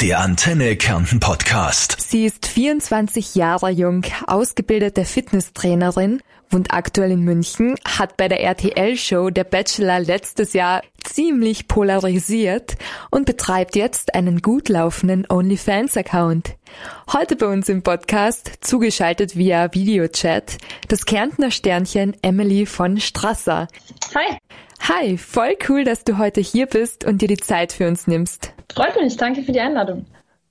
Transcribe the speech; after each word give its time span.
Der 0.00 0.20
Antenne 0.20 0.76
Kärnten 0.76 1.20
Podcast. 1.20 1.98
Sie 2.00 2.24
ist 2.24 2.46
24 2.46 3.34
Jahre 3.34 3.68
jung, 3.68 4.06
ausgebildete 4.26 5.04
Fitnesstrainerin, 5.04 6.22
wohnt 6.48 6.72
aktuell 6.72 7.10
in 7.10 7.20
München, 7.20 7.74
hat 7.86 8.16
bei 8.16 8.26
der 8.28 8.40
RTL-Show 8.40 9.28
Der 9.28 9.44
Bachelor 9.44 10.00
letztes 10.00 10.54
Jahr 10.54 10.80
ziemlich 11.04 11.68
polarisiert 11.68 12.78
und 13.10 13.26
betreibt 13.26 13.76
jetzt 13.76 14.14
einen 14.14 14.40
gut 14.40 14.70
laufenden 14.70 15.26
OnlyFans-Account. 15.28 16.56
Heute 17.12 17.36
bei 17.36 17.48
uns 17.48 17.68
im 17.68 17.82
Podcast, 17.82 18.52
zugeschaltet 18.62 19.36
via 19.36 19.74
Videochat, 19.74 20.56
das 20.88 21.04
Kärntner 21.04 21.50
Sternchen 21.50 22.16
Emily 22.22 22.64
von 22.64 22.98
Strasser. 22.98 23.68
Hi. 24.14 24.38
Hi, 24.88 25.18
voll 25.18 25.58
cool, 25.68 25.84
dass 25.84 26.04
du 26.04 26.16
heute 26.16 26.40
hier 26.40 26.64
bist 26.64 27.04
und 27.04 27.20
dir 27.20 27.28
die 27.28 27.36
Zeit 27.36 27.74
für 27.74 27.86
uns 27.86 28.06
nimmst. 28.06 28.54
Freut 28.74 28.96
mich, 29.00 29.16
danke 29.16 29.42
für 29.42 29.52
die 29.52 29.60
Einladung. 29.60 30.06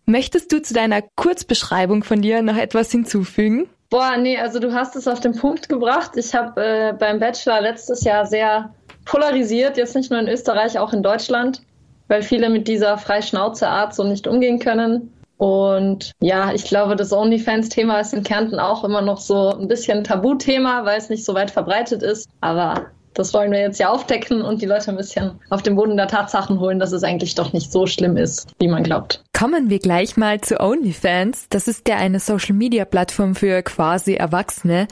Möchtest 0.06 0.52
du 0.52 0.62
zu 0.62 0.74
deiner 0.74 1.02
Kurzbeschreibung 1.16 2.04
von 2.04 2.22
dir 2.22 2.42
noch 2.42 2.58
etwas 2.58 2.92
hinzufügen? 2.92 3.70
Boah, 3.90 4.18
nee, 4.18 4.38
also 4.38 4.60
du 4.60 4.74
hast 4.74 4.96
es 4.96 5.08
auf 5.08 5.20
den 5.20 5.36
Punkt 5.36 5.70
gebracht. 5.70 6.12
Ich 6.16 6.34
habe 6.36 6.64
äh, 6.64 6.94
beim 6.94 7.20
Bachelor 7.20 7.62
letztes 7.62 8.04
Jahr 8.04 8.26
sehr 8.26 8.74
polarisiert, 9.06 9.78
jetzt 9.78 9.96
nicht 9.96 10.12
nur 10.12 10.20
in 10.20 10.28
Österreich, 10.28 10.78
auch 10.78 10.94
in 10.94 11.02
Deutschland, 11.02 11.62
weil 12.08 12.22
viele 12.22 12.50
mit 12.50 12.68
dieser 12.68 12.98
Freischnauze-Art 12.98 13.96
so 13.96 14.04
nicht 14.04 14.28
umgehen 14.28 14.60
können. 14.60 15.12
Und 15.38 16.12
ja, 16.22 16.52
ich 16.54 16.66
glaube, 16.66 16.96
das 16.96 17.14
OnlyFans-Thema 17.14 18.00
ist 18.00 18.14
in 18.14 18.24
Kärnten 18.24 18.60
auch 18.60 18.84
immer 18.84 19.02
noch 19.02 19.20
so 19.20 19.56
ein 19.56 19.68
bisschen 19.68 20.04
Tabuthema, 20.04 20.86
weil 20.86 20.98
es 20.98 21.10
nicht 21.10 21.24
so 21.24 21.34
weit 21.34 21.50
verbreitet 21.50 22.04
ist. 22.04 22.30
Aber 22.42 22.88
das 23.20 23.34
wollen 23.34 23.52
wir 23.52 23.60
jetzt 23.60 23.80
ja 23.80 23.90
aufdecken 23.90 24.42
und 24.42 24.62
die 24.62 24.66
Leute 24.66 24.90
ein 24.90 24.96
bisschen 24.96 25.32
auf 25.50 25.62
den 25.62 25.76
Boden 25.76 25.98
der 25.98 26.08
Tatsachen 26.08 26.60
holen, 26.60 26.80
dass 26.80 26.94
es 26.94 27.04
eigentlich 27.04 27.36
doch 27.36 27.52
nicht 27.52 27.70
so 27.70 27.86
schlimm 27.86 28.16
ist, 28.16 28.48
wie 28.60 28.70
man 28.70 28.82
glaubt. 28.82 29.24
Kommen 29.34 29.70
wir 29.70 29.80
gleich 29.80 30.16
mal 30.16 30.40
zu 30.40 30.60
OnlyFans. 30.62 31.48
Das 31.50 31.68
ist 31.68 31.88
ja 31.90 31.98
eine 31.98 32.22
Social-Media-Plattform 32.22 33.36
für 33.36 33.62
quasi 33.62 34.14
Erwachsene. 34.14 34.88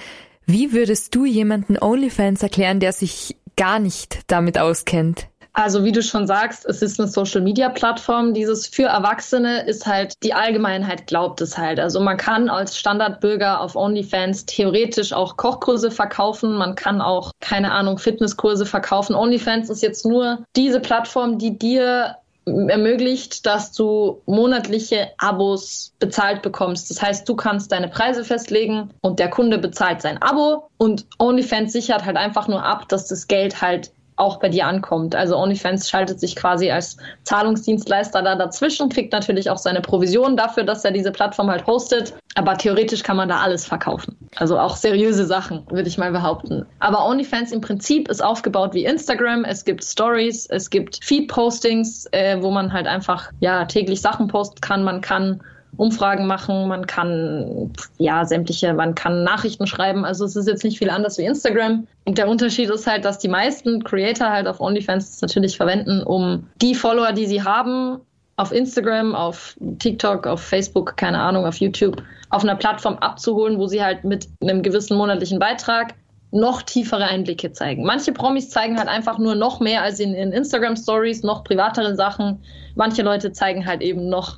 Wie 0.46 0.74
würdest 0.74 1.16
du 1.16 1.26
jemanden 1.26 1.78
OnlyFans 1.80 2.44
erklären, 2.44 2.82
der 2.82 2.92
sich 2.92 3.38
gar 3.56 3.80
nicht 3.80 4.20
damit 4.28 4.60
auskennt? 4.60 5.28
Also 5.60 5.84
wie 5.84 5.92
du 5.92 6.04
schon 6.04 6.28
sagst, 6.28 6.68
es 6.68 6.84
ist 6.84 7.00
eine 7.00 7.10
Social-Media-Plattform. 7.10 8.36
Dieses 8.36 8.68
für 8.68 8.84
Erwachsene 8.84 9.66
ist 9.66 9.88
halt, 9.88 10.14
die 10.22 10.36
Allgemeinheit 10.36 11.08
glaubt 11.08 11.42
es 11.42 11.58
halt. 11.58 11.80
Also 11.80 12.00
man 12.00 12.16
kann 12.16 12.48
als 12.48 12.78
Standardbürger 12.78 13.60
auf 13.60 13.76
OnlyFans 13.76 14.46
theoretisch 14.46 15.14
auch 15.14 15.36
Kochkurse 15.36 15.90
verkaufen. 15.90 16.54
Man 16.54 16.76
kann 16.76 17.02
auch, 17.02 17.32
keine 17.40 17.72
Ahnung, 17.72 17.98
Fitnesskurse 17.98 18.68
verkaufen. 18.68 19.16
OnlyFans 19.16 19.72
ist 19.72 19.82
jetzt 19.82 20.06
nur 20.06 20.46
diese 20.56 20.80
Plattform, 20.80 21.40
die 21.40 21.58
dir 21.58 22.18
ermöglicht, 22.46 23.46
dass 23.48 23.72
du 23.72 24.22
monatliche 24.28 25.10
Abos 25.18 25.92
bezahlt 26.00 26.44
bekommst. 26.44 26.92
Das 26.92 27.02
heißt, 27.02 27.28
du 27.28 27.36
kannst 27.36 27.72
deine 27.72 27.88
Preise 27.88 28.24
festlegen 28.24 28.92
und 29.02 29.18
der 29.18 29.30
Kunde 29.30 29.58
bezahlt 29.58 30.02
sein 30.02 30.22
Abo 30.22 30.70
und 30.78 31.08
OnlyFans 31.18 31.74
sichert 31.74 32.06
halt 32.06 32.16
einfach 32.16 32.48
nur 32.48 32.64
ab, 32.64 32.88
dass 32.90 33.08
das 33.08 33.28
Geld 33.28 33.62
halt 33.62 33.92
auch 34.18 34.40
bei 34.40 34.50
dir 34.50 34.66
ankommt. 34.68 35.16
Also 35.16 35.38
OnlyFans 35.38 35.90
schaltet 35.90 36.20
sich 36.20 36.36
quasi 36.36 36.70
als 36.72 36.98
Zahlungsdienstleister 37.24 38.22
da 38.22 38.36
dazwischen, 38.36 38.90
kriegt 38.90 39.14
natürlich 39.14 39.50
auch 39.50 39.58
seine 39.58 39.82
Provision 39.82 40.36
dafür, 40.36 40.64
dass 40.64 40.84
er 40.84 40.92
diese 40.92 41.12
Plattform 41.12 41.50
halt 41.50 41.66
hostet. 41.66 42.14
Aber 42.36 42.58
theoretisch 42.58 43.04
kann 43.04 43.18
man 43.18 43.30
da 43.30 43.40
alles 43.40 43.66
verkaufen. 43.66 44.16
Also 44.36 44.60
auch 44.60 44.76
seriöse 44.76 45.26
Sachen, 45.26 45.66
würde 45.70 45.88
ich 45.88 45.98
mal 45.98 46.12
behaupten. 46.12 46.66
Aber 46.80 47.06
OnlyFans 47.06 47.52
im 47.52 47.62
Prinzip 47.62 48.10
ist 48.10 48.24
aufgebaut 48.24 48.74
wie 48.74 48.86
Instagram. 48.86 49.46
Es 49.46 49.66
gibt 49.66 49.84
Stories, 49.84 50.48
es 50.48 50.70
gibt 50.70 51.04
Feed-Postings, 51.04 52.08
äh, 52.12 52.42
wo 52.42 52.52
man 52.52 52.74
halt 52.74 52.88
einfach 52.88 53.32
ja 53.40 53.66
täglich 53.66 54.02
Sachen 54.02 54.28
posten 54.28 54.62
kann. 54.62 54.84
Man 54.84 55.02
kann 55.02 55.42
Umfragen 55.76 56.26
machen, 56.26 56.68
man 56.68 56.88
kann 56.88 57.72
ja 57.98 58.26
sämtliche, 58.26 58.74
man 58.74 58.96
kann 58.96 59.24
Nachrichten 59.24 59.68
schreiben. 59.68 60.06
Also 60.06 60.26
es 60.26 60.36
ist 60.36 60.48
jetzt 60.48 60.64
nicht 60.64 60.80
viel 60.80 60.90
anders 60.90 61.18
wie 61.18 61.26
Instagram. 61.26 61.88
Und 62.06 62.18
der 62.18 62.28
Unterschied 62.28 62.70
ist 62.70 62.88
halt, 62.88 63.06
dass 63.06 63.20
die 63.20 63.28
meisten 63.28 63.84
Creator 63.84 64.30
halt 64.30 64.48
auf 64.48 64.60
OnlyFans 64.60 65.22
natürlich 65.22 65.58
verwenden, 65.58 66.02
um 66.02 66.48
die 66.62 66.74
Follower, 66.74 67.12
die 67.12 67.28
sie 67.28 67.44
haben, 67.44 68.00
auf 68.38 68.52
Instagram, 68.52 69.16
auf 69.16 69.58
TikTok, 69.80 70.28
auf 70.28 70.42
Facebook, 70.42 70.96
keine 70.96 71.20
Ahnung, 71.20 71.46
auf 71.46 71.58
YouTube, 71.58 72.02
auf 72.30 72.44
einer 72.44 72.56
Plattform 72.56 72.96
abzuholen, 72.98 73.58
wo 73.58 73.68
sie 73.68 73.84
halt 73.84 74.04
mit 74.04 74.28
einem 74.42 74.62
gewissen 74.62 74.96
monatlichen 74.96 75.40
Beitrag 75.40 75.96
noch 76.32 76.62
tiefere 76.62 77.06
Einblicke 77.06 77.52
zeigen. 77.52 77.84
Manche 77.84 78.12
Promis 78.12 78.50
zeigen 78.50 78.78
halt 78.78 78.90
einfach 78.90 79.18
nur 79.18 79.36
noch 79.36 79.60
mehr 79.60 79.82
als 79.82 80.00
in, 80.00 80.14
in 80.14 80.32
Instagram 80.32 80.76
Stories, 80.76 81.24
noch 81.24 81.44
privatere 81.44 81.96
Sachen. 81.96 82.40
Manche 82.76 83.02
Leute 83.02 83.32
zeigen 83.32 83.66
halt 83.66 83.82
eben 83.82 84.10
noch 84.10 84.38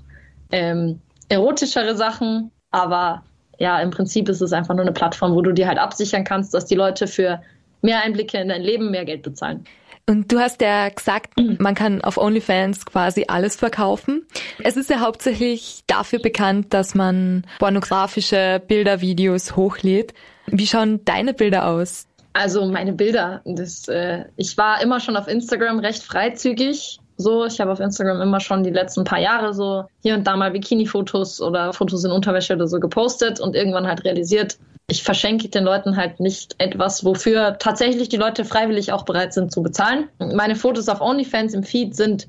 ähm, 0.51 1.01
erotischere 1.29 1.95
Sachen, 1.95 2.51
aber 2.71 3.23
ja, 3.59 3.79
im 3.81 3.91
Prinzip 3.91 4.29
ist 4.29 4.41
es 4.41 4.53
einfach 4.53 4.73
nur 4.73 4.83
eine 4.83 4.93
Plattform, 4.93 5.33
wo 5.33 5.41
du 5.41 5.51
dir 5.51 5.67
halt 5.67 5.77
absichern 5.77 6.23
kannst, 6.23 6.53
dass 6.53 6.65
die 6.65 6.75
Leute 6.75 7.07
für 7.07 7.41
mehr 7.81 8.03
Einblicke 8.03 8.37
in 8.37 8.49
dein 8.49 8.61
Leben 8.61 8.91
mehr 8.91 9.05
Geld 9.05 9.21
bezahlen. 9.23 9.65
Und 10.07 10.31
du 10.31 10.39
hast 10.39 10.59
ja 10.61 10.89
gesagt, 10.89 11.33
man 11.59 11.75
kann 11.75 12.01
auf 12.01 12.17
OnlyFans 12.17 12.85
quasi 12.85 13.25
alles 13.27 13.55
verkaufen. 13.55 14.25
Es 14.63 14.75
ist 14.75 14.89
ja 14.89 15.01
hauptsächlich 15.01 15.83
dafür 15.85 16.17
bekannt, 16.19 16.73
dass 16.73 16.95
man 16.95 17.45
pornografische 17.59 18.59
Bilder, 18.67 19.01
Videos 19.01 19.55
hochlädt. 19.55 20.15
Wie 20.47 20.65
schauen 20.65 21.05
deine 21.05 21.35
Bilder 21.35 21.67
aus? 21.67 22.07
Also 22.33 22.65
meine 22.65 22.93
Bilder, 22.93 23.41
das, 23.45 23.87
äh, 23.87 24.25
ich 24.35 24.57
war 24.57 24.81
immer 24.81 24.99
schon 24.99 25.15
auf 25.15 25.27
Instagram 25.27 25.77
recht 25.77 26.01
freizügig 26.01 26.99
so. 27.19 27.45
Ich 27.45 27.59
habe 27.59 27.71
auf 27.71 27.79
Instagram 27.79 28.21
immer 28.21 28.39
schon 28.39 28.63
die 28.63 28.69
letzten 28.71 29.03
paar 29.03 29.19
Jahre 29.19 29.53
so 29.53 29.85
hier 30.01 30.15
und 30.15 30.25
da 30.25 30.35
mal 30.35 30.51
Bikini-Fotos 30.51 31.41
oder 31.41 31.73
Fotos 31.73 32.03
in 32.03 32.11
Unterwäsche 32.11 32.55
oder 32.55 32.67
so 32.67 32.79
gepostet 32.79 33.39
und 33.39 33.55
irgendwann 33.55 33.87
halt 33.87 34.03
realisiert, 34.03 34.57
ich 34.89 35.03
verschenke 35.03 35.49
den 35.49 35.63
Leuten 35.63 35.95
halt 35.95 36.19
nicht 36.19 36.55
etwas, 36.57 37.05
wofür 37.05 37.57
tatsächlich 37.59 38.09
die 38.09 38.17
Leute 38.17 38.43
freiwillig 38.43 38.91
auch 38.91 39.03
bereit 39.03 39.33
sind 39.33 39.51
zu 39.51 39.61
bezahlen. 39.61 40.09
Meine 40.17 40.55
Fotos 40.55 40.89
auf 40.89 41.01
OnlyFans 41.01 41.53
im 41.53 41.63
Feed 41.63 41.95
sind 41.95 42.27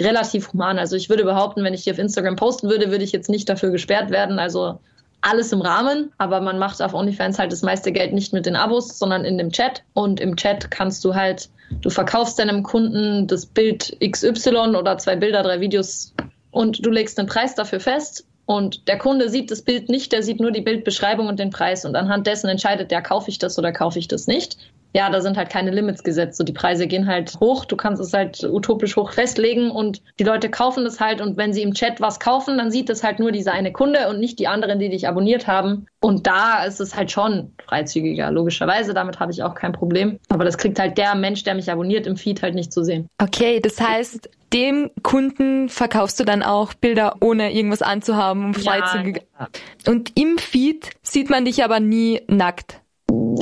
relativ 0.00 0.52
human. 0.52 0.78
Also 0.78 0.96
ich 0.96 1.08
würde 1.08 1.24
behaupten, 1.24 1.64
wenn 1.64 1.74
ich 1.74 1.84
die 1.84 1.90
auf 1.90 1.98
Instagram 1.98 2.36
posten 2.36 2.68
würde, 2.68 2.90
würde 2.90 3.04
ich 3.04 3.12
jetzt 3.12 3.30
nicht 3.30 3.48
dafür 3.48 3.70
gesperrt 3.70 4.10
werden. 4.10 4.38
Also 4.38 4.78
alles 5.22 5.52
im 5.52 5.62
Rahmen, 5.62 6.12
aber 6.18 6.40
man 6.40 6.58
macht 6.58 6.82
auf 6.82 6.94
OnlyFans 6.94 7.38
halt 7.38 7.52
das 7.52 7.62
meiste 7.62 7.92
Geld 7.92 8.12
nicht 8.12 8.32
mit 8.32 8.44
den 8.44 8.56
Abos, 8.56 8.98
sondern 8.98 9.24
in 9.24 9.38
dem 9.38 9.50
Chat. 9.50 9.82
Und 9.94 10.20
im 10.20 10.36
Chat 10.36 10.70
kannst 10.70 11.04
du 11.04 11.14
halt, 11.14 11.48
du 11.80 11.90
verkaufst 11.90 12.38
deinem 12.38 12.62
Kunden 12.62 13.26
das 13.26 13.46
Bild 13.46 13.96
XY 14.00 14.76
oder 14.76 14.98
zwei 14.98 15.16
Bilder, 15.16 15.42
drei 15.42 15.60
Videos 15.60 16.12
und 16.50 16.84
du 16.84 16.90
legst 16.90 17.18
den 17.18 17.26
Preis 17.26 17.54
dafür 17.54 17.80
fest. 17.80 18.26
Und 18.44 18.88
der 18.88 18.98
Kunde 18.98 19.28
sieht 19.28 19.50
das 19.50 19.62
Bild 19.62 19.88
nicht, 19.88 20.12
der 20.12 20.22
sieht 20.22 20.40
nur 20.40 20.50
die 20.50 20.60
Bildbeschreibung 20.60 21.28
und 21.28 21.38
den 21.38 21.50
Preis. 21.50 21.84
Und 21.84 21.94
anhand 21.94 22.26
dessen 22.26 22.48
entscheidet 22.48 22.90
der, 22.90 23.00
kaufe 23.00 23.30
ich 23.30 23.38
das 23.38 23.58
oder 23.58 23.72
kaufe 23.72 23.98
ich 23.98 24.08
das 24.08 24.26
nicht 24.26 24.58
ja, 24.94 25.08
da 25.10 25.20
sind 25.20 25.36
halt 25.36 25.50
keine 25.50 25.70
Limits 25.70 26.04
gesetzt. 26.04 26.36
So 26.36 26.44
die 26.44 26.52
Preise 26.52 26.86
gehen 26.86 27.06
halt 27.06 27.38
hoch. 27.40 27.64
Du 27.64 27.76
kannst 27.76 28.02
es 28.02 28.12
halt 28.12 28.44
utopisch 28.44 28.96
hoch 28.96 29.12
festlegen 29.12 29.70
und 29.70 30.02
die 30.18 30.24
Leute 30.24 30.50
kaufen 30.50 30.84
das 30.84 31.00
halt. 31.00 31.20
Und 31.20 31.36
wenn 31.36 31.52
sie 31.52 31.62
im 31.62 31.72
Chat 31.72 32.00
was 32.00 32.20
kaufen, 32.20 32.58
dann 32.58 32.70
sieht 32.70 32.88
das 32.88 33.02
halt 33.02 33.18
nur 33.18 33.32
dieser 33.32 33.52
eine 33.52 33.72
Kunde 33.72 34.08
und 34.08 34.20
nicht 34.20 34.38
die 34.38 34.48
anderen, 34.48 34.78
die 34.78 34.90
dich 34.90 35.08
abonniert 35.08 35.46
haben. 35.46 35.86
Und 36.00 36.26
da 36.26 36.64
ist 36.64 36.80
es 36.80 36.94
halt 36.94 37.10
schon 37.10 37.52
freizügiger, 37.64 38.30
logischerweise. 38.30 38.92
Damit 38.92 39.18
habe 39.18 39.32
ich 39.32 39.42
auch 39.42 39.54
kein 39.54 39.72
Problem. 39.72 40.18
Aber 40.28 40.44
das 40.44 40.58
kriegt 40.58 40.78
halt 40.78 40.98
der 40.98 41.14
Mensch, 41.14 41.42
der 41.44 41.54
mich 41.54 41.70
abonniert, 41.70 42.06
im 42.06 42.16
Feed 42.16 42.42
halt 42.42 42.54
nicht 42.54 42.72
zu 42.72 42.84
sehen. 42.84 43.08
Okay, 43.18 43.60
das 43.60 43.80
heißt, 43.80 44.28
dem 44.52 44.90
Kunden 45.02 45.70
verkaufst 45.70 46.20
du 46.20 46.24
dann 46.24 46.42
auch 46.42 46.74
Bilder, 46.74 47.16
ohne 47.20 47.54
irgendwas 47.54 47.80
anzuhaben, 47.80 48.44
um 48.44 48.54
freizügig. 48.54 49.22
Ja, 49.38 49.48
ja. 49.86 49.90
Und 49.90 50.12
im 50.18 50.36
Feed 50.36 50.90
sieht 51.02 51.30
man 51.30 51.46
dich 51.46 51.64
aber 51.64 51.80
nie 51.80 52.20
nackt 52.28 52.81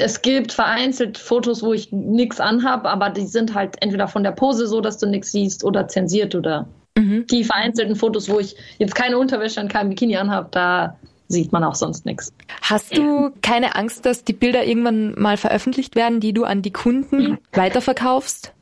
es 0.01 0.23
gibt 0.23 0.53
vereinzelt 0.53 1.19
Fotos, 1.19 1.63
wo 1.63 1.73
ich 1.73 1.93
nichts 1.93 2.41
anhab, 2.41 2.87
aber 2.87 3.11
die 3.11 3.27
sind 3.27 3.55
halt 3.55 3.77
entweder 3.83 4.09
von 4.09 4.23
der 4.23 4.33
Pose 4.33 4.67
so, 4.67 4.81
dass 4.81 4.99
du 4.99 5.07
nichts 5.07 5.33
siehst 5.33 5.65
oder 5.65 5.89
zensiert 5.89 6.35
oder 6.35 6.69
mhm. 6.97 7.27
die 7.31 7.45
vereinzelten 7.45 7.97
Fotos, 7.97 8.29
wo 8.29 8.39
ich 8.39 8.57
jetzt 8.79 8.95
keine 8.95 9.19
Unterwäsche 9.19 9.61
und 9.61 9.69
kein 9.69 9.89
Bikini 9.89 10.17
anhab, 10.17 10.53
da 10.53 10.97
sieht 11.29 11.53
man 11.53 11.63
auch 11.63 11.77
sonst 11.77 12.07
nichts. 12.07 12.33
Hast 12.61 12.97
du 12.97 13.31
keine 13.41 13.77
Angst, 13.77 14.05
dass 14.05 14.25
die 14.25 14.33
Bilder 14.33 14.65
irgendwann 14.65 15.15
mal 15.17 15.37
veröffentlicht 15.37 15.95
werden, 15.95 16.19
die 16.19 16.33
du 16.33 16.45
an 16.45 16.63
die 16.63 16.73
Kunden 16.73 17.39
weiterverkaufst? 17.53 18.53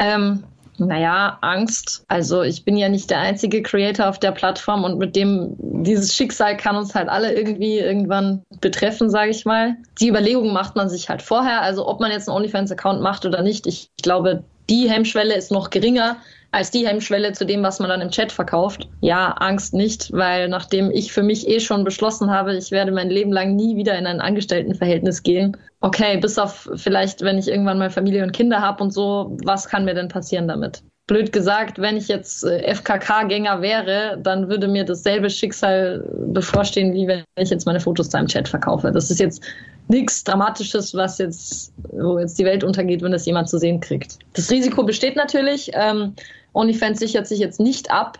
Ähm, 0.00 0.42
naja, 0.78 1.38
Angst. 1.40 2.04
Also 2.08 2.42
ich 2.42 2.64
bin 2.64 2.76
ja 2.76 2.88
nicht 2.88 3.10
der 3.10 3.18
einzige 3.18 3.62
Creator 3.62 4.08
auf 4.08 4.18
der 4.18 4.32
Plattform 4.32 4.84
und 4.84 4.98
mit 4.98 5.14
dem, 5.16 5.54
dieses 5.58 6.14
Schicksal 6.14 6.56
kann 6.56 6.76
uns 6.76 6.94
halt 6.94 7.08
alle 7.08 7.34
irgendwie 7.34 7.78
irgendwann 7.78 8.42
betreffen, 8.60 9.10
sage 9.10 9.30
ich 9.30 9.44
mal. 9.44 9.76
Die 10.00 10.08
Überlegung 10.08 10.52
macht 10.52 10.76
man 10.76 10.88
sich 10.88 11.08
halt 11.08 11.22
vorher. 11.22 11.62
Also 11.62 11.86
ob 11.86 12.00
man 12.00 12.10
jetzt 12.10 12.28
einen 12.28 12.36
OnlyFans-Account 12.36 13.02
macht 13.02 13.26
oder 13.26 13.42
nicht, 13.42 13.66
ich 13.66 13.90
glaube, 14.02 14.44
die 14.70 14.88
Hemmschwelle 14.88 15.34
ist 15.34 15.50
noch 15.50 15.70
geringer 15.70 16.16
als 16.52 16.70
die 16.70 16.86
Hemmschwelle 16.86 17.32
zu 17.32 17.46
dem, 17.46 17.62
was 17.62 17.80
man 17.80 17.88
dann 17.88 18.02
im 18.02 18.10
Chat 18.10 18.30
verkauft. 18.30 18.86
Ja, 19.00 19.32
Angst 19.32 19.72
nicht, 19.72 20.12
weil 20.12 20.48
nachdem 20.48 20.90
ich 20.90 21.10
für 21.10 21.22
mich 21.22 21.48
eh 21.48 21.60
schon 21.60 21.82
beschlossen 21.82 22.30
habe, 22.30 22.54
ich 22.54 22.70
werde 22.70 22.92
mein 22.92 23.08
Leben 23.08 23.32
lang 23.32 23.56
nie 23.56 23.76
wieder 23.76 23.98
in 23.98 24.06
ein 24.06 24.20
Angestelltenverhältnis 24.20 25.22
gehen. 25.22 25.56
Okay, 25.82 26.16
bis 26.16 26.38
auf 26.38 26.70
vielleicht, 26.76 27.20
wenn 27.20 27.38
ich 27.38 27.48
irgendwann 27.48 27.78
mal 27.78 27.90
Familie 27.90 28.22
und 28.22 28.32
Kinder 28.32 28.60
habe 28.60 28.82
und 28.82 28.92
so, 28.92 29.36
was 29.44 29.68
kann 29.68 29.84
mir 29.84 29.94
denn 29.94 30.08
passieren 30.08 30.48
damit? 30.48 30.82
blöd 31.06 31.32
gesagt, 31.32 31.78
wenn 31.78 31.96
ich 31.96 32.08
jetzt 32.08 32.44
äh, 32.44 32.74
FKK-Gänger 32.74 33.60
wäre, 33.60 34.18
dann 34.22 34.48
würde 34.48 34.68
mir 34.68 34.84
dasselbe 34.84 35.28
Schicksal 35.30 36.04
bevorstehen, 36.28 36.94
wie 36.94 37.06
wenn 37.06 37.24
ich 37.36 37.50
jetzt 37.50 37.66
meine 37.66 37.80
Fotos 37.80 38.08
da 38.08 38.18
im 38.18 38.26
Chat 38.26 38.48
verkaufe. 38.48 38.90
Das 38.92 39.10
ist 39.10 39.20
jetzt 39.20 39.42
nichts 39.88 40.24
Dramatisches, 40.24 40.94
was 40.94 41.18
jetzt, 41.18 41.72
wo 41.90 42.18
jetzt 42.18 42.38
die 42.38 42.44
Welt 42.44 42.64
untergeht, 42.64 43.02
wenn 43.02 43.12
das 43.12 43.26
jemand 43.26 43.48
zu 43.48 43.58
sehen 43.58 43.80
kriegt. 43.80 44.18
Das 44.34 44.50
Risiko 44.50 44.84
besteht 44.84 45.16
natürlich. 45.16 45.70
Ähm, 45.74 46.14
OnlyFans 46.54 47.00
sichert 47.00 47.26
sich 47.26 47.40
jetzt 47.40 47.60
nicht 47.60 47.90
ab, 47.90 48.18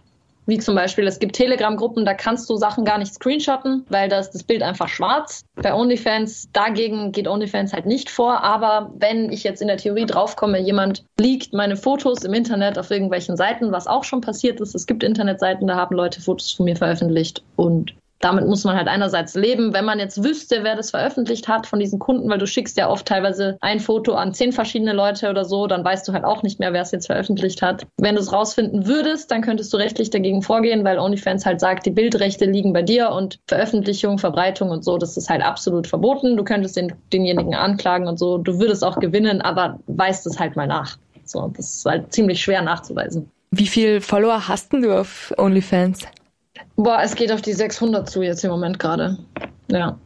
wie 0.53 0.59
zum 0.59 0.75
Beispiel, 0.75 1.07
es 1.07 1.19
gibt 1.19 1.35
Telegram-Gruppen, 1.35 2.05
da 2.05 2.13
kannst 2.13 2.51
du 2.51 2.57
Sachen 2.57 2.85
gar 2.85 2.99
nicht 2.99 3.15
screenshotten, 3.15 3.87
weil 3.89 4.11
da 4.11 4.19
ist 4.19 4.33
das 4.33 4.43
Bild 4.43 4.63
einfach 4.63 4.87
schwarz. 4.87 5.47
Bei 5.55 5.73
OnlyFans, 5.73 6.51
dagegen 6.53 7.11
geht 7.11 7.27
OnlyFans 7.27 7.73
halt 7.73 7.87
nicht 7.87 8.11
vor. 8.11 8.43
Aber 8.43 8.93
wenn 8.99 9.33
ich 9.33 9.45
jetzt 9.45 9.63
in 9.63 9.69
der 9.69 9.79
Theorie 9.79 10.05
draufkomme, 10.05 10.61
jemand 10.61 11.07
liegt 11.19 11.55
meine 11.55 11.77
Fotos 11.77 12.25
im 12.25 12.35
Internet 12.35 12.79
auf 12.79 12.91
irgendwelchen 12.91 13.35
Seiten, 13.35 13.73
was 13.73 13.87
auch 13.87 14.05
schon 14.05 14.21
passiert 14.21 14.61
ist, 14.61 14.75
es 14.75 14.87
gibt 14.87 15.03
Internetseiten, 15.03 15.67
da 15.67 15.77
haben 15.77 15.97
Leute 15.97 16.21
Fotos 16.21 16.53
von 16.53 16.67
mir 16.67 16.77
veröffentlicht 16.77 17.43
und 17.57 17.95
damit 18.23 18.47
muss 18.47 18.65
man 18.65 18.77
halt 18.77 18.89
einerseits 18.89 19.35
leben, 19.35 19.75
wenn 19.75 19.85
man 19.85 19.99
jetzt 19.99 20.23
wüsste, 20.23 20.61
wer 20.63 20.77
das 20.77 20.91
veröffentlicht 20.91 21.49
hat 21.49 21.67
von 21.67 21.81
diesen 21.81 21.99
Kunden, 21.99 22.31
weil 22.31 22.39
du 22.39 22.47
schickst 22.47 22.79
ja 22.79 22.89
oft 22.89 23.05
teilweise 23.05 23.59
ein 23.61 23.81
Foto 23.81 24.15
an 24.15 24.33
zehn 24.33 24.53
verschiedene 24.53 24.93
Leute 24.93 25.29
oder 25.29 25.45
so, 25.45 25.67
dann 25.67 25.85
weißt 25.85 26.07
du 26.07 26.13
halt 26.13 26.25
auch 26.25 26.43
nicht 26.45 26.61
mehr, 26.61 26.73
wer 26.73 26.83
es 26.83 26.93
jetzt 26.93 27.07
veröffentlicht 27.07 27.63
hat. 27.63 27.85
Wenn 27.97 28.15
du 28.15 28.21
es 28.21 28.33
rausfinden 28.33 28.87
würdest, 28.87 29.31
dann 29.31 29.43
könntest 29.43 29.73
du 29.73 29.77
rechtlich 29.77 30.11
dagegen 30.11 30.41
vorgehen, 30.41 30.85
weil 30.85 30.99
OnlyFans 30.99 31.45
halt 31.45 31.59
sagt, 31.59 31.85
die 31.85 31.91
Bildrechte 31.91 32.45
liegen 32.45 32.73
bei 32.73 32.83
dir 32.83 33.11
und 33.11 33.41
Veröffentlichung, 33.49 34.19
Verbreitung 34.19 34.71
und 34.71 34.85
so, 34.85 34.99
das 34.99 35.17
ist 35.17 35.29
halt 35.29 35.43
absolut 35.43 35.89
verboten. 35.89 36.37
Du 36.37 36.45
könntest 36.45 36.77
den, 36.77 36.93
denjenigen 37.13 37.55
anklagen 37.55 38.07
und 38.07 38.21
so, 38.21 38.39
du 38.39 38.61
würdest 38.61 38.85
auch 38.85 39.01
gewinnen, 39.01 39.41
aber 39.41 39.81
weißt 39.89 40.27
es 40.29 40.39
halt 40.39 40.55
mal 40.55 40.69
nach. 40.69 40.97
So, 41.25 41.53
das 41.57 41.77
ist 41.77 41.85
halt 41.85 42.13
ziemlich 42.13 42.41
schwer 42.41 42.63
nachzuweisen. 42.63 43.29
Wie 43.51 43.67
viel 43.67 44.01
Follower 44.01 44.47
hast 44.47 44.73
denn 44.73 44.83
du 44.83 44.99
auf 44.99 45.35
OnlyFans? 45.37 46.07
Boah, 46.77 47.01
es 47.03 47.15
geht 47.15 47.33
auf 47.33 47.43
die 47.43 47.53
600 47.53 48.09
zu 48.09 48.23
jetzt 48.23 48.45
im 48.45 48.51
Moment 48.51 48.79
gerade. 48.79 49.19
Ja. 49.69 49.99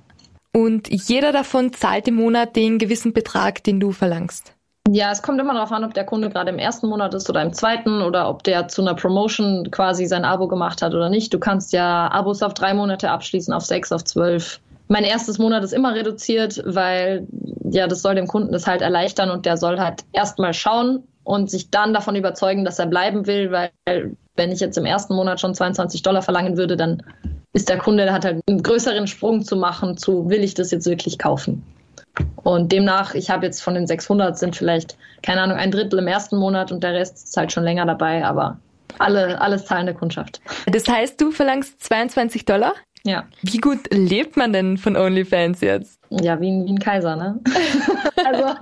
Und 0.52 0.88
jeder 0.88 1.32
davon 1.32 1.72
zahlt 1.72 2.08
im 2.08 2.14
Monat 2.14 2.56
den 2.56 2.78
gewissen 2.78 3.12
Betrag, 3.12 3.62
den 3.64 3.78
du 3.78 3.92
verlangst. 3.92 4.56
Ja, 4.88 5.10
es 5.10 5.20
kommt 5.20 5.40
immer 5.40 5.54
darauf 5.54 5.72
an, 5.72 5.84
ob 5.84 5.94
der 5.94 6.04
Kunde 6.04 6.30
gerade 6.30 6.50
im 6.50 6.58
ersten 6.58 6.88
Monat 6.88 7.12
ist 7.12 7.28
oder 7.28 7.42
im 7.42 7.52
zweiten 7.52 8.02
oder 8.02 8.28
ob 8.28 8.44
der 8.44 8.68
zu 8.68 8.82
einer 8.82 8.94
Promotion 8.94 9.70
quasi 9.70 10.06
sein 10.06 10.24
Abo 10.24 10.46
gemacht 10.46 10.80
hat 10.80 10.94
oder 10.94 11.10
nicht. 11.10 11.34
Du 11.34 11.38
kannst 11.38 11.72
ja 11.72 12.08
Abos 12.10 12.42
auf 12.42 12.54
drei 12.54 12.72
Monate 12.72 13.10
abschließen, 13.10 13.52
auf 13.52 13.64
sechs, 13.64 13.90
auf 13.90 14.04
zwölf. 14.04 14.60
Mein 14.88 15.02
erstes 15.02 15.38
Monat 15.38 15.64
ist 15.64 15.72
immer 15.72 15.94
reduziert, 15.94 16.62
weil 16.64 17.26
ja, 17.70 17.88
das 17.88 18.02
soll 18.02 18.14
dem 18.14 18.28
Kunden 18.28 18.52
das 18.52 18.68
halt 18.68 18.80
erleichtern 18.80 19.30
und 19.30 19.44
der 19.44 19.56
soll 19.56 19.80
halt 19.80 20.04
erstmal 20.12 20.54
schauen 20.54 21.02
und 21.24 21.50
sich 21.50 21.70
dann 21.70 21.92
davon 21.92 22.14
überzeugen, 22.14 22.64
dass 22.64 22.78
er 22.78 22.86
bleiben 22.86 23.26
will, 23.26 23.50
weil 23.50 24.16
wenn 24.36 24.52
ich 24.52 24.60
jetzt 24.60 24.78
im 24.78 24.86
ersten 24.86 25.14
Monat 25.14 25.40
schon 25.40 25.54
22 25.54 26.02
Dollar 26.02 26.22
verlangen 26.22 26.56
würde, 26.56 26.76
dann 26.76 27.02
ist 27.52 27.68
der 27.68 27.78
Kunde, 27.78 28.04
der 28.04 28.12
hat 28.12 28.24
halt 28.24 28.40
einen 28.48 28.62
größeren 28.62 29.06
Sprung 29.06 29.42
zu 29.42 29.56
machen 29.56 29.96
zu, 29.96 30.28
will 30.28 30.44
ich 30.44 30.54
das 30.54 30.70
jetzt 30.70 30.86
wirklich 30.86 31.18
kaufen? 31.18 31.64
Und 32.36 32.72
demnach, 32.72 33.14
ich 33.14 33.30
habe 33.30 33.46
jetzt 33.46 33.62
von 33.62 33.74
den 33.74 33.86
600 33.86 34.38
sind 34.38 34.56
vielleicht, 34.56 34.96
keine 35.22 35.42
Ahnung, 35.42 35.58
ein 35.58 35.70
Drittel 35.70 35.98
im 35.98 36.06
ersten 36.06 36.36
Monat 36.36 36.72
und 36.72 36.82
der 36.82 36.94
Rest 36.94 37.24
ist 37.24 37.36
halt 37.36 37.52
schon 37.52 37.64
länger 37.64 37.84
dabei, 37.86 38.24
aber 38.24 38.58
alle, 38.98 39.40
alles 39.40 39.66
zahlende 39.66 39.94
Kundschaft. 39.94 40.40
Das 40.66 40.88
heißt, 40.88 41.20
du 41.20 41.30
verlangst 41.30 41.82
22 41.82 42.44
Dollar? 42.44 42.74
Ja. 43.04 43.24
Wie 43.42 43.58
gut 43.58 43.78
lebt 43.92 44.36
man 44.36 44.52
denn 44.52 44.78
von 44.78 44.96
OnlyFans 44.96 45.60
jetzt? 45.60 46.00
Ja, 46.10 46.40
wie, 46.40 46.64
wie 46.64 46.72
ein 46.72 46.78
Kaiser, 46.78 47.16
ne? 47.16 47.40
also 48.24 48.54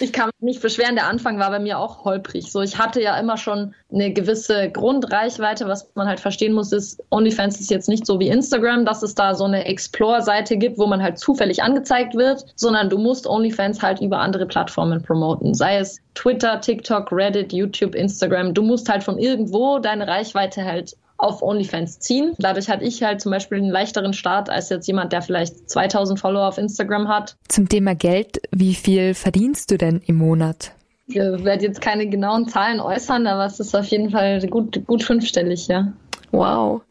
ich 0.00 0.12
kann 0.12 0.30
mich 0.40 0.54
nicht 0.54 0.62
beschweren, 0.62 0.94
der 0.94 1.06
Anfang 1.06 1.38
war 1.38 1.50
bei 1.50 1.58
mir 1.58 1.78
auch 1.78 2.04
holprig. 2.04 2.50
So, 2.50 2.60
ich 2.62 2.78
hatte 2.78 3.02
ja 3.02 3.18
immer 3.18 3.36
schon 3.36 3.74
eine 3.92 4.12
gewisse 4.12 4.70
Grundreichweite. 4.70 5.66
Was 5.66 5.90
man 5.94 6.08
halt 6.08 6.20
verstehen 6.20 6.52
muss, 6.52 6.72
ist, 6.72 7.02
OnlyFans 7.10 7.60
ist 7.60 7.70
jetzt 7.70 7.88
nicht 7.88 8.06
so 8.06 8.20
wie 8.20 8.28
Instagram, 8.28 8.84
dass 8.84 9.02
es 9.02 9.14
da 9.14 9.34
so 9.34 9.44
eine 9.44 9.64
Explore-Seite 9.64 10.56
gibt, 10.56 10.78
wo 10.78 10.86
man 10.86 11.02
halt 11.02 11.18
zufällig 11.18 11.62
angezeigt 11.62 12.14
wird, 12.14 12.44
sondern 12.56 12.90
du 12.90 12.98
musst 12.98 13.26
OnlyFans 13.26 13.82
halt 13.82 14.00
über 14.00 14.18
andere 14.18 14.46
Plattformen 14.46 15.02
promoten. 15.02 15.54
Sei 15.54 15.78
es 15.78 16.00
Twitter, 16.14 16.60
TikTok, 16.60 17.12
Reddit, 17.12 17.52
YouTube, 17.52 17.94
Instagram. 17.94 18.54
Du 18.54 18.62
musst 18.62 18.88
halt 18.88 19.04
von 19.04 19.18
irgendwo 19.18 19.78
deine 19.78 20.06
Reichweite 20.06 20.64
halt 20.64 20.96
auf 21.18 21.42
OnlyFans 21.42 21.98
ziehen. 21.98 22.34
Dadurch 22.38 22.68
hatte 22.68 22.84
ich 22.84 23.02
halt 23.02 23.20
zum 23.20 23.32
Beispiel 23.32 23.58
einen 23.58 23.70
leichteren 23.70 24.12
Start 24.12 24.48
als 24.48 24.70
jetzt 24.70 24.86
jemand, 24.86 25.12
der 25.12 25.20
vielleicht 25.20 25.68
2000 25.68 26.18
Follower 26.18 26.46
auf 26.46 26.58
Instagram 26.58 27.08
hat. 27.08 27.36
Zum 27.48 27.68
Thema 27.68 27.94
Geld, 27.94 28.40
wie 28.52 28.74
viel 28.74 29.14
verdienst 29.14 29.70
du 29.70 29.76
denn 29.76 30.00
im 30.06 30.16
Monat? 30.16 30.72
Ich 31.08 31.16
werde 31.16 31.64
jetzt 31.64 31.80
keine 31.80 32.06
genauen 32.06 32.48
Zahlen 32.48 32.80
äußern, 32.80 33.26
aber 33.26 33.46
es 33.46 33.58
ist 33.58 33.74
auf 33.74 33.86
jeden 33.86 34.10
Fall 34.10 34.46
gut, 34.48 34.86
gut 34.86 35.02
fünfstellig, 35.02 35.66
ja. 35.66 35.92
Wow. 36.30 36.82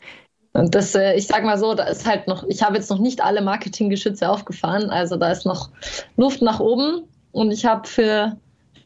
Und 0.53 0.73
das, 0.73 0.95
äh, 0.95 1.13
ich 1.13 1.27
sag 1.27 1.43
mal 1.43 1.59
so, 1.59 1.75
da 1.75 1.83
ist 1.83 2.07
halt 2.07 2.27
noch, 2.27 2.43
ich 2.47 2.63
habe 2.63 2.77
jetzt 2.77 2.89
noch 2.89 2.97
nicht 2.97 3.23
alle 3.23 3.41
Marketinggeschütze 3.41 4.27
aufgefahren, 4.27 4.89
also 4.89 5.15
da 5.15 5.31
ist 5.31 5.45
noch 5.45 5.69
Luft 6.17 6.41
nach 6.41 6.59
oben 6.59 7.03
und 7.31 7.51
ich 7.51 7.65
habe 7.65 7.87
für, 7.87 8.37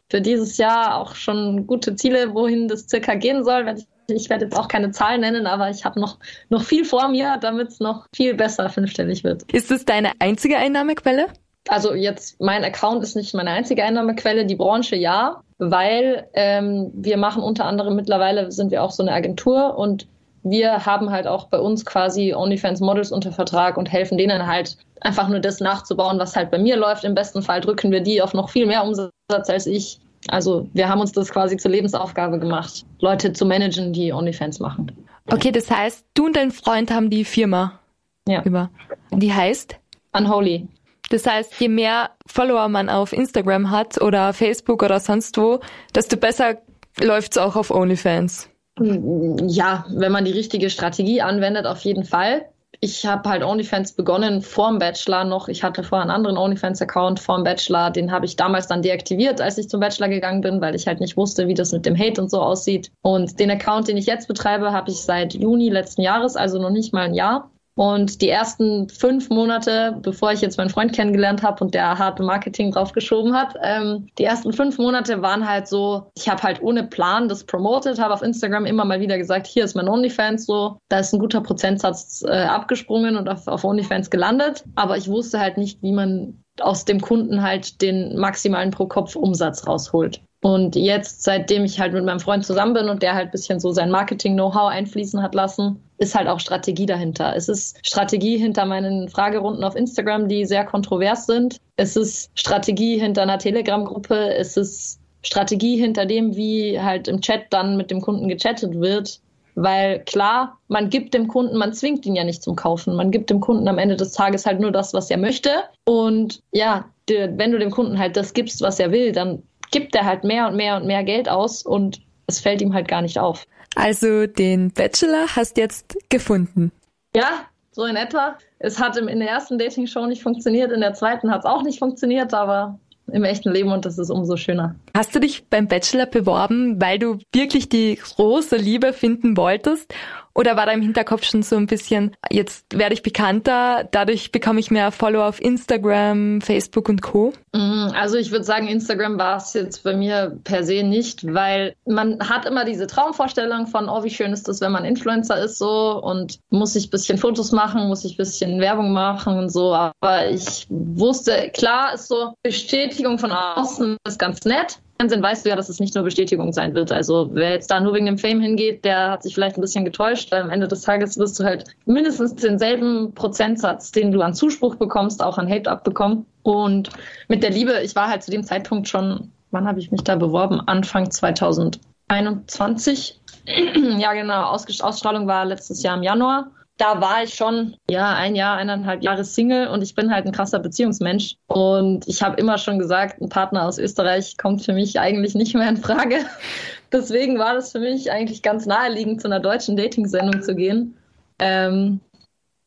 für 0.09 0.19
dieses 0.19 0.57
Jahr 0.57 0.97
auch 0.97 1.15
schon 1.15 1.65
gute 1.65 1.95
Ziele, 1.95 2.33
wohin 2.33 2.67
das 2.67 2.89
circa 2.89 3.15
gehen 3.15 3.45
soll, 3.45 3.65
werde 3.65 3.79
ich 3.79 3.87
ich 4.11 4.29
werde 4.29 4.45
jetzt 4.45 4.57
auch 4.57 4.67
keine 4.67 4.91
Zahlen 4.91 5.21
nennen, 5.21 5.47
aber 5.47 5.69
ich 5.69 5.85
habe 5.85 5.99
noch, 5.99 6.17
noch 6.49 6.63
viel 6.63 6.85
vor 6.85 7.07
mir, 7.09 7.37
damit 7.41 7.69
es 7.69 7.79
noch 7.79 8.07
viel 8.15 8.33
besser 8.33 8.69
fünfstellig 8.69 9.23
wird. 9.23 9.43
Ist 9.51 9.71
es 9.71 9.85
deine 9.85 10.11
einzige 10.19 10.57
Einnahmequelle? 10.57 11.27
Also 11.67 11.93
jetzt, 11.93 12.39
mein 12.41 12.63
Account 12.63 13.03
ist 13.03 13.15
nicht 13.15 13.33
meine 13.33 13.51
einzige 13.51 13.83
Einnahmequelle, 13.83 14.45
die 14.45 14.55
Branche 14.55 14.95
ja, 14.95 15.41
weil 15.59 16.27
ähm, 16.33 16.91
wir 16.93 17.17
machen 17.17 17.43
unter 17.43 17.65
anderem 17.65 17.95
mittlerweile, 17.95 18.51
sind 18.51 18.71
wir 18.71 18.83
auch 18.83 18.91
so 18.91 19.03
eine 19.03 19.13
Agentur 19.13 19.77
und 19.77 20.07
wir 20.43 20.85
haben 20.85 21.11
halt 21.11 21.27
auch 21.27 21.47
bei 21.47 21.59
uns 21.59 21.85
quasi 21.85 22.33
OnlyFans 22.33 22.79
Models 22.79 23.11
unter 23.11 23.31
Vertrag 23.31 23.77
und 23.77 23.91
helfen 23.91 24.17
denen 24.17 24.47
halt 24.47 24.77
einfach 25.01 25.27
nur 25.27 25.39
das 25.39 25.59
nachzubauen, 25.59 26.17
was 26.17 26.35
halt 26.35 26.49
bei 26.49 26.57
mir 26.57 26.77
läuft. 26.77 27.03
Im 27.03 27.13
besten 27.13 27.43
Fall 27.43 27.61
drücken 27.61 27.91
wir 27.91 28.01
die 28.01 28.21
auf 28.21 28.33
noch 28.33 28.49
viel 28.49 28.65
mehr 28.65 28.83
Umsatz 28.83 29.11
als 29.29 29.67
ich 29.67 29.99
also 30.27 30.67
wir 30.73 30.89
haben 30.89 31.01
uns 31.01 31.11
das 31.11 31.31
quasi 31.31 31.57
zur 31.57 31.71
Lebensaufgabe 31.71 32.39
gemacht, 32.39 32.85
Leute 32.99 33.33
zu 33.33 33.45
managen, 33.45 33.93
die 33.93 34.13
OnlyFans 34.13 34.59
machen. 34.59 34.91
Okay, 35.27 35.51
das 35.51 35.69
heißt, 35.69 36.05
du 36.13 36.25
und 36.25 36.35
dein 36.35 36.51
Freund 36.51 36.91
haben 36.91 37.09
die 37.09 37.25
Firma 37.25 37.79
ja. 38.27 38.43
über. 38.43 38.69
Die 39.11 39.33
heißt? 39.33 39.77
Unholy. 40.13 40.67
Das 41.09 41.25
heißt, 41.25 41.59
je 41.59 41.67
mehr 41.67 42.11
Follower 42.25 42.69
man 42.69 42.89
auf 42.89 43.13
Instagram 43.13 43.69
hat 43.69 44.01
oder 44.01 44.33
Facebook 44.33 44.81
oder 44.83 44.99
sonst 44.99 45.37
wo, 45.37 45.59
desto 45.93 46.17
besser 46.17 46.57
läuft 46.99 47.33
es 47.33 47.37
auch 47.37 47.55
auf 47.55 47.71
OnlyFans. 47.71 48.49
Ja, 48.79 49.85
wenn 49.89 50.11
man 50.11 50.25
die 50.25 50.31
richtige 50.31 50.69
Strategie 50.69 51.21
anwendet, 51.21 51.65
auf 51.65 51.79
jeden 51.79 52.05
Fall 52.05 52.45
ich 52.83 53.05
habe 53.05 53.29
halt 53.29 53.43
OnlyFans 53.43 53.93
begonnen 53.93 54.41
vorm 54.41 54.79
Bachelor 54.79 55.23
noch. 55.23 55.47
Ich 55.47 55.63
hatte 55.63 55.83
vorher 55.83 56.01
einen 56.01 56.09
anderen 56.09 56.35
OnlyFans-Account 56.35 57.19
vorm 57.19 57.43
Bachelor. 57.43 57.91
Den 57.91 58.11
habe 58.11 58.25
ich 58.25 58.35
damals 58.35 58.67
dann 58.67 58.81
deaktiviert, 58.81 59.39
als 59.39 59.59
ich 59.59 59.69
zum 59.69 59.79
Bachelor 59.79 60.09
gegangen 60.09 60.41
bin, 60.41 60.61
weil 60.61 60.73
ich 60.73 60.87
halt 60.87 60.99
nicht 60.99 61.15
wusste, 61.15 61.47
wie 61.47 61.53
das 61.53 61.71
mit 61.73 61.85
dem 61.85 61.95
Hate 61.95 62.19
und 62.19 62.31
so 62.31 62.41
aussieht. 62.41 62.91
Und 63.03 63.39
den 63.39 63.51
Account, 63.51 63.87
den 63.87 63.97
ich 63.97 64.07
jetzt 64.07 64.27
betreibe, 64.27 64.71
habe 64.71 64.89
ich 64.89 64.99
seit 65.03 65.35
Juni 65.35 65.69
letzten 65.69 66.01
Jahres, 66.01 66.35
also 66.35 66.59
noch 66.59 66.71
nicht 66.71 66.91
mal 66.91 67.03
ein 67.03 67.13
Jahr. 67.13 67.51
Und 67.75 68.21
die 68.21 68.29
ersten 68.29 68.89
fünf 68.89 69.29
Monate, 69.29 69.97
bevor 70.01 70.31
ich 70.33 70.41
jetzt 70.41 70.57
meinen 70.57 70.69
Freund 70.69 70.93
kennengelernt 70.93 71.41
habe 71.41 71.63
und 71.63 71.73
der 71.73 71.97
harte 71.97 72.21
Marketing 72.21 72.71
draufgeschoben 72.71 73.33
hat, 73.33 73.55
ähm, 73.63 74.07
die 74.17 74.25
ersten 74.25 74.51
fünf 74.51 74.77
Monate 74.77 75.21
waren 75.21 75.47
halt 75.47 75.67
so, 75.67 76.11
ich 76.15 76.27
habe 76.27 76.43
halt 76.43 76.61
ohne 76.61 76.83
Plan 76.83 77.29
das 77.29 77.45
promotet, 77.45 77.99
habe 77.99 78.13
auf 78.13 78.21
Instagram 78.21 78.65
immer 78.65 78.83
mal 78.83 78.99
wieder 78.99 79.17
gesagt, 79.17 79.47
hier 79.47 79.63
ist 79.63 79.75
mein 79.75 79.87
OnlyFans 79.87 80.45
so. 80.45 80.77
Da 80.89 80.99
ist 80.99 81.13
ein 81.13 81.19
guter 81.19 81.41
Prozentsatz 81.41 82.23
äh, 82.27 82.43
abgesprungen 82.43 83.15
und 83.15 83.29
auf, 83.29 83.47
auf 83.47 83.63
OnlyFans 83.63 84.09
gelandet. 84.09 84.65
Aber 84.75 84.97
ich 84.97 85.07
wusste 85.07 85.39
halt 85.39 85.57
nicht, 85.57 85.81
wie 85.81 85.93
man 85.93 86.43
aus 86.59 86.83
dem 86.83 86.99
Kunden 86.99 87.41
halt 87.41 87.81
den 87.81 88.17
maximalen 88.17 88.71
Pro-Kopf-Umsatz 88.71 89.65
rausholt. 89.65 90.21
Und 90.43 90.75
jetzt, 90.75 91.23
seitdem 91.23 91.65
ich 91.65 91.79
halt 91.79 91.93
mit 91.93 92.03
meinem 92.03 92.19
Freund 92.19 92.43
zusammen 92.43 92.73
bin 92.73 92.89
und 92.89 93.03
der 93.03 93.13
halt 93.13 93.31
bisschen 93.31 93.59
so 93.59 93.71
sein 93.71 93.91
Marketing-Know-how 93.91 94.69
einfließen 94.69 95.21
hat 95.21 95.35
lassen, 95.35 95.79
ist 95.99 96.15
halt 96.15 96.27
auch 96.27 96.39
Strategie 96.39 96.87
dahinter. 96.87 97.35
Es 97.35 97.47
ist 97.47 97.77
Strategie 97.85 98.37
hinter 98.37 98.65
meinen 98.65 99.07
Fragerunden 99.07 99.63
auf 99.63 99.75
Instagram, 99.75 100.27
die 100.27 100.45
sehr 100.45 100.65
kontrovers 100.65 101.27
sind. 101.27 101.57
Es 101.75 101.95
ist 101.95 102.31
Strategie 102.33 102.97
hinter 102.97 103.21
einer 103.21 103.37
Telegram-Gruppe. 103.37 104.33
Es 104.33 104.57
ist 104.57 104.99
Strategie 105.21 105.77
hinter 105.77 106.07
dem, 106.07 106.35
wie 106.35 106.79
halt 106.79 107.07
im 107.07 107.21
Chat 107.21 107.43
dann 107.51 107.77
mit 107.77 107.91
dem 107.91 108.01
Kunden 108.01 108.27
gechattet 108.27 108.79
wird. 108.81 109.19
Weil 109.53 109.99
klar, 110.05 110.57
man 110.69 110.89
gibt 110.89 111.13
dem 111.13 111.27
Kunden, 111.27 111.57
man 111.57 111.73
zwingt 111.73 112.05
ihn 112.07 112.15
ja 112.15 112.23
nicht 112.23 112.41
zum 112.41 112.55
Kaufen. 112.55 112.95
Man 112.95 113.11
gibt 113.11 113.29
dem 113.29 113.41
Kunden 113.41 113.67
am 113.67 113.77
Ende 113.77 113.95
des 113.95 114.13
Tages 114.13 114.47
halt 114.47 114.59
nur 114.59 114.71
das, 114.71 114.93
was 114.95 115.11
er 115.11 115.17
möchte. 115.17 115.51
Und 115.85 116.41
ja, 116.51 116.85
wenn 117.07 117.51
du 117.51 117.59
dem 117.59 117.69
Kunden 117.69 117.99
halt 117.99 118.17
das 118.17 118.33
gibst, 118.33 118.61
was 118.61 118.79
er 118.79 118.91
will, 118.91 119.11
dann 119.11 119.43
gibt 119.71 119.95
er 119.95 120.05
halt 120.05 120.23
mehr 120.23 120.47
und 120.47 120.55
mehr 120.55 120.77
und 120.77 120.85
mehr 120.85 121.03
Geld 121.03 121.29
aus 121.29 121.63
und 121.63 122.01
es 122.27 122.39
fällt 122.39 122.61
ihm 122.61 122.73
halt 122.73 122.87
gar 122.87 123.01
nicht 123.01 123.17
auf. 123.17 123.45
Also 123.75 124.27
den 124.27 124.71
Bachelor 124.71 125.27
hast 125.35 125.57
jetzt 125.57 125.97
gefunden. 126.09 126.71
Ja, 127.15 127.45
so 127.71 127.85
in 127.85 127.95
etwa. 127.95 128.37
Es 128.59 128.79
hat 128.79 128.97
in 128.97 129.19
der 129.19 129.29
ersten 129.29 129.57
Dating-Show 129.57 130.05
nicht 130.05 130.21
funktioniert, 130.21 130.71
in 130.71 130.81
der 130.81 130.93
zweiten 130.93 131.31
hat 131.31 131.39
es 131.39 131.45
auch 131.45 131.63
nicht 131.63 131.79
funktioniert, 131.79 132.33
aber 132.33 132.79
im 133.11 133.23
echten 133.23 133.51
Leben 133.51 133.71
und 133.71 133.85
das 133.85 133.97
ist 133.97 134.09
umso 134.09 134.37
schöner. 134.37 134.75
Hast 134.95 135.15
du 135.15 135.19
dich 135.19 135.45
beim 135.49 135.67
Bachelor 135.67 136.05
beworben, 136.05 136.79
weil 136.81 136.99
du 136.99 137.17
wirklich 137.33 137.69
die 137.69 137.95
große 137.95 138.55
Liebe 138.57 138.93
finden 138.93 139.35
wolltest? 139.37 139.93
Oder 140.33 140.55
war 140.55 140.65
da 140.65 140.71
im 140.71 140.81
Hinterkopf 140.81 141.23
schon 141.23 141.43
so 141.43 141.55
ein 141.55 141.67
bisschen, 141.67 142.15
jetzt 142.29 142.77
werde 142.77 142.93
ich 142.93 143.03
bekannter, 143.03 143.87
dadurch 143.91 144.31
bekomme 144.31 144.59
ich 144.59 144.71
mehr 144.71 144.91
Follower 144.91 145.27
auf 145.27 145.41
Instagram, 145.41 146.41
Facebook 146.41 146.89
und 146.89 147.01
Co? 147.01 147.33
Mm, 147.53 147.89
also 147.93 148.17
ich 148.17 148.31
würde 148.31 148.45
sagen, 148.45 148.67
Instagram 148.67 149.19
war 149.19 149.37
es 149.37 149.53
jetzt 149.53 149.83
bei 149.83 149.95
mir 149.95 150.37
per 150.43 150.63
se 150.63 150.83
nicht, 150.83 151.33
weil 151.33 151.75
man 151.85 152.19
hat 152.29 152.45
immer 152.45 152.65
diese 152.65 152.87
Traumvorstellung 152.87 153.67
von, 153.67 153.89
oh, 153.89 154.03
wie 154.03 154.09
schön 154.09 154.31
ist 154.31 154.47
das, 154.47 154.61
wenn 154.61 154.71
man 154.71 154.85
Influencer 154.85 155.43
ist 155.43 155.57
so 155.57 156.01
und 156.01 156.39
muss 156.49 156.75
ich 156.75 156.87
ein 156.87 156.91
bisschen 156.91 157.17
Fotos 157.17 157.51
machen, 157.51 157.87
muss 157.87 158.05
ich 158.05 158.13
ein 158.13 158.17
bisschen 158.17 158.59
Werbung 158.59 158.93
machen 158.93 159.37
und 159.37 159.49
so. 159.49 159.73
Aber 159.73 160.29
ich 160.29 160.65
wusste, 160.69 161.51
klar 161.53 161.93
ist 161.93 162.07
so, 162.07 162.33
Bestätigung 162.43 163.19
von 163.19 163.31
außen 163.31 163.97
ist 164.07 164.19
ganz 164.19 164.45
nett. 164.45 164.79
Fernsehen 165.01 165.23
weißt 165.23 165.43
du 165.43 165.49
ja, 165.49 165.55
dass 165.55 165.67
es 165.67 165.79
nicht 165.79 165.95
nur 165.95 166.03
Bestätigung 166.03 166.53
sein 166.53 166.75
wird. 166.75 166.91
Also 166.91 167.31
wer 167.33 167.53
jetzt 167.53 167.71
da 167.71 167.79
nur 167.79 167.95
wegen 167.95 168.05
dem 168.05 168.19
Fame 168.19 168.39
hingeht, 168.39 168.85
der 168.85 169.09
hat 169.09 169.23
sich 169.23 169.33
vielleicht 169.33 169.57
ein 169.57 169.61
bisschen 169.61 169.83
getäuscht, 169.83 170.31
weil 170.31 170.43
am 170.43 170.51
Ende 170.51 170.67
des 170.67 170.83
Tages 170.83 171.17
wirst 171.17 171.39
du 171.39 171.43
halt 171.43 171.63
mindestens 171.87 172.35
denselben 172.35 173.11
Prozentsatz, 173.15 173.91
den 173.91 174.11
du 174.11 174.21
an 174.21 174.35
Zuspruch 174.35 174.75
bekommst, 174.75 175.23
auch 175.23 175.39
an 175.39 175.49
Hate 175.49 175.71
abbekommen. 175.71 176.27
Und 176.43 176.91
mit 177.27 177.41
der 177.41 177.49
Liebe, 177.49 177.81
ich 177.83 177.95
war 177.95 178.09
halt 178.09 178.21
zu 178.21 178.29
dem 178.29 178.43
Zeitpunkt 178.43 178.87
schon, 178.87 179.31
wann 179.49 179.67
habe 179.67 179.79
ich 179.79 179.91
mich 179.91 180.03
da 180.03 180.15
beworben? 180.15 180.61
Anfang 180.67 181.09
2021. 181.09 183.19
ja, 183.97 184.13
genau. 184.13 184.51
Ausstrahlung 184.51 185.25
war 185.25 185.45
letztes 185.45 185.81
Jahr 185.81 185.97
im 185.97 186.03
Januar 186.03 186.51
da 186.77 186.99
war 186.99 187.23
ich 187.23 187.33
schon, 187.33 187.75
ja, 187.89 188.15
ein 188.15 188.35
Jahr, 188.35 188.57
eineinhalb 188.57 189.03
Jahre 189.03 189.23
Single 189.23 189.67
und 189.67 189.83
ich 189.83 189.93
bin 189.93 190.11
halt 190.13 190.25
ein 190.25 190.31
krasser 190.31 190.59
Beziehungsmensch. 190.59 191.35
Und 191.47 192.07
ich 192.07 192.23
habe 192.23 192.37
immer 192.37 192.57
schon 192.57 192.79
gesagt, 192.79 193.21
ein 193.21 193.29
Partner 193.29 193.65
aus 193.65 193.77
Österreich 193.77 194.37
kommt 194.37 194.63
für 194.63 194.73
mich 194.73 194.99
eigentlich 194.99 195.35
nicht 195.35 195.53
mehr 195.53 195.69
in 195.69 195.77
Frage. 195.77 196.25
Deswegen 196.91 197.37
war 197.37 197.53
das 197.53 197.71
für 197.71 197.79
mich 197.79 198.11
eigentlich 198.11 198.41
ganz 198.41 198.65
naheliegend, 198.65 199.21
zu 199.21 199.27
einer 199.27 199.39
deutschen 199.39 199.77
Dating-Sendung 199.77 200.41
zu 200.41 200.55
gehen. 200.55 200.97
Ähm, 201.39 201.99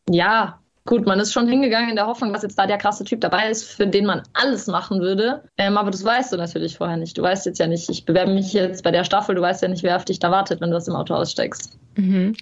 ja, 0.08 0.61
Gut, 0.87 1.07
man 1.07 1.19
ist 1.19 1.33
schon 1.33 1.49
hingegangen 1.49 1.88
in 1.88 1.97
der 1.97 2.07
Hoffnung, 2.07 2.35
dass 2.35 2.43
jetzt 2.43 2.59
da 2.59 2.67
der 2.67 2.76
krasse 2.76 3.05
Typ 3.05 3.23
dabei 3.23 3.49
ist, 3.49 3.64
für 3.64 3.87
den 3.87 4.05
man 4.05 4.23
alles 4.35 4.67
machen 4.67 5.00
würde. 5.00 5.43
Ähm, 5.57 5.79
aber 5.79 5.91
das 5.91 6.05
weißt 6.05 6.33
du 6.33 6.37
natürlich 6.37 6.76
vorher 6.76 6.99
nicht. 6.99 7.17
Du 7.17 7.23
weißt 7.23 7.47
jetzt 7.47 7.59
ja 7.59 7.67
nicht, 7.67 7.88
ich 7.88 8.05
bewerbe 8.05 8.35
mich 8.35 8.53
jetzt 8.53 8.85
bei 8.85 8.91
der 8.91 9.05
Staffel, 9.05 9.35
du 9.35 9.41
weißt 9.41 9.62
ja 9.62 9.69
nicht, 9.69 9.83
wer 9.83 9.97
auf 9.97 10.05
dich 10.05 10.19
da 10.19 10.31
wartet, 10.31 10.61
wenn 10.61 10.71
du 10.71 10.76
aus 10.76 10.85
dem 10.85 10.95
Auto 10.95 11.14
aussteigst. 11.14 11.79
Mhm. 11.97 12.37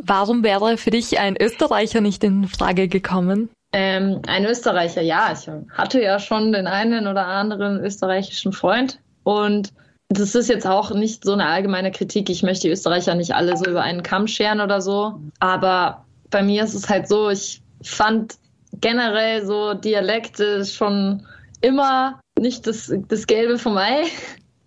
Warum 0.00 0.44
wäre 0.44 0.76
für 0.76 0.90
dich 0.90 1.18
ein 1.18 1.36
Österreicher 1.36 2.00
nicht 2.00 2.22
in 2.22 2.46
Frage 2.46 2.86
gekommen? 2.86 3.50
Ähm, 3.72 4.22
ein 4.28 4.44
Österreicher, 4.44 5.02
ja. 5.02 5.32
Ich 5.32 5.48
hatte 5.76 6.00
ja 6.00 6.20
schon 6.20 6.52
den 6.52 6.68
einen 6.68 7.08
oder 7.08 7.26
anderen 7.26 7.80
österreichischen 7.80 8.52
Freund 8.52 9.00
und 9.24 9.72
das 10.08 10.34
ist 10.34 10.48
jetzt 10.48 10.66
auch 10.66 10.92
nicht 10.92 11.24
so 11.24 11.32
eine 11.32 11.46
allgemeine 11.46 11.90
Kritik. 11.90 12.30
Ich 12.30 12.42
möchte 12.42 12.68
die 12.68 12.72
Österreicher 12.72 13.14
nicht 13.14 13.34
alle 13.34 13.56
so 13.56 13.64
über 13.64 13.82
einen 13.82 14.02
Kamm 14.02 14.26
scheren 14.26 14.60
oder 14.60 14.80
so. 14.80 15.20
Aber 15.38 16.04
bei 16.30 16.42
mir 16.42 16.64
ist 16.64 16.74
es 16.74 16.88
halt 16.88 17.06
so, 17.06 17.30
ich 17.30 17.62
fand 17.82 18.36
generell 18.80 19.44
so 19.44 19.74
Dialekte 19.74 20.64
schon 20.64 21.26
immer 21.60 22.20
nicht 22.38 22.66
das, 22.66 22.92
das 23.08 23.26
Gelbe 23.26 23.58
vom 23.58 23.76
Ei. 23.76 24.04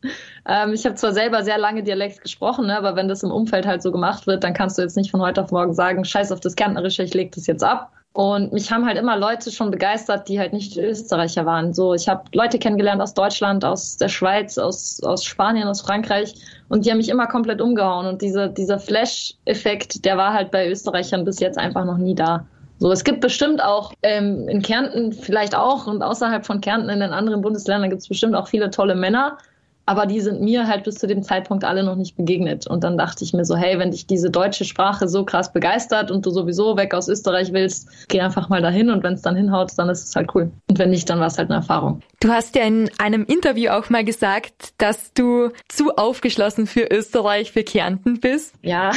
ähm, 0.48 0.74
ich 0.74 0.86
habe 0.86 0.96
zwar 0.96 1.14
selber 1.14 1.44
sehr 1.44 1.58
lange 1.58 1.84
Dialekt 1.84 2.22
gesprochen, 2.22 2.68
ne, 2.68 2.78
aber 2.78 2.96
wenn 2.96 3.08
das 3.08 3.24
im 3.24 3.32
Umfeld 3.32 3.66
halt 3.66 3.82
so 3.82 3.92
gemacht 3.92 4.28
wird, 4.28 4.44
dann 4.44 4.54
kannst 4.54 4.78
du 4.78 4.82
jetzt 4.82 4.98
nicht 4.98 5.12
von 5.12 5.22
heute 5.22 5.42
auf 5.42 5.52
morgen 5.52 5.74
sagen, 5.74 6.06
scheiß 6.06 6.32
auf 6.32 6.40
das 6.40 6.56
Kärntnerische, 6.56 7.04
ich 7.04 7.14
leg 7.14 7.32
das 7.34 7.48
jetzt 7.48 7.64
ab. 7.64 7.92
Und 8.14 8.54
mich 8.54 8.72
haben 8.72 8.86
halt 8.86 9.00
immer 9.00 9.18
Leute 9.18 9.52
schon 9.52 9.72
begeistert, 9.72 10.30
die 10.30 10.40
halt 10.40 10.54
nicht 10.54 10.78
Österreicher 10.78 11.48
waren. 11.48 11.74
So, 11.74 11.96
ich 11.96 12.08
habe 12.08 12.24
Leute 12.32 12.60
kennengelernt 12.60 13.02
aus 13.02 13.16
Deutschland, 13.16 13.66
aus 13.66 13.98
der 13.98 14.08
Schweiz, 14.08 14.60
aus, 14.60 15.02
aus 15.02 15.26
Spanien, 15.26 15.68
aus 15.68 15.82
Frankreich. 15.82 16.36
Und 16.70 16.86
die 16.86 16.92
haben 16.92 17.00
mich 17.00 17.10
immer 17.10 17.26
komplett 17.26 17.60
umgehauen. 17.60 18.06
Und 18.06 18.22
dieser, 18.22 18.50
dieser 18.50 18.78
Flash-Effekt, 18.78 20.06
der 20.06 20.16
war 20.16 20.32
halt 20.32 20.52
bei 20.52 20.70
Österreichern 20.70 21.26
bis 21.26 21.40
jetzt 21.40 21.58
einfach 21.58 21.86
noch 21.86 21.98
nie 21.98 22.14
da. 22.14 22.46
So, 22.84 22.92
es 22.92 23.06
gibt 23.06 23.22
bestimmt 23.22 23.64
auch 23.64 23.94
ähm, 24.04 24.50
in 24.50 24.62
Kärnten 24.62 25.14
vielleicht 25.14 25.56
auch 25.56 25.88
und 25.88 26.02
außerhalb 26.02 26.46
von 26.46 26.60
Kärnten 26.60 26.90
in 26.90 27.00
den 27.00 27.12
anderen 27.12 27.42
Bundesländern 27.42 27.90
gibt 27.90 28.02
es 28.02 28.10
bestimmt 28.10 28.36
auch 28.36 28.50
viele 28.50 28.72
tolle 28.72 28.94
Männer, 28.94 29.38
aber 29.86 30.06
die 30.06 30.20
sind 30.20 30.42
mir 30.42 30.68
halt 30.68 30.84
bis 30.84 30.96
zu 30.96 31.08
dem 31.08 31.24
Zeitpunkt 31.24 31.64
alle 31.64 31.86
noch 31.86 31.96
nicht 31.96 32.18
begegnet. 32.18 32.68
Und 32.68 32.84
dann 32.84 32.98
dachte 32.98 33.24
ich 33.24 33.32
mir 33.32 33.46
so, 33.46 33.56
hey, 33.56 33.80
wenn 33.80 33.92
dich 33.92 34.06
diese 34.06 34.30
deutsche 34.30 34.66
Sprache 34.66 35.08
so 35.08 35.24
krass 35.24 35.54
begeistert 35.54 36.12
und 36.12 36.26
du 36.26 36.30
sowieso 36.30 36.76
weg 36.76 36.94
aus 36.94 37.08
Österreich 37.08 37.54
willst, 37.54 37.88
geh 38.10 38.20
einfach 38.20 38.50
mal 38.50 38.62
dahin 38.62 38.90
und 38.90 39.02
wenn 39.02 39.14
es 39.14 39.22
dann 39.22 39.38
hinhaut, 39.38 39.72
dann 39.78 39.88
ist 39.88 40.10
es 40.10 40.14
halt 40.18 40.36
cool. 40.36 40.52
Und 40.68 40.78
wenn 40.78 40.90
nicht, 40.90 41.10
dann 41.10 41.22
war 41.22 41.28
es 41.28 41.38
halt 41.38 41.50
eine 41.52 41.60
Erfahrung. 41.60 42.02
Du 42.20 42.34
hast 42.34 42.54
ja 42.54 42.64
in 42.64 42.92
einem 42.98 43.24
Interview 43.24 43.70
auch 43.72 43.90
mal 43.90 44.04
gesagt, 44.04 44.74
dass 44.78 45.14
du 45.14 45.52
zu 45.70 45.96
aufgeschlossen 45.96 46.68
für 46.68 46.92
Österreich, 46.92 47.54
für 47.54 47.64
Kärnten 47.64 48.20
bist. 48.20 48.56
Ja. 48.62 48.92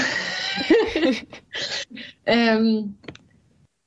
ähm, 2.26 2.96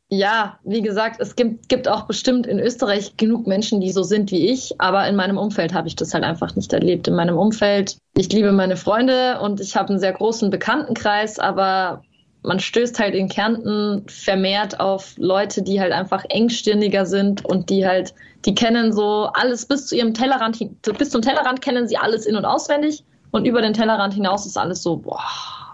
ja, 0.10 0.58
wie 0.64 0.82
gesagt, 0.82 1.22
es 1.22 1.36
gibt, 1.36 1.70
gibt 1.70 1.88
auch 1.88 2.04
bestimmt 2.04 2.48
in 2.48 2.60
Österreich 2.60 3.16
genug 3.16 3.46
Menschen, 3.46 3.80
die 3.80 3.92
so 3.92 4.02
sind 4.02 4.32
wie 4.32 4.50
ich, 4.50 4.82
aber 4.82 5.08
in 5.08 5.16
meinem 5.16 5.38
Umfeld 5.38 5.74
habe 5.74 5.88
ich 5.88 5.96
das 5.96 6.16
halt 6.16 6.24
einfach 6.24 6.56
nicht 6.56 6.74
erlebt. 6.74 7.08
In 7.08 7.14
meinem 7.14 7.38
Umfeld, 7.38 7.98
ich 8.18 8.32
liebe 8.32 8.52
meine 8.52 8.76
Freunde 8.76 9.40
und 9.40 9.60
ich 9.60 9.76
habe 9.76 9.90
einen 9.90 10.00
sehr 10.00 10.14
großen 10.14 10.50
Bekanntenkreis, 10.50 11.38
aber 11.38 12.02
man 12.42 12.60
stößt 12.60 13.00
halt 13.00 13.14
in 13.14 13.30
Kärnten 13.30 14.04
vermehrt 14.08 14.80
auf 14.80 15.14
Leute, 15.18 15.62
die 15.62 15.80
halt 15.80 15.92
einfach 15.92 16.26
engstirniger 16.28 17.06
sind 17.06 17.46
und 17.46 17.70
die 17.70 17.86
halt, 17.86 18.16
die 18.46 18.56
kennen 18.56 18.92
so 18.92 19.30
alles 19.34 19.68
bis 19.68 19.86
zu 19.86 19.96
ihrem 19.96 20.16
Tellerrand, 20.16 20.58
bis 20.98 21.12
zum 21.12 21.22
Tellerrand 21.22 21.62
kennen 21.62 21.88
sie 21.88 21.98
alles 21.98 22.26
in- 22.26 22.36
und 22.36 22.46
auswendig 22.46 23.04
und 23.30 23.46
über 23.46 23.62
den 23.62 23.74
Tellerrand 23.74 24.16
hinaus 24.16 24.48
ist 24.48 24.58
alles 24.58 24.82
so, 24.82 24.98
boah, 24.98 25.22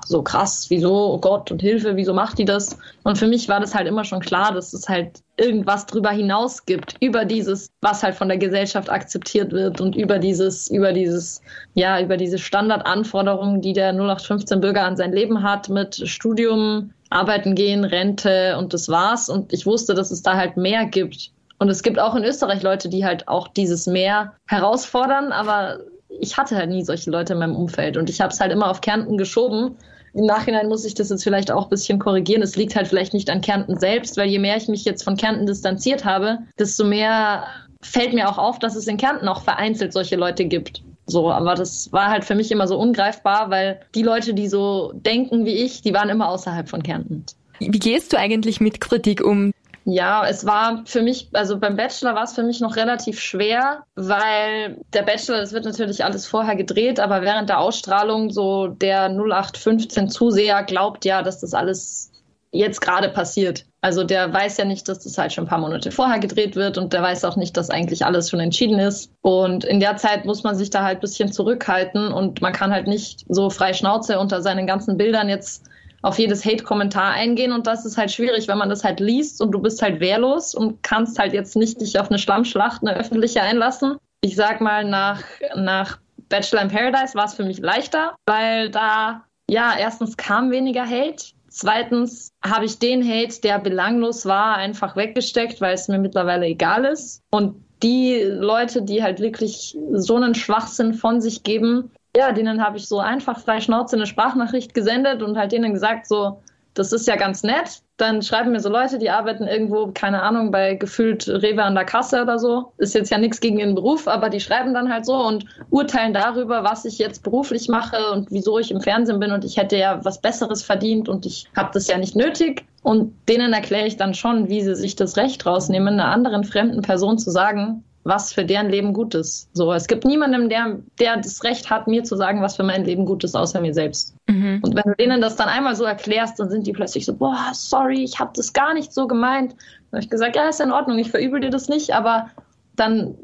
so 0.06 0.22
krass, 0.22 0.68
wieso, 0.70 1.14
oh 1.14 1.18
Gott 1.18 1.52
und 1.52 1.62
Hilfe, 1.62 1.96
wieso 1.96 2.14
macht 2.14 2.38
die 2.38 2.46
das? 2.46 2.78
Und 3.04 3.18
für 3.18 3.28
mich 3.28 3.50
war 3.50 3.60
das 3.60 3.74
halt 3.76 3.88
immer 3.88 4.04
schon 4.04 4.20
klar, 4.20 4.54
dass 4.54 4.74
es 4.74 4.88
halt 4.88 5.22
irgendwas 5.38 5.86
drüber 5.86 6.12
hinaus 6.12 6.66
gibt, 6.66 6.96
über 7.02 7.26
dieses, 7.26 7.70
was 7.82 8.04
halt 8.04 8.16
von 8.16 8.28
der 8.28 8.38
Gesellschaft 8.38 8.90
akzeptiert 8.90 9.52
wird 9.52 9.82
und 9.82 9.96
über 9.96 10.20
dieses, 10.20 10.70
über 10.70 10.94
dieses, 10.94 11.42
ja, 11.74 12.00
über 12.00 12.18
diese 12.18 12.38
Standardanforderungen, 12.38 13.62
die 13.62 13.74
der 13.74 13.90
0815 13.90 14.62
Bürger 14.62 14.84
an 14.84 14.96
sein 14.96 15.12
Leben 15.12 15.44
hat 15.44 15.70
mit 15.70 16.08
Studium, 16.08 16.92
Arbeiten 17.10 17.56
gehen, 17.56 17.84
Rente 17.84 18.58
und 18.58 18.74
das 18.74 18.90
war's. 18.90 19.30
Und 19.30 19.54
ich 19.54 19.66
wusste, 19.66 19.94
dass 19.94 20.12
es 20.12 20.22
da 20.22 20.36
halt 20.36 20.58
mehr 20.58 20.86
gibt. 20.86 21.32
Und 21.58 21.70
es 21.70 21.84
gibt 21.84 22.00
auch 22.00 22.16
in 22.16 22.24
Österreich 22.24 22.64
Leute, 22.64 22.90
die 22.90 23.06
halt 23.06 23.28
auch 23.28 23.48
dieses 23.48 23.88
Mehr 23.88 24.34
herausfordern, 24.48 25.32
aber 25.32 25.80
ich 26.20 26.38
hatte 26.38 26.56
halt 26.56 26.70
nie 26.70 26.84
solche 26.84 27.10
Leute 27.12 27.34
in 27.34 27.40
meinem 27.40 27.56
Umfeld 27.56 27.98
und 27.98 28.10
ich 28.10 28.22
habe 28.22 28.32
es 28.32 28.40
halt 28.40 28.52
immer 28.52 28.70
auf 28.70 28.82
Kärnten 28.82 29.18
geschoben 29.18 29.78
im 30.16 30.26
Nachhinein 30.26 30.70
muss 30.70 30.86
ich 30.86 30.94
das 30.94 31.10
jetzt 31.10 31.24
vielleicht 31.24 31.52
auch 31.52 31.64
ein 31.64 31.70
bisschen 31.70 32.00
korrigieren. 32.00 32.42
Es 32.42 32.56
liegt 32.56 32.76
halt 32.76 32.88
vielleicht 32.88 33.14
nicht 33.14 33.30
an 33.30 33.42
Kärnten 33.42 33.78
selbst, 33.78 34.16
weil 34.18 34.30
je 34.30 34.40
mehr 34.40 34.56
ich 34.56 34.68
mich 34.68 34.86
jetzt 34.86 35.04
von 35.04 35.18
Kärnten 35.18 35.46
distanziert 35.46 36.06
habe, 36.06 36.40
desto 36.58 36.86
mehr 36.86 37.46
fällt 37.82 38.14
mir 38.14 38.30
auch 38.30 38.38
auf, 38.38 38.58
dass 38.58 38.76
es 38.76 38.88
in 38.88 38.98
Kärnten 38.98 39.28
auch 39.28 39.44
vereinzelt 39.44 39.92
solche 39.94 40.16
Leute 40.16 40.46
gibt. 40.46 40.84
So, 41.06 41.32
aber 41.32 41.54
das 41.54 41.92
war 41.92 42.10
halt 42.10 42.24
für 42.24 42.34
mich 42.34 42.52
immer 42.52 42.68
so 42.68 42.80
ungreifbar, 42.80 43.50
weil 43.50 43.82
die 43.94 44.02
Leute, 44.02 44.34
die 44.34 44.48
so 44.48 44.94
denken 44.94 45.46
wie 45.46 45.64
ich, 45.64 45.82
die 45.82 45.94
waren 45.94 46.10
immer 46.10 46.30
außerhalb 46.30 46.68
von 46.68 46.82
Kärnten. 46.82 47.26
Wie 47.60 47.70
gehst 47.70 48.14
du 48.14 48.18
eigentlich 48.18 48.60
mit 48.60 48.82
Kritik 48.82 49.24
um? 49.24 49.52
Ja, 49.88 50.28
es 50.28 50.48
war 50.48 50.82
für 50.86 51.04
mich, 51.04 51.30
also 51.34 51.60
beim 51.60 51.76
Bachelor 51.76 52.16
war 52.16 52.24
es 52.24 52.34
für 52.34 52.42
mich 52.42 52.60
noch 52.60 52.76
relativ 52.76 53.20
schwer, 53.20 53.84
weil 53.94 54.82
der 54.94 55.04
Bachelor, 55.04 55.40
das 55.40 55.54
wird 55.54 55.66
natürlich 55.66 56.04
alles 56.04 56.26
vorher 56.26 56.56
gedreht, 56.56 57.00
aber 57.00 57.22
während 57.22 57.50
der 57.50 57.60
Ausstrahlung 57.60 58.32
so 58.32 58.68
der 58.68 59.10
0815 59.10 60.10
Zuseher 60.10 60.64
glaubt 60.64 61.06
ja, 61.06 61.22
dass 61.22 61.40
das 61.40 61.54
alles 61.54 62.12
jetzt 62.52 62.82
gerade 62.82 63.10
passiert. 63.10 63.66
Also 63.82 64.04
der 64.04 64.34
weiß 64.34 64.58
ja 64.58 64.66
nicht, 64.66 64.90
dass 64.90 65.04
das 65.04 65.20
halt 65.20 65.34
schon 65.34 65.44
ein 65.44 65.50
paar 65.50 65.60
Monate 65.60 65.92
vorher 65.92 66.18
gedreht 66.18 66.56
wird 66.56 66.80
und 66.80 66.92
der 66.92 67.04
weiß 67.04 67.24
auch 67.24 67.36
nicht, 67.36 67.56
dass 67.56 67.70
eigentlich 67.70 68.04
alles 68.04 68.32
schon 68.32 68.40
entschieden 68.40 68.80
ist. 68.80 69.12
Und 69.22 69.66
in 69.66 69.80
der 69.80 69.98
Zeit 69.98 70.26
muss 70.26 70.42
man 70.42 70.56
sich 70.56 70.72
da 70.72 70.84
halt 70.84 70.98
ein 70.98 71.02
bisschen 71.02 71.32
zurückhalten 71.32 72.12
und 72.12 72.42
man 72.42 72.54
kann 72.54 72.72
halt 72.72 72.88
nicht 72.88 73.24
so 73.30 73.52
frei 73.52 73.74
Schnauze 73.74 74.18
unter 74.18 74.42
seinen 74.42 74.66
ganzen 74.66 74.98
Bildern 74.98 75.30
jetzt 75.30 75.66
auf 76.06 76.20
jedes 76.20 76.46
Hate-Kommentar 76.46 77.14
eingehen 77.14 77.52
und 77.52 77.66
das 77.66 77.84
ist 77.84 77.98
halt 77.98 78.12
schwierig, 78.12 78.48
wenn 78.48 78.60
man 78.60 78.70
das 78.70 78.84
halt 78.84 79.00
liest 79.00 79.42
und 79.42 79.52
du 79.52 79.60
bist 79.60 79.82
halt 79.82 80.00
wehrlos 80.00 80.54
und 80.54 80.84
kannst 80.84 81.18
halt 81.18 81.34
jetzt 81.34 81.56
nicht 81.56 81.82
dich 81.82 82.00
auf 82.00 82.10
eine 82.10 82.20
Schlammschlacht, 82.20 82.84
eine 82.84 82.96
öffentliche 82.96 83.42
einlassen. 83.42 83.98
Ich 84.22 84.36
sag 84.36 84.62
mal, 84.62 84.84
nach, 84.84 85.24
nach 85.56 85.98
Bachelor 86.30 86.62
in 86.62 86.68
Paradise 86.70 87.16
war 87.16 87.26
es 87.26 87.34
für 87.34 87.44
mich 87.44 87.58
leichter, 87.58 88.16
weil 88.28 88.70
da, 88.70 89.24
ja, 89.50 89.74
erstens 89.80 90.16
kam 90.16 90.52
weniger 90.52 90.88
Hate. 90.88 91.34
Zweitens 91.50 92.30
habe 92.44 92.66
ich 92.66 92.78
den 92.78 93.04
Hate, 93.04 93.42
der 93.42 93.58
belanglos 93.58 94.28
war, 94.28 94.58
einfach 94.58 94.96
weggesteckt, 94.96 95.60
weil 95.60 95.74
es 95.74 95.88
mir 95.88 95.98
mittlerweile 95.98 96.46
egal 96.46 96.86
ist. 96.86 97.24
Und 97.32 97.56
die 97.82 98.22
Leute, 98.22 98.84
die 98.84 99.02
halt 99.02 99.20
wirklich 99.20 99.76
so 99.94 100.16
einen 100.18 100.36
Schwachsinn 100.36 100.94
von 100.94 101.20
sich 101.20 101.42
geben, 101.42 101.90
ja, 102.16 102.32
denen 102.32 102.64
habe 102.64 102.78
ich 102.78 102.88
so 102.88 103.00
einfach 103.00 103.40
frei 103.40 103.60
Schnauze 103.60 103.96
eine 103.96 104.06
Sprachnachricht 104.06 104.74
gesendet 104.74 105.22
und 105.22 105.38
halt 105.38 105.52
denen 105.52 105.74
gesagt, 105.74 106.08
so, 106.08 106.42
das 106.76 106.92
ist 106.92 107.08
ja 107.08 107.16
ganz 107.16 107.44
nett. 107.44 107.82
Dann 107.98 108.22
schreiben 108.22 108.52
mir 108.52 108.60
so 108.60 108.70
Leute, 108.70 109.00
die 109.00 109.10
arbeiten 109.10 109.48
irgendwo, 109.48 109.92
keine 109.94 110.22
Ahnung, 110.22 110.52
bei 110.52 110.76
gefühlt 110.76 111.28
Rewe 111.28 111.64
an 111.64 111.74
der 111.74 111.86
Kasse 111.86 112.22
oder 112.22 112.38
so. 112.38 112.74
Ist 112.78 112.94
jetzt 112.94 113.10
ja 113.10 113.18
nichts 113.18 113.40
gegen 113.40 113.58
ihren 113.58 113.76
Beruf, 113.76 114.08
aber 114.08 114.30
die 114.30 114.42
schreiben 114.42 114.74
dann 114.74 114.92
halt 114.92 115.06
so 115.06 115.16
und 115.16 115.46
urteilen 115.70 116.14
darüber, 116.14 116.66
was 116.66 116.84
ich 116.84 116.98
jetzt 116.98 117.24
beruflich 117.24 117.70
mache 117.70 118.12
und 118.12 118.30
wieso 118.32 118.60
ich 118.60 118.72
im 118.72 118.82
Fernsehen 118.82 119.20
bin 119.20 119.32
und 119.32 119.46
ich 119.46 119.56
hätte 119.56 119.78
ja 119.78 120.04
was 120.04 120.20
Besseres 120.20 120.64
verdient 120.64 121.08
und 121.08 121.26
ich 121.26 121.48
habe 121.56 121.70
das 121.74 121.88
ja 121.88 121.98
nicht 121.98 122.18
nötig. 122.18 122.66
Und 122.84 123.14
denen 123.30 123.54
erkläre 123.54 123.88
ich 123.88 123.96
dann 123.96 124.14
schon, 124.14 124.50
wie 124.50 124.62
sie 124.62 124.76
sich 124.76 124.98
das 124.98 125.16
Recht 125.16 125.46
rausnehmen, 125.46 126.00
einer 126.00 126.12
anderen 126.12 126.44
fremden 126.44 126.82
Person 126.82 127.18
zu 127.18 127.32
sagen, 127.32 127.84
was 128.06 128.32
für 128.32 128.46
deren 128.46 128.70
Leben 128.70 128.94
gut 128.94 129.16
ist. 129.16 129.50
So, 129.54 129.74
es 129.74 129.88
gibt 129.88 130.06
niemanden, 130.06 130.48
der, 130.48 130.78
der 131.00 131.18
das 131.18 131.44
Recht 131.44 131.72
hat, 131.72 131.88
mir 131.88 132.04
zu 132.04 132.16
sagen, 132.16 132.42
was 132.42 132.56
für 132.56 132.64
mein 132.64 132.86
Leben 132.86 133.06
gut 133.06 133.24
ist, 133.24 133.36
außer 133.36 133.60
mir 133.60 133.74
selbst. 133.74 134.16
Mhm. 134.30 134.62
Und 134.64 134.76
wenn 134.76 134.84
du 134.84 134.96
denen 134.96 135.22
das 135.22 135.36
dann 135.36 135.50
einmal 135.50 135.76
so 135.76 135.86
erklärst, 135.86 136.40
dann 136.40 136.52
sind 136.52 136.68
die 136.68 136.72
plötzlich 136.72 137.04
so, 137.06 137.16
boah, 137.16 137.50
sorry, 137.54 138.04
ich 138.04 138.20
habe 138.20 138.32
das 138.36 138.54
gar 138.54 138.76
nicht 138.76 138.94
so 138.94 139.08
gemeint. 139.08 139.54
Dann 139.54 139.98
habe 139.98 140.02
ich 140.02 140.10
gesagt, 140.10 140.36
ja, 140.36 140.48
ist 140.48 140.62
in 140.62 140.72
Ordnung, 140.72 141.00
ich 141.00 141.10
verübel 141.10 141.40
dir 141.40 141.50
das 141.50 141.68
nicht, 141.68 141.96
aber 141.96 142.30
dann, 142.76 143.16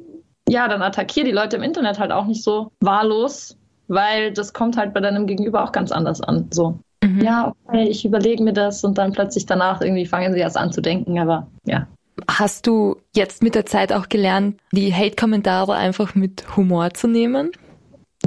ja, 0.50 0.68
dann 0.68 0.82
attackier 0.82 1.26
die 1.26 1.32
Leute 1.32 1.58
im 1.58 1.64
Internet 1.64 2.00
halt 2.00 2.12
auch 2.12 2.26
nicht 2.26 2.44
so 2.44 2.72
wahllos, 2.80 3.56
weil 3.88 4.34
das 4.34 4.52
kommt 4.52 4.78
halt 4.78 4.96
bei 4.96 5.00
deinem 5.00 5.28
Gegenüber 5.28 5.64
auch 5.64 5.72
ganz 5.72 5.92
anders 5.92 6.22
an. 6.22 6.48
So. 6.52 6.80
Mhm. 7.04 7.22
Ja, 7.22 7.54
okay, 7.66 7.88
ich 7.88 8.04
überlege 8.04 8.44
mir 8.44 8.54
das 8.54 8.84
und 8.84 8.98
dann 8.98 9.12
plötzlich 9.12 9.46
danach 9.46 9.82
irgendwie 9.82 10.08
fangen 10.08 10.34
sie 10.34 10.40
erst 10.40 10.58
an 10.58 10.72
zu 10.72 10.82
denken, 10.82 11.20
aber 11.20 11.46
ja. 11.66 11.86
Hast 12.30 12.68
du 12.68 12.98
jetzt 13.16 13.44
mit 13.44 13.56
der 13.56 13.66
Zeit 13.66 13.94
auch 13.94 14.10
gelernt, 14.10 14.60
die 14.72 14.94
Hate-Kommentare 14.94 15.74
einfach 15.74 16.16
mit 16.16 16.56
Humor 16.56 16.94
zu 16.94 17.08
nehmen? 17.08 17.52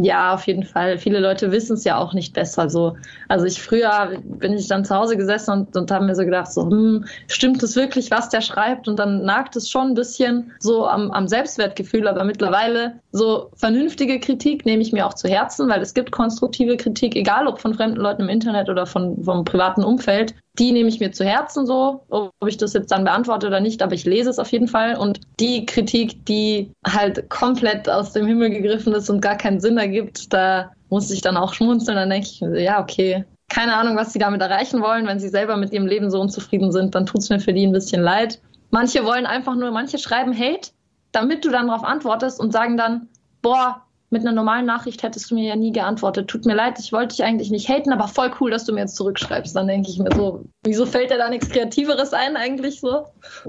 Ja, 0.01 0.35
auf 0.35 0.49
jeden 0.49 0.65
Fall. 0.65 0.99
Viele 0.99 1.21
Leute 1.21 1.53
wissen 1.53 1.75
es 1.75 1.85
ja 1.85 1.97
auch 1.99 2.15
nicht 2.15 2.35
besser. 2.35 2.69
So. 2.69 2.97
Also 3.29 3.47
ich 3.47 3.63
früher 3.63 4.21
bin 4.25 4.53
ich 4.55 4.67
dann 4.67 4.85
zu 4.85 4.95
Hause 4.95 5.17
gesessen 5.17 5.53
und, 5.53 5.77
und 5.77 5.91
habe 5.93 6.05
mir 6.05 6.17
so 6.17 6.25
gedacht, 6.25 6.53
so, 6.53 6.69
hm, 6.69 7.05
stimmt 7.29 7.63
es 7.63 7.77
wirklich, 7.77 8.11
was 8.11 8.29
der 8.29 8.41
schreibt? 8.41 8.89
Und 8.89 8.99
dann 8.99 9.25
nagt 9.25 9.55
es 9.55 9.71
schon 9.71 9.89
ein 9.89 9.95
bisschen 9.95 10.53
so 10.59 10.89
am, 10.89 11.13
am 11.13 11.29
Selbstwertgefühl. 11.29 12.09
Aber 12.09 12.25
mittlerweile 12.25 12.95
so 13.13 13.51
vernünftige 13.55 14.19
Kritik 14.19 14.67
nehme 14.67 14.83
ich 14.83 14.93
mir 14.93 15.07
auch 15.07 15.15
zu 15.15 15.29
Herzen, 15.29 15.69
weil 15.69 15.81
es 15.81 15.95
gibt 15.95 16.11
konstruktive 16.11 16.77
Kritik, 16.77 17.15
egal 17.15 17.47
ob 17.47 17.61
von 17.61 17.75
fremden 17.75 18.01
Leuten 18.01 18.23
im 18.23 18.29
Internet 18.29 18.69
oder 18.69 18.87
von, 18.87 19.23
vom 19.23 19.45
privaten 19.45 19.85
Umfeld 19.85 20.35
die 20.59 20.73
nehme 20.73 20.89
ich 20.89 21.01
mir 21.01 21.11
zu 21.11 21.25
Herzen 21.25 21.67
so, 21.67 22.05
ob 22.09 22.33
ich 22.47 22.57
das 22.57 22.75
jetzt 22.75 22.93
dann 22.93 23.05
beantworte 23.05 23.49
oder 23.49 23.61
nicht, 23.61 23.83
aber 23.83 23.95
ich 23.95 24.05
lese 24.05 24.31
es 24.31 24.39
auf 24.39 24.53
jeden 24.53 24.69
Fall. 24.69 24.97
Und 24.97 25.21
die 25.41 25.67
Kritik, 25.67 26.25
die 26.27 26.71
halt 26.87 27.29
komplett 27.29 27.89
aus 27.89 28.13
dem 28.13 28.27
Himmel 28.27 28.51
gegriffen 28.51 28.93
ist 28.95 29.11
und 29.11 29.21
gar 29.21 29.37
keinen 29.37 29.61
Sinn 29.61 29.79
ergibt, 29.79 30.33
da 30.33 30.71
muss 30.91 31.11
ich 31.11 31.23
dann 31.23 31.37
auch 31.37 31.55
schmunzeln. 31.55 31.97
Dann 31.97 32.11
denke 32.11 32.29
ich 32.29 32.41
ja, 32.41 32.81
okay, 32.81 33.25
keine 33.49 33.75
Ahnung, 33.75 33.97
was 33.97 34.13
sie 34.13 34.19
damit 34.19 34.41
erreichen 34.41 34.81
wollen. 34.81 35.07
Wenn 35.07 35.19
sie 35.19 35.29
selber 35.29 35.57
mit 35.57 35.73
ihrem 35.73 35.87
Leben 35.87 36.11
so 36.11 36.21
unzufrieden 36.21 36.71
sind, 36.71 36.95
dann 36.95 37.07
tut 37.07 37.23
es 37.23 37.31
mir 37.31 37.41
für 37.41 37.53
die 37.53 37.67
ein 37.67 37.73
bisschen 37.73 38.03
leid. 38.03 38.41
Manche 38.71 39.05
wollen 39.05 39.27
einfach 39.27 39.57
nur, 39.57 39.73
manche 39.73 39.99
schreiben 39.99 40.39
Hate, 40.39 40.71
damit 41.13 41.45
du 41.45 41.51
dann 41.51 41.67
darauf 41.67 41.85
antwortest 41.85 42.41
und 42.41 42.53
sagen 42.53 42.77
dann, 42.77 43.09
boah, 43.43 43.84
mit 44.15 44.23
einer 44.23 44.33
normalen 44.33 44.65
Nachricht 44.65 45.03
hättest 45.03 45.31
du 45.31 45.35
mir 45.35 45.49
ja 45.49 45.57
nie 45.57 45.73
geantwortet. 45.73 46.29
Tut 46.29 46.47
mir 46.47 46.55
leid, 46.55 46.79
ich 46.79 46.93
wollte 46.93 47.17
dich 47.17 47.25
eigentlich 47.25 47.51
nicht 47.51 47.69
haten, 47.69 47.93
aber 47.93 48.07
voll 48.07 48.31
cool, 48.41 48.53
dass 48.53 48.65
du 48.65 48.73
mir 48.73 48.83
jetzt 48.83 48.95
zurückschreibst. 48.95 49.55
Dann 49.57 49.67
denke 49.67 49.91
ich 49.91 49.99
mir 49.99 50.15
so, 50.15 50.45
wieso 50.63 50.87
fällt 50.87 51.11
dir 51.11 51.19
da 51.19 51.29
nichts 51.29 51.51
Kreativeres 51.51 52.13
ein 52.13 52.37
eigentlich 52.37 52.79
so? 52.79 53.07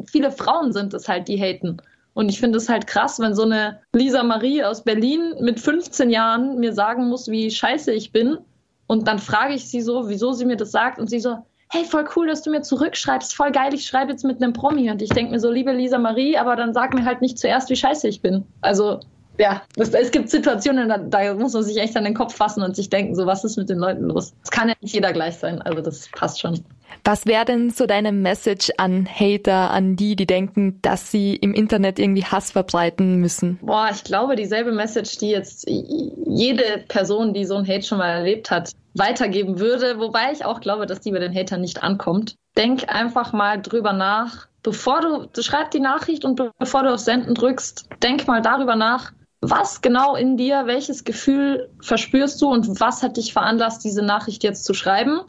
Viele 0.08 0.32
Frauen 0.32 0.74
sind 0.74 0.96
es 0.96 1.08
halt, 1.08 1.28
die 1.28 1.40
haten. 1.40 1.78
Und 2.16 2.30
ich 2.30 2.40
finde 2.40 2.58
es 2.58 2.68
halt 2.68 2.88
krass, 2.88 3.20
wenn 3.20 3.36
so 3.36 3.44
eine 3.44 3.80
Lisa 3.94 4.24
Marie 4.24 4.64
aus 4.64 4.84
Berlin 4.84 5.36
mit 5.40 5.60
15 5.60 6.10
Jahren 6.10 6.60
mir 6.60 6.74
sagen 6.74 7.10
muss, 7.10 7.30
wie 7.30 7.52
scheiße 7.52 7.94
ich 7.94 8.12
bin. 8.12 8.40
Und 8.88 9.08
dann 9.08 9.20
frage 9.20 9.54
ich 9.54 9.70
sie 9.70 9.82
so, 9.82 10.10
wieso 10.10 10.32
sie 10.32 10.46
mir 10.46 10.58
das 10.58 10.72
sagt. 10.72 10.98
Und 10.98 11.12
sie 11.12 11.20
so, 11.20 11.38
hey, 11.70 11.86
voll 11.86 12.06
cool, 12.16 12.26
dass 12.26 12.42
du 12.42 12.50
mir 12.50 12.62
zurückschreibst. 12.62 13.36
Voll 13.36 13.52
geil, 13.52 13.74
ich 13.76 13.86
schreibe 13.86 14.12
jetzt 14.12 14.26
mit 14.26 14.42
einem 14.42 14.54
Promi. 14.54 14.90
Und 14.90 15.04
ich 15.04 15.10
denke 15.10 15.32
mir 15.32 15.40
so, 15.40 15.52
liebe 15.52 15.74
Lisa 15.74 16.00
Marie, 16.00 16.38
aber 16.38 16.56
dann 16.56 16.74
sag 16.74 16.96
mir 16.96 17.06
halt 17.06 17.22
nicht 17.22 17.38
zuerst, 17.38 17.70
wie 17.70 17.76
scheiße 17.76 18.08
ich 18.08 18.22
bin. 18.22 18.46
Also 18.62 19.00
ja, 19.38 19.62
das, 19.76 19.90
es 19.90 20.12
gibt 20.12 20.30
Situationen, 20.30 20.90
da, 20.90 20.98
da, 20.98 21.34
muss 21.34 21.54
man 21.54 21.64
sich 21.64 21.78
echt 21.78 21.96
an 21.98 22.04
den 22.04 22.14
Kopf 22.14 22.36
fassen 22.36 22.64
und 22.64 22.76
sich 22.76 22.90
denken, 22.90 23.16
so 23.16 23.26
was 23.26 23.44
ist 23.44 23.58
mit 23.58 23.70
den 23.70 23.78
Leuten 23.78 24.04
los? 24.04 24.34
Es 24.44 24.52
kann 24.52 24.70
ja 24.70 24.76
nicht 24.82 24.94
jeder 24.94 25.14
gleich 25.14 25.36
sein, 25.36 25.62
also 25.62 25.82
das 25.82 26.10
passt 26.12 26.40
schon. 26.40 26.64
Was 27.04 27.26
wäre 27.26 27.46
denn 27.46 27.70
so 27.70 27.86
deine 27.86 28.12
Message 28.12 28.72
an 28.78 29.08
Hater, 29.08 29.72
an 29.72 29.96
die, 29.96 30.16
die 30.16 30.26
denken, 30.26 30.80
dass 30.82 31.12
sie 31.12 31.36
im 31.36 31.54
Internet 31.54 32.00
irgendwie 32.00 32.24
Hass 32.24 32.52
verbreiten 32.52 33.18
müssen? 33.18 33.60
Boah, 33.62 33.90
ich 33.92 34.04
glaube, 34.04 34.36
dieselbe 34.36 34.72
Message, 34.72 35.18
die 35.18 35.30
jetzt 35.30 35.68
jede 35.68 36.84
Person, 36.88 37.34
die 37.34 37.46
so 37.46 37.56
ein 37.56 37.68
Hate 37.68 37.84
schon 37.84 37.98
mal 37.98 38.10
erlebt 38.10 38.50
hat, 38.52 38.72
weitergeben 38.94 39.60
würde, 39.60 40.00
wobei 40.00 40.32
ich 40.32 40.46
auch 40.46 40.62
glaube, 40.62 40.86
dass 40.86 41.02
die 41.02 41.12
bei 41.12 41.20
den 41.20 41.36
Hatern 41.36 41.62
nicht 41.62 41.84
ankommt. 41.84 42.36
Denk 42.58 42.88
einfach 42.88 43.34
mal 43.34 43.62
drüber 43.62 43.94
nach, 43.94 44.48
bevor 44.64 45.02
du, 45.02 45.28
du 45.32 45.42
schreib 45.44 45.72
die 45.72 45.80
Nachricht 45.80 46.26
und 46.26 46.42
bevor 46.58 46.84
du 46.84 46.94
auf 46.94 47.00
Senden 47.00 47.36
drückst, 47.36 47.90
denk 48.02 48.28
mal 48.28 48.42
darüber 48.42 48.76
nach, 48.76 49.12
was 49.50 49.82
genau 49.82 50.16
in 50.16 50.38
dir, 50.38 50.66
welches 50.66 51.04
Gefühl 51.04 51.70
verspürst 51.82 52.42
du 52.42 52.48
und 52.48 52.80
was 52.80 53.04
hat 53.04 53.18
dich 53.18 53.34
veranlasst, 53.34 53.84
diese 53.84 54.02
Nachricht 54.02 54.44
jetzt 54.44 54.66
zu 54.66 54.74
schreiben? 54.74 55.22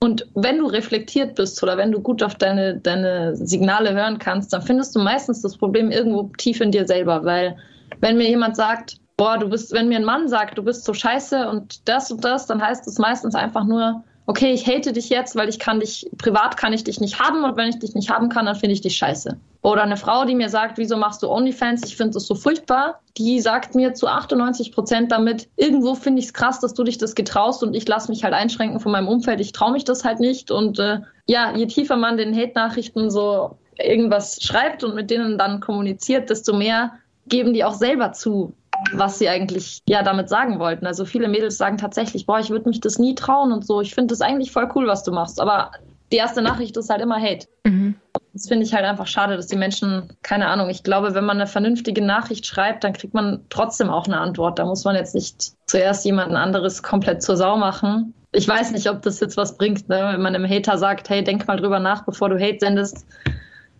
Und 0.00 0.26
wenn 0.34 0.58
du 0.58 0.66
reflektiert 0.66 1.34
bist 1.34 1.62
oder 1.62 1.76
wenn 1.76 1.92
du 1.92 2.00
gut 2.00 2.22
auf 2.22 2.34
deine, 2.34 2.76
deine 2.76 3.36
Signale 3.36 3.94
hören 3.94 4.18
kannst, 4.18 4.52
dann 4.52 4.62
findest 4.62 4.94
du 4.94 5.00
meistens 5.00 5.40
das 5.40 5.56
Problem 5.56 5.90
irgendwo 5.90 6.30
tief 6.36 6.60
in 6.60 6.70
dir 6.70 6.86
selber. 6.86 7.24
Weil 7.24 7.56
wenn 8.00 8.18
mir 8.18 8.28
jemand 8.28 8.56
sagt, 8.56 8.98
boah, 9.16 9.38
du 9.38 9.48
bist, 9.48 9.72
wenn 9.72 9.88
mir 9.88 9.98
ein 9.98 10.04
Mann 10.04 10.28
sagt, 10.28 10.58
du 10.58 10.62
bist 10.62 10.84
so 10.84 10.92
scheiße 10.92 11.48
und 11.48 11.88
das 11.88 12.10
und 12.10 12.24
das, 12.24 12.46
dann 12.46 12.60
heißt 12.60 12.86
es 12.86 12.98
meistens 12.98 13.34
einfach 13.34 13.64
nur, 13.64 14.04
okay, 14.26 14.52
ich 14.52 14.66
hate 14.66 14.92
dich 14.92 15.10
jetzt, 15.10 15.36
weil 15.36 15.48
ich 15.48 15.58
kann 15.58 15.80
dich, 15.80 16.08
privat 16.18 16.56
kann 16.56 16.72
ich 16.72 16.84
dich 16.84 17.00
nicht 17.00 17.20
haben 17.20 17.44
und 17.44 17.56
wenn 17.56 17.68
ich 17.68 17.78
dich 17.78 17.94
nicht 17.94 18.10
haben 18.10 18.28
kann, 18.28 18.46
dann 18.46 18.56
finde 18.56 18.72
ich 18.72 18.80
dich 18.80 18.96
scheiße. 18.96 19.38
Oder 19.62 19.82
eine 19.82 19.96
Frau, 19.96 20.24
die 20.24 20.34
mir 20.34 20.50
sagt, 20.50 20.76
wieso 20.76 20.96
machst 20.96 21.22
du 21.22 21.30
OnlyFans? 21.30 21.82
Ich 21.86 21.96
finde 21.96 22.12
das 22.14 22.26
so 22.26 22.34
furchtbar. 22.34 23.00
Die 23.16 23.40
sagt 23.40 23.74
mir 23.74 23.94
zu 23.94 24.06
98 24.06 24.72
Prozent 24.72 25.10
damit, 25.10 25.48
irgendwo 25.56 25.94
finde 25.94 26.20
ich 26.20 26.26
es 26.26 26.34
krass, 26.34 26.60
dass 26.60 26.74
du 26.74 26.84
dich 26.84 26.98
das 26.98 27.14
getraust 27.14 27.62
und 27.62 27.74
ich 27.74 27.88
lasse 27.88 28.10
mich 28.10 28.24
halt 28.24 28.34
einschränken 28.34 28.78
von 28.78 28.92
meinem 28.92 29.08
Umfeld. 29.08 29.40
Ich 29.40 29.52
traue 29.52 29.72
mich 29.72 29.84
das 29.84 30.04
halt 30.04 30.20
nicht. 30.20 30.50
Und 30.50 30.78
äh, 30.78 30.98
ja, 31.26 31.56
je 31.56 31.66
tiefer 31.66 31.96
man 31.96 32.18
den 32.18 32.36
Hate-Nachrichten 32.36 33.10
so 33.10 33.56
irgendwas 33.78 34.42
schreibt 34.42 34.84
und 34.84 34.94
mit 34.94 35.10
denen 35.10 35.38
dann 35.38 35.60
kommuniziert, 35.60 36.28
desto 36.28 36.54
mehr 36.54 36.92
geben 37.26 37.54
die 37.54 37.64
auch 37.64 37.74
selber 37.74 38.12
zu, 38.12 38.52
was 38.92 39.18
sie 39.18 39.28
eigentlich 39.28 39.82
ja 39.88 40.02
damit 40.02 40.28
sagen 40.28 40.58
wollten. 40.58 40.86
Also 40.86 41.04
viele 41.04 41.28
Mädels 41.28 41.58
sagen 41.58 41.78
tatsächlich, 41.78 42.26
boah, 42.26 42.38
ich 42.38 42.50
würde 42.50 42.68
mich 42.68 42.80
das 42.80 42.98
nie 42.98 43.14
trauen 43.14 43.52
und 43.52 43.66
so. 43.66 43.80
Ich 43.80 43.94
finde 43.94 44.12
das 44.12 44.20
eigentlich 44.20 44.52
voll 44.52 44.70
cool, 44.74 44.86
was 44.86 45.02
du 45.02 45.12
machst. 45.12 45.40
Aber 45.40 45.72
die 46.12 46.16
erste 46.16 46.42
Nachricht 46.42 46.76
ist 46.76 46.90
halt 46.90 47.00
immer 47.00 47.20
Hate. 47.20 47.46
Mhm. 47.64 47.96
Das 48.32 48.48
finde 48.48 48.64
ich 48.64 48.74
halt 48.74 48.84
einfach 48.84 49.06
schade, 49.06 49.36
dass 49.36 49.46
die 49.46 49.56
Menschen, 49.56 50.12
keine 50.22 50.48
Ahnung, 50.48 50.68
ich 50.68 50.82
glaube, 50.82 51.14
wenn 51.14 51.24
man 51.24 51.38
eine 51.38 51.46
vernünftige 51.46 52.04
Nachricht 52.04 52.46
schreibt, 52.46 52.84
dann 52.84 52.92
kriegt 52.92 53.14
man 53.14 53.44
trotzdem 53.48 53.90
auch 53.90 54.06
eine 54.06 54.18
Antwort. 54.18 54.58
Da 54.58 54.64
muss 54.64 54.84
man 54.84 54.96
jetzt 54.96 55.14
nicht 55.14 55.52
zuerst 55.66 56.04
jemanden 56.04 56.36
anderes 56.36 56.82
komplett 56.82 57.22
zur 57.22 57.36
Sau 57.36 57.56
machen. 57.56 58.14
Ich 58.32 58.48
weiß 58.48 58.72
nicht, 58.72 58.90
ob 58.90 59.02
das 59.02 59.20
jetzt 59.20 59.36
was 59.36 59.56
bringt, 59.56 59.88
ne? 59.88 60.10
wenn 60.12 60.22
man 60.22 60.34
einem 60.34 60.48
Hater 60.48 60.76
sagt, 60.76 61.08
hey, 61.08 61.22
denk 61.22 61.46
mal 61.46 61.56
drüber 61.56 61.78
nach, 61.78 62.04
bevor 62.04 62.28
du 62.28 62.40
Hate 62.40 62.58
sendest 62.60 63.06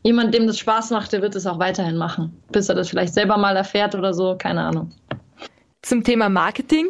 jemand, 0.04 0.34
dem 0.34 0.46
das 0.46 0.58
Spaß 0.58 0.90
macht, 0.90 1.12
der 1.12 1.22
wird 1.22 1.34
es 1.34 1.46
auch 1.46 1.58
weiterhin 1.58 1.96
machen, 1.96 2.40
bis 2.52 2.68
er 2.68 2.76
das 2.76 2.88
vielleicht 2.88 3.14
selber 3.14 3.36
mal 3.36 3.56
erfährt 3.56 3.94
oder 3.96 4.14
so, 4.14 4.36
keine 4.38 4.62
Ahnung. 4.62 4.92
Zum 5.82 6.04
Thema 6.04 6.28
Marketing. 6.28 6.88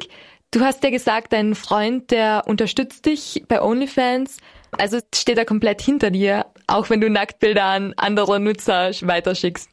Du 0.51 0.61
hast 0.61 0.85
ja 0.85 0.91
gesagt, 0.91 1.33
dein 1.33 1.55
Freund, 1.55 2.11
der 2.11 2.45
unterstützt 2.47 3.07
dich 3.07 3.43
bei 3.49 3.63
OnlyFans. 3.63 4.37
Also 4.79 4.99
steht 5.15 5.39
er 5.39 5.45
komplett 5.45 5.81
hinter 5.81 6.11
dir, 6.11 6.47
auch 6.67 6.91
wenn 6.91 7.01
du 7.01 7.09
Nacktbilder 7.09 7.65
an 7.65 7.95
andere 7.97 8.39
Nutzer 8.39 8.91
weiterschickst. 9.03 9.71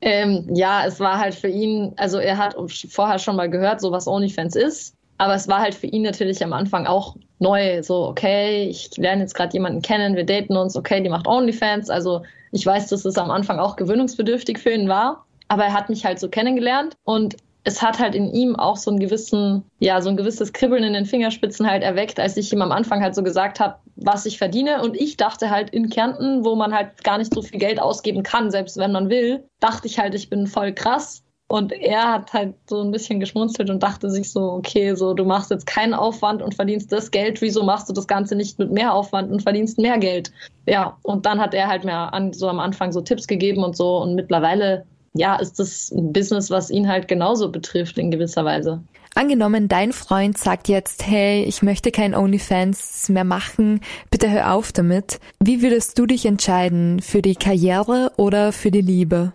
Ähm, 0.00 0.48
ja, 0.52 0.84
es 0.86 0.98
war 0.98 1.18
halt 1.18 1.34
für 1.34 1.48
ihn, 1.48 1.94
also 1.96 2.18
er 2.18 2.36
hat 2.36 2.56
vorher 2.88 3.20
schon 3.20 3.36
mal 3.36 3.48
gehört, 3.48 3.80
so 3.80 3.92
was 3.92 4.08
OnlyFans 4.08 4.56
ist. 4.56 4.96
Aber 5.18 5.34
es 5.34 5.46
war 5.46 5.60
halt 5.60 5.74
für 5.76 5.86
ihn 5.86 6.02
natürlich 6.02 6.42
am 6.42 6.52
Anfang 6.52 6.86
auch 6.86 7.16
neu. 7.38 7.82
So, 7.84 8.08
okay, 8.08 8.64
ich 8.64 8.96
lerne 8.96 9.22
jetzt 9.22 9.34
gerade 9.34 9.52
jemanden 9.52 9.82
kennen, 9.82 10.16
wir 10.16 10.24
daten 10.24 10.56
uns, 10.56 10.76
okay, 10.76 11.00
die 11.00 11.08
macht 11.08 11.28
OnlyFans. 11.28 11.90
Also 11.90 12.22
ich 12.52 12.64
weiß, 12.64 12.88
dass 12.88 13.04
es 13.04 13.18
am 13.18 13.30
Anfang 13.30 13.58
auch 13.58 13.76
gewöhnungsbedürftig 13.76 14.58
für 14.58 14.70
ihn 14.70 14.88
war, 14.88 15.26
aber 15.48 15.64
er 15.64 15.72
hat 15.72 15.88
mich 15.88 16.04
halt 16.04 16.20
so 16.20 16.28
kennengelernt 16.28 16.94
und 17.04 17.36
es 17.64 17.80
hat 17.80 17.98
halt 17.98 18.14
in 18.14 18.32
ihm 18.32 18.56
auch 18.56 18.76
so 18.76 18.90
einen 18.90 18.98
gewissen, 18.98 19.64
ja, 19.78 20.00
so 20.00 20.08
ein 20.08 20.16
gewisses 20.16 20.52
Kribbeln 20.52 20.82
in 20.82 20.94
den 20.94 21.06
Fingerspitzen 21.06 21.68
halt 21.68 21.82
erweckt, 21.82 22.18
als 22.18 22.36
ich 22.36 22.52
ihm 22.52 22.60
am 22.60 22.72
Anfang 22.72 23.02
halt 23.02 23.14
so 23.14 23.22
gesagt 23.22 23.60
habe, 23.60 23.76
was 23.94 24.26
ich 24.26 24.38
verdiene. 24.38 24.82
Und 24.82 24.96
ich 24.96 25.16
dachte 25.16 25.50
halt 25.50 25.70
in 25.70 25.88
Kärnten, 25.88 26.44
wo 26.44 26.56
man 26.56 26.74
halt 26.74 27.04
gar 27.04 27.18
nicht 27.18 27.32
so 27.32 27.40
viel 27.40 27.60
Geld 27.60 27.80
ausgeben 27.80 28.24
kann, 28.24 28.50
selbst 28.50 28.78
wenn 28.78 28.90
man 28.90 29.10
will, 29.10 29.44
dachte 29.60 29.86
ich 29.86 29.98
halt, 29.98 30.14
ich 30.14 30.28
bin 30.28 30.48
voll 30.48 30.72
krass. 30.72 31.22
Und 31.52 31.70
er 31.70 32.10
hat 32.10 32.32
halt 32.32 32.54
so 32.66 32.80
ein 32.80 32.92
bisschen 32.92 33.20
geschmunzelt 33.20 33.68
und 33.68 33.82
dachte 33.82 34.08
sich 34.08 34.32
so, 34.32 34.52
okay, 34.52 34.94
so 34.94 35.12
du 35.12 35.26
machst 35.26 35.50
jetzt 35.50 35.66
keinen 35.66 35.92
Aufwand 35.92 36.40
und 36.40 36.54
verdienst 36.54 36.90
das 36.90 37.10
Geld, 37.10 37.42
wieso 37.42 37.62
machst 37.62 37.90
du 37.90 37.92
das 37.92 38.06
Ganze 38.06 38.36
nicht 38.36 38.58
mit 38.58 38.72
mehr 38.72 38.94
Aufwand 38.94 39.30
und 39.30 39.42
verdienst 39.42 39.76
mehr 39.76 39.98
Geld? 39.98 40.32
Ja, 40.64 40.96
und 41.02 41.26
dann 41.26 41.38
hat 41.38 41.52
er 41.52 41.68
halt 41.68 41.84
mir 41.84 42.14
an, 42.14 42.32
so 42.32 42.48
am 42.48 42.58
Anfang 42.58 42.90
so 42.90 43.02
Tipps 43.02 43.26
gegeben 43.26 43.64
und 43.64 43.76
so 43.76 43.98
und 43.98 44.14
mittlerweile, 44.14 44.86
ja, 45.12 45.36
ist 45.36 45.58
das 45.58 45.92
ein 45.92 46.14
Business, 46.14 46.50
was 46.50 46.70
ihn 46.70 46.88
halt 46.88 47.06
genauso 47.06 47.52
betrifft 47.52 47.98
in 47.98 48.10
gewisser 48.10 48.46
Weise. 48.46 48.82
Angenommen, 49.14 49.68
dein 49.68 49.92
Freund 49.92 50.38
sagt 50.38 50.68
jetzt, 50.68 51.06
hey, 51.06 51.44
ich 51.44 51.60
möchte 51.60 51.90
kein 51.90 52.14
OnlyFans 52.14 53.10
mehr 53.10 53.24
machen, 53.24 53.80
bitte 54.10 54.30
hör 54.30 54.54
auf 54.54 54.72
damit. 54.72 55.20
Wie 55.38 55.60
würdest 55.60 55.98
du 55.98 56.06
dich 56.06 56.24
entscheiden? 56.24 57.02
Für 57.02 57.20
die 57.20 57.34
Karriere 57.34 58.10
oder 58.16 58.52
für 58.52 58.70
die 58.70 58.80
Liebe? 58.80 59.34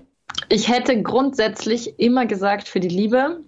Ich 0.50 0.70
hätte 0.70 1.02
grundsätzlich 1.02 2.00
immer 2.00 2.26
gesagt 2.26 2.68
für 2.68 2.80
die 2.80 2.88
Liebe. 2.88 3.42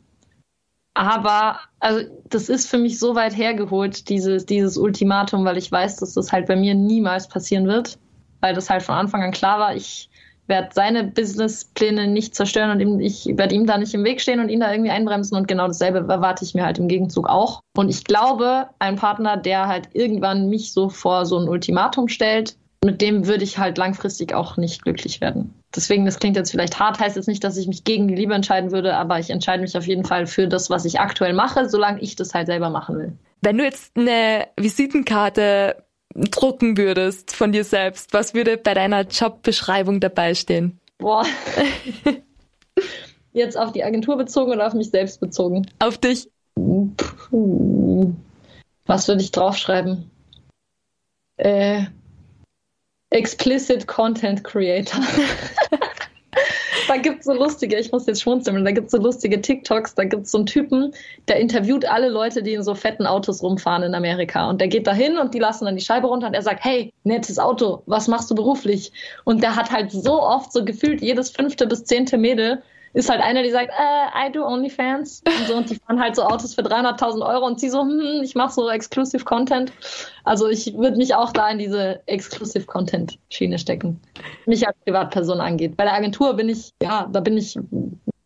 Aber 0.93 1.59
also 1.79 2.09
das 2.25 2.49
ist 2.49 2.69
für 2.69 2.77
mich 2.77 2.99
so 2.99 3.15
weit 3.15 3.37
hergeholt, 3.37 4.09
dieses, 4.09 4.45
dieses 4.45 4.77
Ultimatum, 4.77 5.45
weil 5.45 5.57
ich 5.57 5.71
weiß, 5.71 5.97
dass 5.97 6.13
das 6.13 6.31
halt 6.31 6.47
bei 6.47 6.55
mir 6.55 6.73
niemals 6.73 7.29
passieren 7.29 7.67
wird. 7.67 7.97
Weil 8.41 8.53
das 8.53 8.69
halt 8.69 8.83
von 8.83 8.95
Anfang 8.95 9.23
an 9.23 9.31
klar 9.31 9.59
war, 9.59 9.75
ich 9.75 10.09
werde 10.47 10.69
seine 10.73 11.03
Businesspläne 11.05 12.07
nicht 12.07 12.35
zerstören 12.35 12.71
und 12.71 12.79
ihm, 12.81 12.99
ich 12.99 13.25
werde 13.37 13.55
ihm 13.55 13.65
da 13.65 13.77
nicht 13.77 13.93
im 13.93 14.03
Weg 14.03 14.19
stehen 14.19 14.39
und 14.39 14.49
ihn 14.49 14.59
da 14.59 14.71
irgendwie 14.71 14.89
einbremsen 14.89 15.37
und 15.37 15.47
genau 15.47 15.67
dasselbe 15.67 15.99
erwarte 15.99 16.43
ich 16.43 16.55
mir 16.55 16.65
halt 16.65 16.79
im 16.79 16.87
Gegenzug 16.87 17.29
auch. 17.29 17.61
Und 17.77 17.87
ich 17.87 18.03
glaube, 18.03 18.67
ein 18.79 18.95
Partner, 18.95 19.37
der 19.37 19.67
halt 19.67 19.89
irgendwann 19.93 20.49
mich 20.49 20.73
so 20.73 20.89
vor 20.89 21.25
so 21.25 21.37
ein 21.37 21.47
Ultimatum 21.47 22.07
stellt, 22.07 22.57
mit 22.83 23.01
dem 23.01 23.27
würde 23.27 23.43
ich 23.43 23.57
halt 23.57 23.77
langfristig 23.77 24.33
auch 24.33 24.57
nicht 24.57 24.83
glücklich 24.83 25.21
werden. 25.21 25.53
Deswegen, 25.75 26.05
das 26.05 26.19
klingt 26.19 26.37
jetzt 26.37 26.51
vielleicht 26.51 26.79
hart, 26.79 26.99
heißt 26.99 27.15
jetzt 27.15 27.27
nicht, 27.27 27.43
dass 27.43 27.57
ich 27.57 27.67
mich 27.67 27.83
gegen 27.83 28.07
die 28.07 28.15
Liebe 28.15 28.33
entscheiden 28.33 28.71
würde, 28.71 28.95
aber 28.95 29.19
ich 29.19 29.29
entscheide 29.29 29.61
mich 29.61 29.77
auf 29.77 29.85
jeden 29.85 30.05
Fall 30.05 30.27
für 30.27 30.47
das, 30.47 30.69
was 30.69 30.85
ich 30.85 30.99
aktuell 30.99 31.33
mache, 31.33 31.69
solange 31.69 32.01
ich 32.01 32.15
das 32.15 32.33
halt 32.33 32.47
selber 32.47 32.69
machen 32.69 32.97
will. 32.97 33.13
Wenn 33.41 33.57
du 33.57 33.63
jetzt 33.63 33.95
eine 33.97 34.47
Visitenkarte 34.57 35.83
drucken 36.15 36.77
würdest 36.77 37.35
von 37.35 37.51
dir 37.51 37.63
selbst, 37.63 38.13
was 38.13 38.33
würde 38.33 38.57
bei 38.57 38.73
deiner 38.73 39.01
Jobbeschreibung 39.01 39.99
dabei 39.99 40.33
stehen? 40.33 40.79
Boah. 40.97 41.25
Jetzt 43.31 43.57
auf 43.57 43.71
die 43.71 43.83
Agentur 43.83 44.17
bezogen 44.17 44.51
oder 44.51 44.65
auf 44.67 44.73
mich 44.73 44.89
selbst 44.89 45.19
bezogen? 45.19 45.67
Auf 45.77 45.97
dich. 45.97 46.29
Puh. 46.55 48.13
Was 48.85 49.07
würde 49.07 49.21
ich 49.21 49.31
draufschreiben? 49.31 50.09
Äh, 51.37 51.85
explicit 53.11 53.87
Content 53.87 54.43
Creator. 54.43 55.01
da 56.87 56.97
gibt 56.97 57.19
es 57.19 57.25
so 57.25 57.33
lustige, 57.33 57.77
ich 57.77 57.91
muss 57.91 58.05
jetzt 58.07 58.21
schmunzeln, 58.21 58.63
da 58.63 58.71
gibt 58.71 58.87
es 58.87 58.91
so 58.91 58.97
lustige 58.97 59.41
TikToks, 59.41 59.95
da 59.95 60.03
gibt 60.03 60.25
es 60.25 60.31
so 60.31 60.39
einen 60.39 60.47
Typen, 60.47 60.93
der 61.27 61.37
interviewt 61.37 61.85
alle 61.85 62.09
Leute, 62.09 62.43
die 62.43 62.53
in 62.53 62.63
so 62.63 62.75
fetten 62.75 63.05
Autos 63.05 63.41
rumfahren 63.41 63.83
in 63.83 63.95
Amerika. 63.95 64.49
Und 64.49 64.61
der 64.61 64.67
geht 64.67 64.87
da 64.87 64.93
hin 64.93 65.17
und 65.17 65.33
die 65.33 65.39
lassen 65.39 65.65
dann 65.65 65.75
die 65.75 65.83
Scheibe 65.83 66.07
runter 66.07 66.27
und 66.27 66.33
er 66.33 66.41
sagt, 66.41 66.63
hey, 66.63 66.93
nettes 67.03 67.39
Auto, 67.39 67.83
was 67.85 68.07
machst 68.07 68.29
du 68.31 68.35
beruflich? 68.35 68.91
Und 69.23 69.43
der 69.43 69.55
hat 69.55 69.71
halt 69.71 69.91
so 69.91 70.21
oft 70.21 70.51
so 70.51 70.65
gefühlt 70.65 71.01
jedes 71.01 71.29
fünfte 71.31 71.67
bis 71.67 71.83
zehnte 71.85 72.17
Mädel 72.17 72.61
ist 72.93 73.09
halt 73.09 73.21
einer, 73.21 73.43
die 73.43 73.51
sagt, 73.51 73.69
äh, 73.69 74.27
I 74.27 74.31
do 74.31 74.45
OnlyFans 74.45 75.23
und 75.25 75.47
so 75.47 75.55
und 75.55 75.69
die 75.69 75.75
fahren 75.75 75.99
halt 75.99 76.15
so 76.15 76.23
Autos 76.23 76.55
für 76.55 76.61
300.000 76.61 77.25
Euro 77.25 77.45
und 77.45 77.59
sie 77.59 77.69
so, 77.69 77.81
hm, 77.81 78.21
ich 78.23 78.35
mache 78.35 78.53
so 78.53 78.69
Exclusive 78.69 79.23
Content. 79.23 79.71
Also 80.23 80.47
ich 80.47 80.75
würde 80.77 80.97
mich 80.97 81.13
auch 81.13 81.31
da 81.31 81.49
in 81.49 81.59
diese 81.59 82.01
Exclusive 82.07 82.65
Content 82.65 83.17
Schiene 83.29 83.59
stecken, 83.59 83.99
mich 84.45 84.67
als 84.67 84.77
Privatperson 84.85 85.39
angeht. 85.41 85.77
Bei 85.77 85.83
der 85.83 85.93
Agentur 85.93 86.33
bin 86.33 86.49
ich, 86.49 86.71
ja, 86.81 87.07
da 87.11 87.19
bin 87.19 87.37
ich 87.37 87.57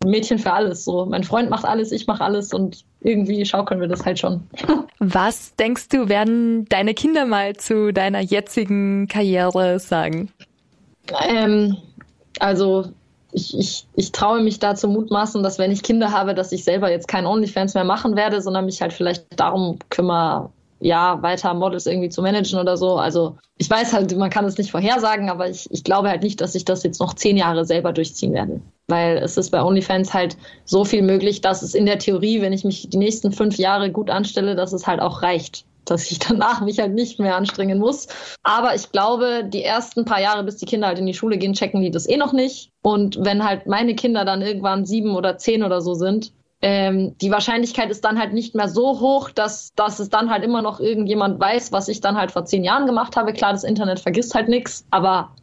Mädchen 0.06 0.40
für 0.40 0.54
alles. 0.54 0.84
So, 0.86 1.06
mein 1.06 1.24
Freund 1.24 1.50
macht 1.50 1.66
alles, 1.66 1.92
ich 1.92 2.08
mache 2.08 2.24
alles 2.24 2.54
und 2.54 2.84
irgendwie 3.02 3.46
schaukeln 3.46 3.82
wir 3.82 3.88
das 3.88 4.06
halt 4.06 4.20
schon. 4.20 4.48
Was 5.00 5.56
denkst 5.56 5.90
du, 5.90 6.10
werden 6.10 6.66
deine 6.66 6.94
Kinder 6.94 7.26
mal 7.26 7.56
zu 7.56 7.92
deiner 7.92 8.20
jetzigen 8.20 9.08
Karriere 9.08 9.80
sagen? 9.80 10.32
Ähm, 11.30 11.78
also 12.40 12.86
ich, 13.34 13.58
ich, 13.58 13.88
ich 13.96 14.12
traue 14.12 14.42
mich 14.42 14.60
da 14.60 14.76
zu 14.76 14.88
mutmaßen, 14.88 15.44
dass 15.44 15.60
wenn 15.60 15.72
ich 15.72 15.84
Kinder 15.84 16.12
habe, 16.12 16.34
dass 16.36 16.52
ich 16.52 16.64
selber 16.64 16.92
jetzt 16.92 17.08
kein 17.08 17.26
OnlyFans 17.26 17.74
mehr 17.74 17.84
machen 17.84 18.16
werde, 18.16 18.42
sondern 18.42 18.66
mich 18.66 18.82
halt 18.82 18.94
vielleicht 18.94 19.26
darum 19.40 19.80
kümmere, 19.90 20.50
ja, 20.80 21.22
weiter 21.22 21.54
Models 21.54 21.86
irgendwie 21.86 22.10
zu 22.10 22.22
managen 22.22 22.60
oder 22.60 22.78
so. 22.78 22.98
Also 22.98 23.38
ich 23.58 23.70
weiß 23.70 23.94
halt, 23.94 24.16
man 24.18 24.30
kann 24.30 24.46
es 24.46 24.58
nicht 24.58 24.72
vorhersagen, 24.72 25.30
aber 25.30 25.50
ich, 25.50 25.70
ich 25.72 25.84
glaube 25.84 26.10
halt 26.10 26.24
nicht, 26.24 26.42
dass 26.42 26.56
ich 26.56 26.66
das 26.66 26.84
jetzt 26.84 27.00
noch 27.00 27.14
zehn 27.14 27.38
Jahre 27.38 27.66
selber 27.66 27.94
durchziehen 27.94 28.34
werde. 28.34 28.62
Weil 28.88 29.18
es 29.18 29.38
ist 29.38 29.50
bei 29.50 29.64
OnlyFans 29.64 30.14
halt 30.14 30.38
so 30.66 30.84
viel 30.84 31.02
möglich, 31.02 31.42
dass 31.42 31.62
es 31.62 31.74
in 31.74 31.86
der 31.86 32.00
Theorie, 32.00 32.42
wenn 32.42 32.54
ich 32.54 32.66
mich 32.66 32.90
die 32.90 32.98
nächsten 32.98 33.32
fünf 33.32 33.58
Jahre 33.58 33.92
gut 33.92 34.10
anstelle, 34.10 34.56
dass 34.56 34.74
es 34.74 34.86
halt 34.86 35.00
auch 35.00 35.22
reicht 35.22 35.66
dass 35.86 36.10
ich 36.12 36.20
danach 36.20 36.62
mich 36.62 36.80
halt 36.80 36.94
nicht 36.94 37.20
mehr 37.20 37.36
anstrengen 37.36 37.80
muss. 37.80 38.08
Aber 38.44 38.76
ich 38.76 38.92
glaube, 38.92 39.44
die 39.46 39.64
ersten 39.64 40.06
paar 40.06 40.22
Jahre, 40.22 40.44
bis 40.44 40.58
die 40.58 40.66
Kinder 40.66 40.88
halt 40.88 41.00
in 41.00 41.06
die 41.06 41.14
Schule 41.14 41.38
gehen, 41.38 41.54
checken 41.54 41.82
die 41.82 41.92
das 41.92 42.08
eh 42.08 42.18
noch 42.18 42.34
nicht. 42.34 42.72
Und 42.82 43.18
wenn 43.24 43.44
halt 43.44 43.68
meine 43.68 43.96
Kinder 43.96 44.26
dann 44.26 44.42
irgendwann 44.42 44.86
sieben 44.86 45.16
oder 45.16 45.38
zehn 45.38 45.64
oder 45.64 45.82
so 45.82 45.94
sind, 45.94 46.34
ähm, 46.62 47.18
die 47.18 47.30
Wahrscheinlichkeit 47.30 47.92
ist 47.92 48.06
dann 48.06 48.18
halt 48.18 48.32
nicht 48.32 48.56
mehr 48.56 48.70
so 48.70 49.02
hoch, 49.02 49.30
dass, 49.32 49.74
dass 49.76 50.00
es 50.00 50.10
dann 50.10 50.30
halt 50.30 50.46
immer 50.46 50.62
noch 50.62 50.80
irgendjemand 50.80 51.38
weiß, 51.40 51.74
was 51.74 51.90
ich 51.90 52.00
dann 52.00 52.18
halt 52.18 52.32
vor 52.32 52.46
zehn 52.46 52.64
Jahren 52.64 52.86
gemacht 52.86 53.18
habe. 53.18 53.34
Klar, 53.34 53.52
das 53.52 53.66
Internet 53.66 54.00
vergisst 54.00 54.34
halt 54.34 54.48
nichts, 54.48 54.86
aber 54.90 55.36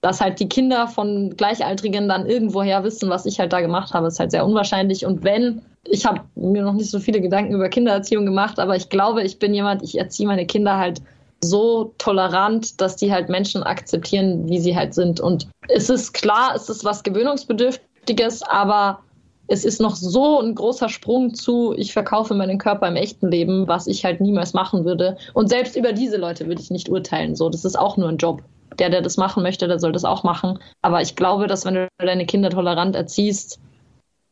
dass 0.00 0.20
halt 0.20 0.38
die 0.38 0.48
Kinder 0.48 0.86
von 0.86 1.36
Gleichaltrigen 1.36 2.08
dann 2.08 2.26
irgendwoher 2.26 2.84
wissen, 2.84 3.10
was 3.10 3.26
ich 3.26 3.40
halt 3.40 3.52
da 3.52 3.60
gemacht 3.60 3.94
habe, 3.94 4.06
ist 4.06 4.20
halt 4.20 4.30
sehr 4.30 4.46
unwahrscheinlich. 4.46 5.04
Und 5.04 5.24
wenn, 5.24 5.62
ich 5.84 6.06
habe 6.06 6.20
mir 6.36 6.62
noch 6.62 6.74
nicht 6.74 6.90
so 6.90 7.00
viele 7.00 7.20
Gedanken 7.20 7.54
über 7.54 7.68
Kindererziehung 7.68 8.24
gemacht, 8.24 8.60
aber 8.60 8.76
ich 8.76 8.88
glaube, 8.88 9.22
ich 9.22 9.38
bin 9.38 9.54
jemand, 9.54 9.82
ich 9.82 9.98
erziehe 9.98 10.28
meine 10.28 10.46
Kinder 10.46 10.76
halt 10.76 11.02
so 11.40 11.94
tolerant, 11.98 12.80
dass 12.80 12.96
die 12.96 13.12
halt 13.12 13.28
Menschen 13.28 13.62
akzeptieren, 13.62 14.48
wie 14.48 14.58
sie 14.60 14.76
halt 14.76 14.94
sind. 14.94 15.20
Und 15.20 15.48
es 15.68 15.88
ist 15.88 16.12
klar, 16.12 16.52
es 16.54 16.68
ist 16.68 16.84
was 16.84 17.02
Gewöhnungsbedürftiges, 17.02 18.42
aber 18.42 19.00
es 19.48 19.64
ist 19.64 19.80
noch 19.80 19.96
so 19.96 20.40
ein 20.40 20.54
großer 20.54 20.88
Sprung 20.88 21.34
zu, 21.34 21.74
ich 21.76 21.92
verkaufe 21.92 22.34
meinen 22.34 22.58
Körper 22.58 22.86
im 22.86 22.96
echten 22.96 23.30
Leben, 23.30 23.66
was 23.66 23.86
ich 23.86 24.04
halt 24.04 24.20
niemals 24.20 24.52
machen 24.52 24.84
würde. 24.84 25.16
Und 25.32 25.48
selbst 25.48 25.74
über 25.74 25.92
diese 25.92 26.18
Leute 26.18 26.46
würde 26.46 26.60
ich 26.60 26.70
nicht 26.70 26.88
urteilen. 26.88 27.34
So, 27.34 27.48
das 27.48 27.64
ist 27.64 27.78
auch 27.78 27.96
nur 27.96 28.08
ein 28.08 28.18
Job 28.18 28.42
der, 28.78 28.90
der 28.90 29.02
das 29.02 29.16
machen 29.16 29.42
möchte, 29.42 29.68
der 29.68 29.78
soll 29.78 29.92
das 29.92 30.04
auch 30.04 30.22
machen. 30.22 30.58
Aber 30.82 31.02
ich 31.02 31.16
glaube, 31.16 31.46
dass 31.46 31.64
wenn 31.64 31.74
du 31.74 31.88
deine 31.98 32.26
Kinder 32.26 32.50
tolerant 32.50 32.96
erziehst, 32.96 33.60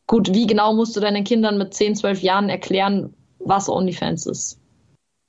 gut, 0.07 0.33
wie 0.33 0.47
genau 0.47 0.73
musst 0.73 0.95
du 0.95 0.99
deinen 0.99 1.23
Kindern 1.23 1.57
mit 1.57 1.73
10, 1.73 1.95
12 1.95 2.21
Jahren 2.21 2.49
erklären, 2.49 3.13
was 3.39 3.69
OnlyFans 3.69 4.25
ist? 4.25 4.59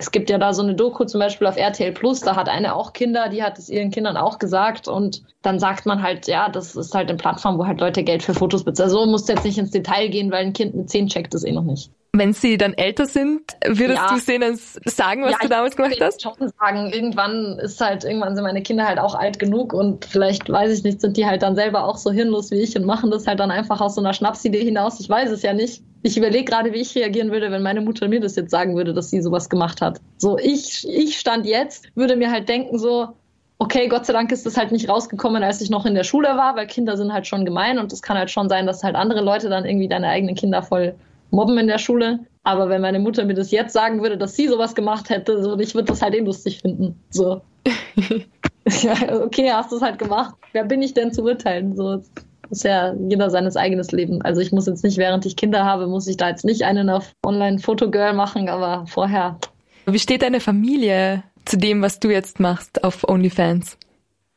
Es 0.00 0.12
gibt 0.12 0.30
ja 0.30 0.38
da 0.38 0.52
so 0.52 0.62
eine 0.62 0.76
Doku 0.76 1.04
zum 1.04 1.18
Beispiel 1.18 1.48
auf 1.48 1.56
RTL 1.56 1.90
Plus, 1.90 2.20
da 2.20 2.36
hat 2.36 2.48
eine 2.48 2.76
auch 2.76 2.92
Kinder, 2.92 3.28
die 3.28 3.42
hat 3.42 3.58
es 3.58 3.68
ihren 3.68 3.90
Kindern 3.90 4.16
auch 4.16 4.38
gesagt 4.38 4.86
und 4.86 5.24
dann 5.42 5.58
sagt 5.58 5.86
man 5.86 6.02
halt, 6.02 6.28
ja, 6.28 6.48
das 6.48 6.76
ist 6.76 6.94
halt 6.94 7.08
eine 7.08 7.18
Plattform, 7.18 7.58
wo 7.58 7.66
halt 7.66 7.80
Leute 7.80 8.04
Geld 8.04 8.22
für 8.22 8.34
Fotos 8.34 8.62
bezahlen. 8.62 8.90
So 8.90 9.06
musst 9.06 9.28
du 9.28 9.32
jetzt 9.32 9.44
nicht 9.44 9.58
ins 9.58 9.72
Detail 9.72 10.08
gehen, 10.08 10.30
weil 10.30 10.46
ein 10.46 10.52
Kind 10.52 10.76
mit 10.76 10.88
10 10.88 11.08
checkt 11.08 11.34
das 11.34 11.42
eh 11.42 11.50
noch 11.50 11.64
nicht. 11.64 11.90
Wenn 12.18 12.32
sie 12.32 12.58
dann 12.58 12.74
älter 12.74 13.06
sind, 13.06 13.42
würdest 13.64 14.00
ja. 14.00 14.14
du 14.14 14.20
denen 14.20 14.58
sagen, 14.84 15.22
was 15.22 15.32
ja, 15.32 15.38
du 15.40 15.48
damals 15.48 15.76
gemacht 15.76 16.00
hast? 16.00 16.18
Ich 16.18 16.24
würde 16.26 16.38
schon 16.38 16.52
sagen, 16.58 16.90
irgendwann 16.92 17.58
ist 17.58 17.80
halt, 17.80 18.04
irgendwann 18.04 18.34
sind 18.34 18.44
meine 18.44 18.62
Kinder 18.62 18.86
halt 18.86 18.98
auch 18.98 19.14
alt 19.14 19.38
genug 19.38 19.72
und 19.72 20.04
vielleicht, 20.04 20.50
weiß 20.50 20.76
ich 20.76 20.84
nicht, 20.84 21.00
sind 21.00 21.16
die 21.16 21.26
halt 21.26 21.42
dann 21.42 21.54
selber 21.54 21.84
auch 21.84 21.96
so 21.96 22.10
hirnlos 22.10 22.50
wie 22.50 22.60
ich 22.60 22.76
und 22.76 22.84
machen 22.84 23.10
das 23.10 23.26
halt 23.26 23.40
dann 23.40 23.50
einfach 23.50 23.80
aus 23.80 23.94
so 23.94 24.00
einer 24.00 24.12
Schnapsidee 24.12 24.64
hinaus. 24.64 25.00
Ich 25.00 25.08
weiß 25.08 25.30
es 25.30 25.42
ja 25.42 25.52
nicht. 25.52 25.82
Ich 26.02 26.16
überlege 26.16 26.44
gerade, 26.44 26.72
wie 26.72 26.80
ich 26.80 26.94
reagieren 26.94 27.30
würde, 27.30 27.50
wenn 27.50 27.62
meine 27.62 27.80
Mutter 27.80 28.08
mir 28.08 28.20
das 28.20 28.36
jetzt 28.36 28.50
sagen 28.50 28.76
würde, 28.76 28.94
dass 28.94 29.10
sie 29.10 29.20
sowas 29.20 29.48
gemacht 29.48 29.80
hat. 29.80 30.00
So, 30.16 30.38
ich, 30.38 30.86
ich 30.88 31.18
stand 31.18 31.46
jetzt, 31.46 31.86
würde 31.94 32.16
mir 32.16 32.30
halt 32.30 32.48
denken 32.48 32.78
so, 32.78 33.08
okay, 33.58 33.88
Gott 33.88 34.06
sei 34.06 34.12
Dank 34.12 34.30
ist 34.30 34.46
das 34.46 34.56
halt 34.56 34.72
nicht 34.72 34.88
rausgekommen, 34.88 35.42
als 35.42 35.60
ich 35.60 35.70
noch 35.70 35.84
in 35.84 35.94
der 35.94 36.04
Schule 36.04 36.28
war, 36.28 36.56
weil 36.56 36.66
Kinder 36.66 36.96
sind 36.96 37.12
halt 37.12 37.26
schon 37.26 37.44
gemein 37.44 37.78
und 37.78 37.92
es 37.92 38.02
kann 38.02 38.16
halt 38.16 38.30
schon 38.30 38.48
sein, 38.48 38.66
dass 38.66 38.84
halt 38.84 38.94
andere 38.94 39.20
Leute 39.20 39.48
dann 39.48 39.64
irgendwie 39.64 39.88
deine 39.88 40.08
eigenen 40.08 40.36
Kinder 40.36 40.62
voll 40.62 40.94
mobben 41.30 41.58
in 41.58 41.66
der 41.66 41.78
Schule. 41.78 42.20
Aber 42.44 42.68
wenn 42.68 42.80
meine 42.80 42.98
Mutter 42.98 43.24
mir 43.24 43.34
das 43.34 43.50
jetzt 43.50 43.72
sagen 43.72 44.02
würde, 44.02 44.16
dass 44.16 44.34
sie 44.34 44.48
sowas 44.48 44.74
gemacht 44.74 45.10
hätte, 45.10 45.42
so, 45.42 45.58
ich 45.58 45.74
würde 45.74 45.88
das 45.88 46.02
halt 46.02 46.14
eh 46.14 46.20
lustig 46.20 46.60
finden. 46.60 46.98
So. 47.10 47.42
ja, 48.82 48.94
okay, 49.22 49.50
hast 49.52 49.72
du 49.72 49.76
es 49.76 49.82
halt 49.82 49.98
gemacht. 49.98 50.34
Wer 50.52 50.64
bin 50.64 50.80
ich 50.82 50.94
denn 50.94 51.12
zu 51.12 51.22
urteilen? 51.22 51.76
So, 51.76 52.02
ist 52.50 52.64
ja 52.64 52.94
jeder 53.08 53.30
seines 53.30 53.56
eigenen 53.56 53.86
Leben. 53.90 54.22
Also 54.22 54.40
ich 54.40 54.52
muss 54.52 54.66
jetzt 54.66 54.84
nicht, 54.84 54.96
während 54.96 55.26
ich 55.26 55.36
Kinder 55.36 55.64
habe, 55.64 55.86
muss 55.86 56.06
ich 56.06 56.16
da 56.16 56.28
jetzt 56.28 56.44
nicht 56.44 56.62
einen 56.62 56.88
auf 56.88 57.12
Online-Fotogirl 57.24 58.14
machen, 58.14 58.48
aber 58.48 58.86
vorher. 58.86 59.38
Wie 59.86 59.98
steht 59.98 60.22
deine 60.22 60.40
Familie 60.40 61.24
zu 61.44 61.58
dem, 61.58 61.82
was 61.82 62.00
du 62.00 62.10
jetzt 62.10 62.40
machst 62.40 62.84
auf 62.84 63.08
OnlyFans? 63.08 63.78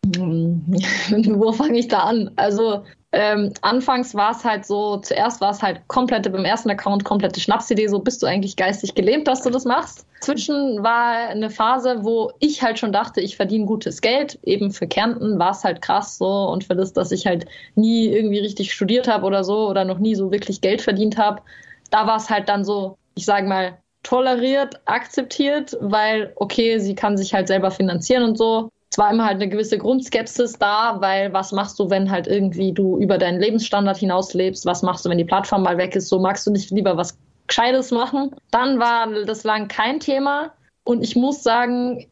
Wo 0.18 1.52
fange 1.52 1.78
ich 1.78 1.88
da 1.88 2.00
an? 2.00 2.32
Also 2.36 2.84
ähm, 3.14 3.54
anfangs 3.62 4.16
war 4.16 4.32
es 4.32 4.46
halt 4.46 4.66
so, 4.66 4.98
zuerst 4.98 5.42
war 5.42 5.52
es 5.52 5.62
halt 5.62 5.86
komplette, 5.88 6.30
beim 6.30 6.46
ersten 6.46 6.70
Account 6.70 7.04
komplette 7.04 7.42
Schnapsidee, 7.42 7.88
so 7.88 8.00
bist 8.00 8.24
du 8.24 8.28
eigentlich 8.28 8.56
geistig 8.56 8.96
gelähmt, 8.96 9.28
dass 9.28 9.42
du 9.42 9.50
das 9.50 9.66
machst. 9.66 10.06
Zwischen 10.22 10.82
war 10.82 11.28
eine 11.30 11.50
Phase, 11.50 12.06
wo 12.06 12.32
ich 12.40 12.64
halt 12.64 12.80
schon 12.80 12.94
dachte, 12.94 13.20
ich 13.20 13.36
verdiene 13.36 13.66
gutes 13.66 14.00
Geld. 14.00 14.40
Eben 14.44 14.72
für 14.72 14.88
Kärnten 14.88 15.40
war 15.40 15.52
es 15.52 15.66
halt 15.66 15.82
krass 15.82 16.18
so 16.18 16.26
und 16.26 16.64
für 16.64 16.76
das, 16.76 16.94
dass 16.94 17.12
ich 17.12 17.26
halt 17.26 17.46
nie 17.76 18.08
irgendwie 18.08 18.40
richtig 18.40 18.72
studiert 18.72 19.10
habe 19.10 19.26
oder 19.26 19.44
so 19.44 19.68
oder 19.68 19.84
noch 19.84 20.00
nie 20.00 20.16
so 20.16 20.32
wirklich 20.32 20.62
Geld 20.62 20.82
verdient 20.82 21.18
habe, 21.18 21.42
da 21.90 22.08
war 22.08 22.16
es 22.16 22.30
halt 22.30 22.48
dann 22.48 22.64
so, 22.64 22.98
ich 23.16 23.26
sage 23.26 23.46
mal, 23.46 23.78
toleriert, 24.04 24.80
akzeptiert, 24.86 25.78
weil 25.82 26.32
okay, 26.38 26.80
sie 26.80 26.96
kann 26.96 27.18
sich 27.18 27.34
halt 27.34 27.48
selber 27.48 27.72
finanzieren 27.72 28.24
und 28.24 28.38
so 28.38 28.72
es 28.92 28.98
war 28.98 29.10
immer 29.12 29.26
halt 29.26 29.36
eine 29.36 29.48
gewisse 29.48 29.78
Grundskepsis 29.78 30.60
da, 30.60 30.98
weil 31.00 31.32
was 31.32 31.54
machst 31.54 31.80
du, 31.80 31.90
wenn 31.90 32.12
halt 32.12 32.28
irgendwie 32.28 32.74
du 32.74 32.98
über 32.98 33.18
deinen 33.18 33.40
Lebensstandard 33.40 33.98
hinauslebst? 33.98 34.66
Was 34.66 34.84
machst 34.84 35.06
du, 35.06 35.10
wenn 35.10 35.18
die 35.18 35.24
Plattform 35.24 35.64
mal 35.64 35.78
weg 35.78 35.96
ist? 35.96 36.10
So 36.10 36.20
magst 36.20 36.46
du 36.46 36.52
nicht 36.52 36.72
lieber 36.72 36.98
was 36.98 37.18
Gescheites 37.48 37.92
machen. 37.92 38.36
Dann 38.52 38.80
war 38.80 39.08
das 39.26 39.46
lang 39.46 39.70
kein 39.70 40.02
Thema. 40.02 40.52
Und 40.84 41.04
ich 41.04 41.16
muss 41.16 41.42
sagen, 41.42 42.06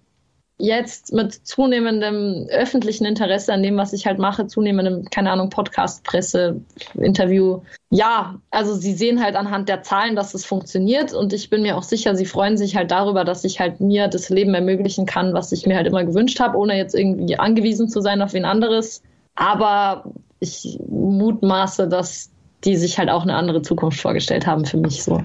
jetzt 0.60 1.13
mit 1.13 1.34
zunehmendem 1.34 2.48
öffentlichen 2.50 3.06
Interesse 3.06 3.54
an 3.54 3.63
dem, 3.63 3.78
was 3.78 3.93
ich 3.93 4.06
halt 4.06 4.19
mache, 4.19 4.45
zunehmendem, 4.45 5.06
keine 5.10 5.32
Ahnung, 5.32 5.50
Podcast, 5.50 6.04
Presse, 6.04 6.60
Interview. 6.95 7.62
Ja, 7.89 8.36
also 8.52 8.76
sie 8.76 8.93
sehen 8.93 9.24
halt 9.24 9.36
anhand 9.36 9.69
der 9.69 9.84
Zahlen, 9.84 10.17
dass 10.17 10.34
es 10.34 10.45
funktioniert 10.45 11.13
und 11.13 11.32
ich 11.32 11.50
bin 11.50 11.62
mir 11.62 11.78
auch 11.78 11.84
sicher, 11.84 12.13
sie 12.13 12.26
freuen 12.26 12.58
sich 12.58 12.76
halt 12.76 12.91
darüber, 12.91 13.24
dass 13.24 13.45
ich 13.45 13.60
halt 13.62 13.80
mir 13.80 14.10
das 14.10 14.30
Leben 14.30 14.54
ermöglichen 14.54 15.06
kann, 15.06 15.34
was 15.34 15.54
ich 15.54 15.65
mir 15.65 15.78
halt 15.78 15.88
immer 15.88 16.04
gewünscht 16.04 16.41
habe, 16.41 16.58
ohne 16.58 16.78
jetzt 16.78 16.93
irgendwie 16.93 17.39
angewiesen 17.39 17.88
zu 17.88 18.02
sein 18.02 18.22
auf 18.22 18.34
wen 18.34 18.45
anderes. 18.45 19.02
Aber 19.36 20.12
ich 20.41 20.78
mutmaße, 20.89 21.88
dass 21.88 22.32
die 22.65 22.76
sich 22.76 23.00
halt 23.00 23.10
auch 23.10 23.24
eine 23.24 23.36
andere 23.36 23.62
Zukunft 23.62 24.02
vorgestellt 24.02 24.45
haben 24.45 24.65
für 24.65 24.78
mich 24.78 25.04
so. 25.04 25.24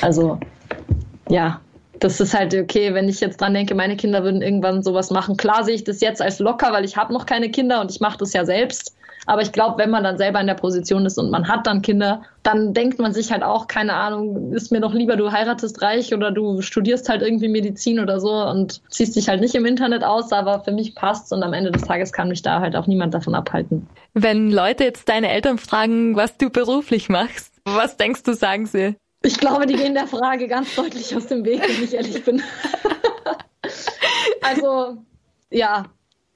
Also 0.00 0.38
ja, 1.28 1.60
das 2.00 2.20
ist 2.20 2.34
halt 2.34 2.54
okay, 2.54 2.94
wenn 2.94 3.08
ich 3.08 3.20
jetzt 3.20 3.40
dran 3.40 3.54
denke, 3.54 3.74
meine 3.74 3.96
Kinder 3.96 4.24
würden 4.24 4.42
irgendwann 4.42 4.82
sowas 4.82 5.10
machen. 5.10 5.36
Klar 5.36 5.64
sehe 5.64 5.74
ich 5.74 5.84
das 5.84 6.00
jetzt 6.00 6.22
als 6.22 6.38
locker, 6.38 6.72
weil 6.72 6.84
ich 6.84 6.96
habe 6.96 7.12
noch 7.12 7.26
keine 7.26 7.50
Kinder 7.50 7.80
und 7.80 7.90
ich 7.90 8.00
mache 8.00 8.18
das 8.18 8.32
ja 8.32 8.44
selbst. 8.44 8.96
Aber 9.28 9.42
ich 9.42 9.50
glaube, 9.50 9.78
wenn 9.78 9.90
man 9.90 10.04
dann 10.04 10.18
selber 10.18 10.40
in 10.40 10.46
der 10.46 10.54
Position 10.54 11.04
ist 11.04 11.18
und 11.18 11.30
man 11.30 11.48
hat 11.48 11.66
dann 11.66 11.82
Kinder, 11.82 12.22
dann 12.44 12.74
denkt 12.74 13.00
man 13.00 13.12
sich 13.12 13.32
halt 13.32 13.42
auch, 13.42 13.66
keine 13.66 13.94
Ahnung, 13.94 14.52
ist 14.52 14.70
mir 14.70 14.80
doch 14.80 14.94
lieber, 14.94 15.16
du 15.16 15.32
heiratest 15.32 15.82
reich 15.82 16.14
oder 16.14 16.30
du 16.30 16.62
studierst 16.62 17.08
halt 17.08 17.22
irgendwie 17.22 17.48
Medizin 17.48 17.98
oder 17.98 18.20
so 18.20 18.30
und 18.30 18.82
ziehst 18.88 19.16
dich 19.16 19.28
halt 19.28 19.40
nicht 19.40 19.56
im 19.56 19.66
Internet 19.66 20.04
aus, 20.04 20.30
aber 20.32 20.60
für 20.60 20.70
mich 20.70 20.94
passt's 20.94 21.32
und 21.32 21.42
am 21.42 21.52
Ende 21.52 21.72
des 21.72 21.82
Tages 21.82 22.12
kann 22.12 22.28
mich 22.28 22.42
da 22.42 22.60
halt 22.60 22.76
auch 22.76 22.86
niemand 22.86 23.14
davon 23.14 23.34
abhalten. 23.34 23.88
Wenn 24.14 24.50
Leute 24.50 24.84
jetzt 24.84 25.08
deine 25.08 25.30
Eltern 25.30 25.58
fragen, 25.58 26.14
was 26.14 26.36
du 26.36 26.48
beruflich 26.48 27.08
machst, 27.08 27.52
was 27.64 27.96
denkst 27.96 28.22
du, 28.22 28.34
sagen 28.34 28.66
sie? 28.66 28.94
Ich 29.26 29.38
glaube, 29.38 29.66
die 29.66 29.74
gehen 29.74 29.94
der 29.94 30.06
Frage 30.06 30.46
ganz 30.46 30.76
deutlich 30.76 31.14
aus 31.16 31.26
dem 31.26 31.44
Weg, 31.44 31.60
wenn 31.60 31.82
ich 31.82 31.94
ehrlich 31.94 32.24
bin. 32.24 32.40
also, 34.40 34.98
ja, 35.50 35.86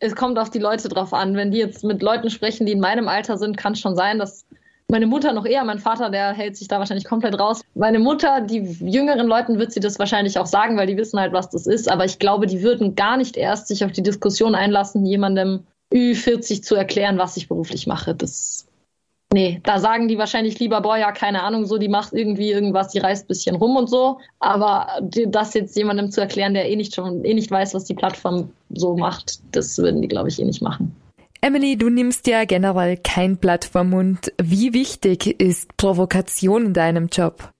es 0.00 0.16
kommt 0.16 0.36
auf 0.40 0.50
die 0.50 0.58
Leute 0.58 0.88
drauf 0.88 1.14
an. 1.14 1.36
Wenn 1.36 1.52
die 1.52 1.58
jetzt 1.58 1.84
mit 1.84 2.02
Leuten 2.02 2.30
sprechen, 2.30 2.66
die 2.66 2.72
in 2.72 2.80
meinem 2.80 3.06
Alter 3.06 3.38
sind, 3.38 3.56
kann 3.56 3.74
es 3.74 3.80
schon 3.80 3.94
sein, 3.94 4.18
dass 4.18 4.44
meine 4.88 5.06
Mutter 5.06 5.32
noch 5.32 5.46
eher, 5.46 5.62
mein 5.62 5.78
Vater, 5.78 6.10
der 6.10 6.32
hält 6.32 6.56
sich 6.56 6.66
da 6.66 6.80
wahrscheinlich 6.80 7.04
komplett 7.04 7.38
raus. 7.38 7.60
Meine 7.76 8.00
Mutter, 8.00 8.40
die 8.40 8.58
jüngeren 8.58 9.28
Leuten 9.28 9.60
wird 9.60 9.70
sie 9.70 9.78
das 9.78 10.00
wahrscheinlich 10.00 10.36
auch 10.36 10.46
sagen, 10.46 10.76
weil 10.76 10.88
die 10.88 10.96
wissen 10.96 11.20
halt, 11.20 11.32
was 11.32 11.48
das 11.48 11.68
ist. 11.68 11.88
Aber 11.88 12.04
ich 12.04 12.18
glaube, 12.18 12.48
die 12.48 12.62
würden 12.62 12.96
gar 12.96 13.16
nicht 13.16 13.36
erst 13.36 13.68
sich 13.68 13.84
auf 13.84 13.92
die 13.92 14.02
Diskussion 14.02 14.56
einlassen, 14.56 15.06
jemandem 15.06 15.64
Ü40 15.94 16.62
zu 16.62 16.74
erklären, 16.74 17.18
was 17.18 17.36
ich 17.36 17.46
beruflich 17.46 17.86
mache. 17.86 18.16
Das 18.16 18.66
Nee, 19.32 19.60
da 19.62 19.78
sagen 19.78 20.08
die 20.08 20.18
wahrscheinlich 20.18 20.58
lieber, 20.58 20.80
boah, 20.80 20.96
ja, 20.96 21.12
keine 21.12 21.44
Ahnung, 21.44 21.64
so, 21.64 21.78
die 21.78 21.88
macht 21.88 22.12
irgendwie 22.12 22.50
irgendwas, 22.50 22.88
die 22.88 22.98
reist 22.98 23.24
ein 23.24 23.28
bisschen 23.28 23.54
rum 23.54 23.76
und 23.76 23.88
so. 23.88 24.18
Aber 24.40 24.88
das 25.26 25.54
jetzt 25.54 25.76
jemandem 25.76 26.10
zu 26.10 26.20
erklären, 26.20 26.52
der 26.52 26.68
eh 26.68 26.74
nicht 26.74 26.94
schon, 26.94 27.24
eh 27.24 27.34
nicht 27.34 27.50
weiß, 27.50 27.74
was 27.74 27.84
die 27.84 27.94
Plattform 27.94 28.50
so 28.70 28.96
macht, 28.96 29.38
das 29.52 29.78
würden 29.78 30.02
die, 30.02 30.08
glaube 30.08 30.28
ich, 30.28 30.40
eh 30.40 30.44
nicht 30.44 30.62
machen. 30.62 30.96
Emily, 31.42 31.76
du 31.76 31.88
nimmst 31.88 32.26
ja 32.26 32.44
generell 32.44 32.96
kein 32.96 33.36
Blatt 33.36 33.64
vom 33.64 33.90
Mund. 33.90 34.32
Wie 34.42 34.74
wichtig 34.74 35.40
ist 35.40 35.76
Provokation 35.76 36.66
in 36.66 36.74
deinem 36.74 37.06
Job? 37.06 37.50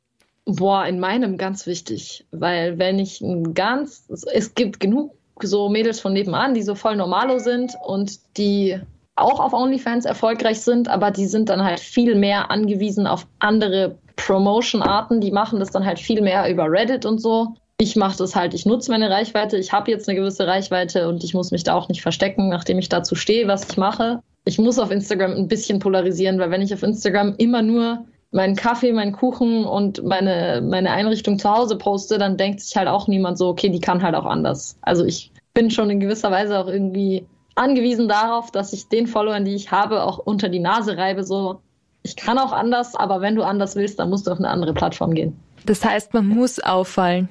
Boah, 0.46 0.86
in 0.86 0.98
meinem 0.98 1.38
ganz 1.38 1.66
wichtig, 1.66 2.26
weil 2.32 2.78
wenn 2.78 2.98
ich 2.98 3.20
ein 3.20 3.54
ganz, 3.54 4.06
es 4.32 4.54
gibt 4.54 4.80
genug 4.80 5.14
so 5.40 5.68
Mädels 5.68 6.00
von 6.00 6.12
nebenan, 6.12 6.52
die 6.52 6.62
so 6.62 6.74
voll 6.74 6.96
normalo 6.96 7.38
sind 7.38 7.74
und 7.86 8.18
die 8.36 8.80
auch 9.20 9.40
auf 9.40 9.52
OnlyFans 9.52 10.04
erfolgreich 10.04 10.60
sind, 10.60 10.88
aber 10.88 11.10
die 11.10 11.26
sind 11.26 11.48
dann 11.48 11.62
halt 11.62 11.80
viel 11.80 12.14
mehr 12.14 12.50
angewiesen 12.50 13.06
auf 13.06 13.26
andere 13.38 13.98
Promotion-Arten. 14.16 15.20
Die 15.20 15.30
machen 15.30 15.60
das 15.60 15.70
dann 15.70 15.84
halt 15.84 15.98
viel 15.98 16.20
mehr 16.20 16.50
über 16.50 16.70
Reddit 16.70 17.06
und 17.06 17.20
so. 17.20 17.54
Ich 17.78 17.96
mache 17.96 18.18
das 18.18 18.36
halt, 18.36 18.52
ich 18.52 18.66
nutze 18.66 18.90
meine 18.90 19.08
Reichweite, 19.08 19.56
ich 19.56 19.72
habe 19.72 19.90
jetzt 19.90 20.06
eine 20.06 20.18
gewisse 20.18 20.46
Reichweite 20.46 21.08
und 21.08 21.24
ich 21.24 21.32
muss 21.32 21.50
mich 21.50 21.64
da 21.64 21.74
auch 21.74 21.88
nicht 21.88 22.02
verstecken, 22.02 22.50
nachdem 22.50 22.78
ich 22.78 22.90
dazu 22.90 23.14
stehe, 23.14 23.48
was 23.48 23.70
ich 23.70 23.78
mache. 23.78 24.20
Ich 24.44 24.58
muss 24.58 24.78
auf 24.78 24.90
Instagram 24.90 25.32
ein 25.32 25.48
bisschen 25.48 25.78
polarisieren, 25.78 26.38
weil 26.38 26.50
wenn 26.50 26.60
ich 26.60 26.74
auf 26.74 26.82
Instagram 26.82 27.34
immer 27.38 27.62
nur 27.62 28.04
meinen 28.32 28.54
Kaffee, 28.54 28.92
meinen 28.92 29.12
Kuchen 29.12 29.64
und 29.64 30.04
meine, 30.04 30.62
meine 30.62 30.90
Einrichtung 30.90 31.38
zu 31.38 31.50
Hause 31.50 31.76
poste, 31.76 32.18
dann 32.18 32.36
denkt 32.36 32.60
sich 32.60 32.76
halt 32.76 32.88
auch 32.88 33.08
niemand 33.08 33.38
so, 33.38 33.48
okay, 33.48 33.70
die 33.70 33.80
kann 33.80 34.02
halt 34.02 34.14
auch 34.14 34.26
anders. 34.26 34.78
Also 34.82 35.04
ich 35.04 35.32
bin 35.54 35.70
schon 35.70 35.90
in 35.90 36.00
gewisser 36.00 36.30
Weise 36.30 36.58
auch 36.58 36.68
irgendwie 36.68 37.26
angewiesen 37.60 38.08
darauf, 38.08 38.50
dass 38.50 38.72
ich 38.72 38.88
den 38.88 39.06
Followern, 39.06 39.44
die 39.44 39.54
ich 39.54 39.70
habe, 39.70 40.02
auch 40.02 40.18
unter 40.18 40.48
die 40.48 40.58
Nase 40.58 40.96
reibe, 40.96 41.22
so, 41.22 41.60
ich 42.02 42.16
kann 42.16 42.38
auch 42.38 42.52
anders, 42.52 42.94
aber 42.94 43.20
wenn 43.20 43.36
du 43.36 43.42
anders 43.42 43.76
willst, 43.76 43.98
dann 43.98 44.10
musst 44.10 44.26
du 44.26 44.32
auf 44.32 44.38
eine 44.38 44.48
andere 44.48 44.72
Plattform 44.72 45.14
gehen. 45.14 45.38
Das 45.66 45.84
heißt, 45.84 46.14
man 46.14 46.26
muss 46.26 46.58
auffallen. 46.58 47.28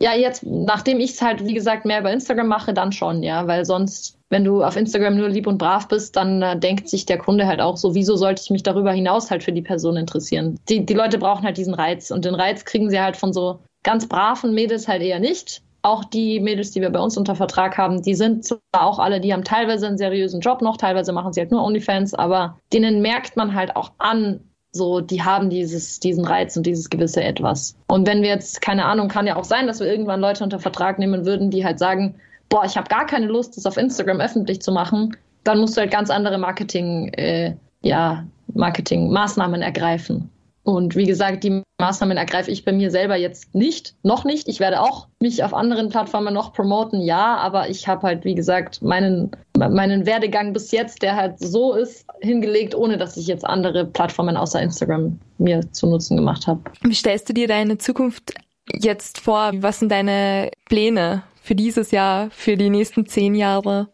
Ja, 0.00 0.14
jetzt, 0.14 0.44
nachdem 0.44 1.00
ich 1.00 1.12
es 1.12 1.22
halt, 1.22 1.46
wie 1.46 1.54
gesagt, 1.54 1.86
mehr 1.86 2.00
über 2.00 2.12
Instagram 2.12 2.48
mache, 2.48 2.74
dann 2.74 2.92
schon, 2.92 3.22
ja, 3.22 3.46
weil 3.46 3.64
sonst, 3.64 4.18
wenn 4.30 4.44
du 4.44 4.62
auf 4.62 4.76
Instagram 4.76 5.16
nur 5.16 5.28
lieb 5.28 5.46
und 5.46 5.58
brav 5.58 5.86
bist, 5.88 6.16
dann 6.16 6.42
äh, 6.42 6.58
denkt 6.58 6.88
sich 6.88 7.06
der 7.06 7.18
Kunde 7.18 7.46
halt 7.46 7.60
auch 7.60 7.76
so, 7.76 7.94
wieso 7.94 8.16
sollte 8.16 8.42
ich 8.42 8.50
mich 8.50 8.64
darüber 8.64 8.92
hinaus 8.92 9.30
halt 9.30 9.44
für 9.44 9.52
die 9.52 9.62
Person 9.62 9.96
interessieren? 9.96 10.58
Die, 10.68 10.84
die 10.84 10.94
Leute 10.94 11.18
brauchen 11.18 11.44
halt 11.44 11.56
diesen 11.56 11.74
Reiz 11.74 12.10
und 12.10 12.24
den 12.24 12.34
Reiz 12.34 12.64
kriegen 12.64 12.90
sie 12.90 13.00
halt 13.00 13.16
von 13.16 13.32
so 13.32 13.60
ganz 13.84 14.08
braven 14.08 14.54
Mädels 14.54 14.88
halt 14.88 15.02
eher 15.02 15.20
nicht 15.20 15.62
auch 15.82 16.04
die 16.04 16.40
Mädels, 16.40 16.70
die 16.70 16.80
wir 16.80 16.90
bei 16.90 17.00
uns 17.00 17.16
unter 17.16 17.34
Vertrag 17.34 17.76
haben, 17.76 18.02
die 18.02 18.14
sind 18.14 18.44
zwar 18.44 18.60
auch 18.72 18.98
alle, 18.98 19.20
die 19.20 19.32
haben 19.32 19.44
teilweise 19.44 19.88
einen 19.88 19.98
seriösen 19.98 20.40
Job 20.40 20.62
noch, 20.62 20.76
teilweise 20.76 21.12
machen 21.12 21.32
sie 21.32 21.40
halt 21.40 21.50
nur 21.50 21.62
OnlyFans, 21.64 22.14
aber 22.14 22.58
denen 22.72 23.02
merkt 23.02 23.36
man 23.36 23.54
halt 23.54 23.74
auch 23.74 23.92
an, 23.98 24.40
so, 24.74 25.00
die 25.00 25.22
haben 25.22 25.50
dieses, 25.50 26.00
diesen 26.00 26.24
Reiz 26.24 26.56
und 26.56 26.64
dieses 26.64 26.88
gewisse 26.88 27.22
Etwas. 27.22 27.76
Und 27.88 28.06
wenn 28.06 28.22
wir 28.22 28.30
jetzt, 28.30 28.62
keine 28.62 28.86
Ahnung, 28.86 29.08
kann 29.08 29.26
ja 29.26 29.36
auch 29.36 29.44
sein, 29.44 29.66
dass 29.66 29.80
wir 29.80 29.86
irgendwann 29.86 30.20
Leute 30.20 30.42
unter 30.42 30.58
Vertrag 30.58 30.98
nehmen 30.98 31.26
würden, 31.26 31.50
die 31.50 31.64
halt 31.64 31.78
sagen, 31.78 32.14
boah, 32.48 32.64
ich 32.64 32.76
habe 32.76 32.88
gar 32.88 33.04
keine 33.06 33.26
Lust, 33.26 33.56
das 33.56 33.66
auf 33.66 33.76
Instagram 33.76 34.20
öffentlich 34.20 34.62
zu 34.62 34.72
machen, 34.72 35.16
dann 35.44 35.58
musst 35.58 35.76
du 35.76 35.80
halt 35.80 35.90
ganz 35.90 36.08
andere 36.08 36.38
Marketing, 36.38 37.08
äh, 37.14 37.54
ja, 37.82 38.24
Marketingmaßnahmen 38.54 39.60
ergreifen. 39.60 40.30
Und 40.64 40.94
wie 40.94 41.06
gesagt, 41.06 41.42
die 41.42 41.62
Maßnahmen 41.80 42.16
ergreife 42.16 42.50
ich 42.50 42.64
bei 42.64 42.72
mir 42.72 42.90
selber 42.92 43.16
jetzt 43.16 43.54
nicht, 43.54 43.96
noch 44.04 44.24
nicht. 44.24 44.46
Ich 44.46 44.60
werde 44.60 44.80
auch 44.80 45.08
mich 45.20 45.42
auf 45.42 45.52
anderen 45.52 45.88
Plattformen 45.88 46.32
noch 46.32 46.52
promoten, 46.52 47.00
ja, 47.00 47.36
aber 47.36 47.68
ich 47.68 47.88
habe 47.88 48.06
halt, 48.06 48.24
wie 48.24 48.36
gesagt, 48.36 48.80
meinen, 48.80 49.32
meinen 49.56 50.06
Werdegang 50.06 50.52
bis 50.52 50.70
jetzt, 50.70 51.02
der 51.02 51.16
halt 51.16 51.40
so 51.40 51.74
ist, 51.74 52.06
hingelegt, 52.20 52.76
ohne 52.76 52.96
dass 52.96 53.16
ich 53.16 53.26
jetzt 53.26 53.44
andere 53.44 53.84
Plattformen 53.84 54.36
außer 54.36 54.62
Instagram 54.62 55.18
mir 55.38 55.60
zu 55.72 55.88
Nutzen 55.88 56.16
gemacht 56.16 56.46
habe. 56.46 56.60
Wie 56.82 56.94
stellst 56.94 57.28
du 57.28 57.32
dir 57.32 57.48
deine 57.48 57.78
Zukunft 57.78 58.34
jetzt 58.72 59.18
vor? 59.18 59.50
Was 59.56 59.80
sind 59.80 59.90
deine 59.90 60.50
Pläne 60.66 61.24
für 61.42 61.56
dieses 61.56 61.90
Jahr, 61.90 62.30
für 62.30 62.56
die 62.56 62.70
nächsten 62.70 63.06
zehn 63.06 63.34
Jahre? 63.34 63.88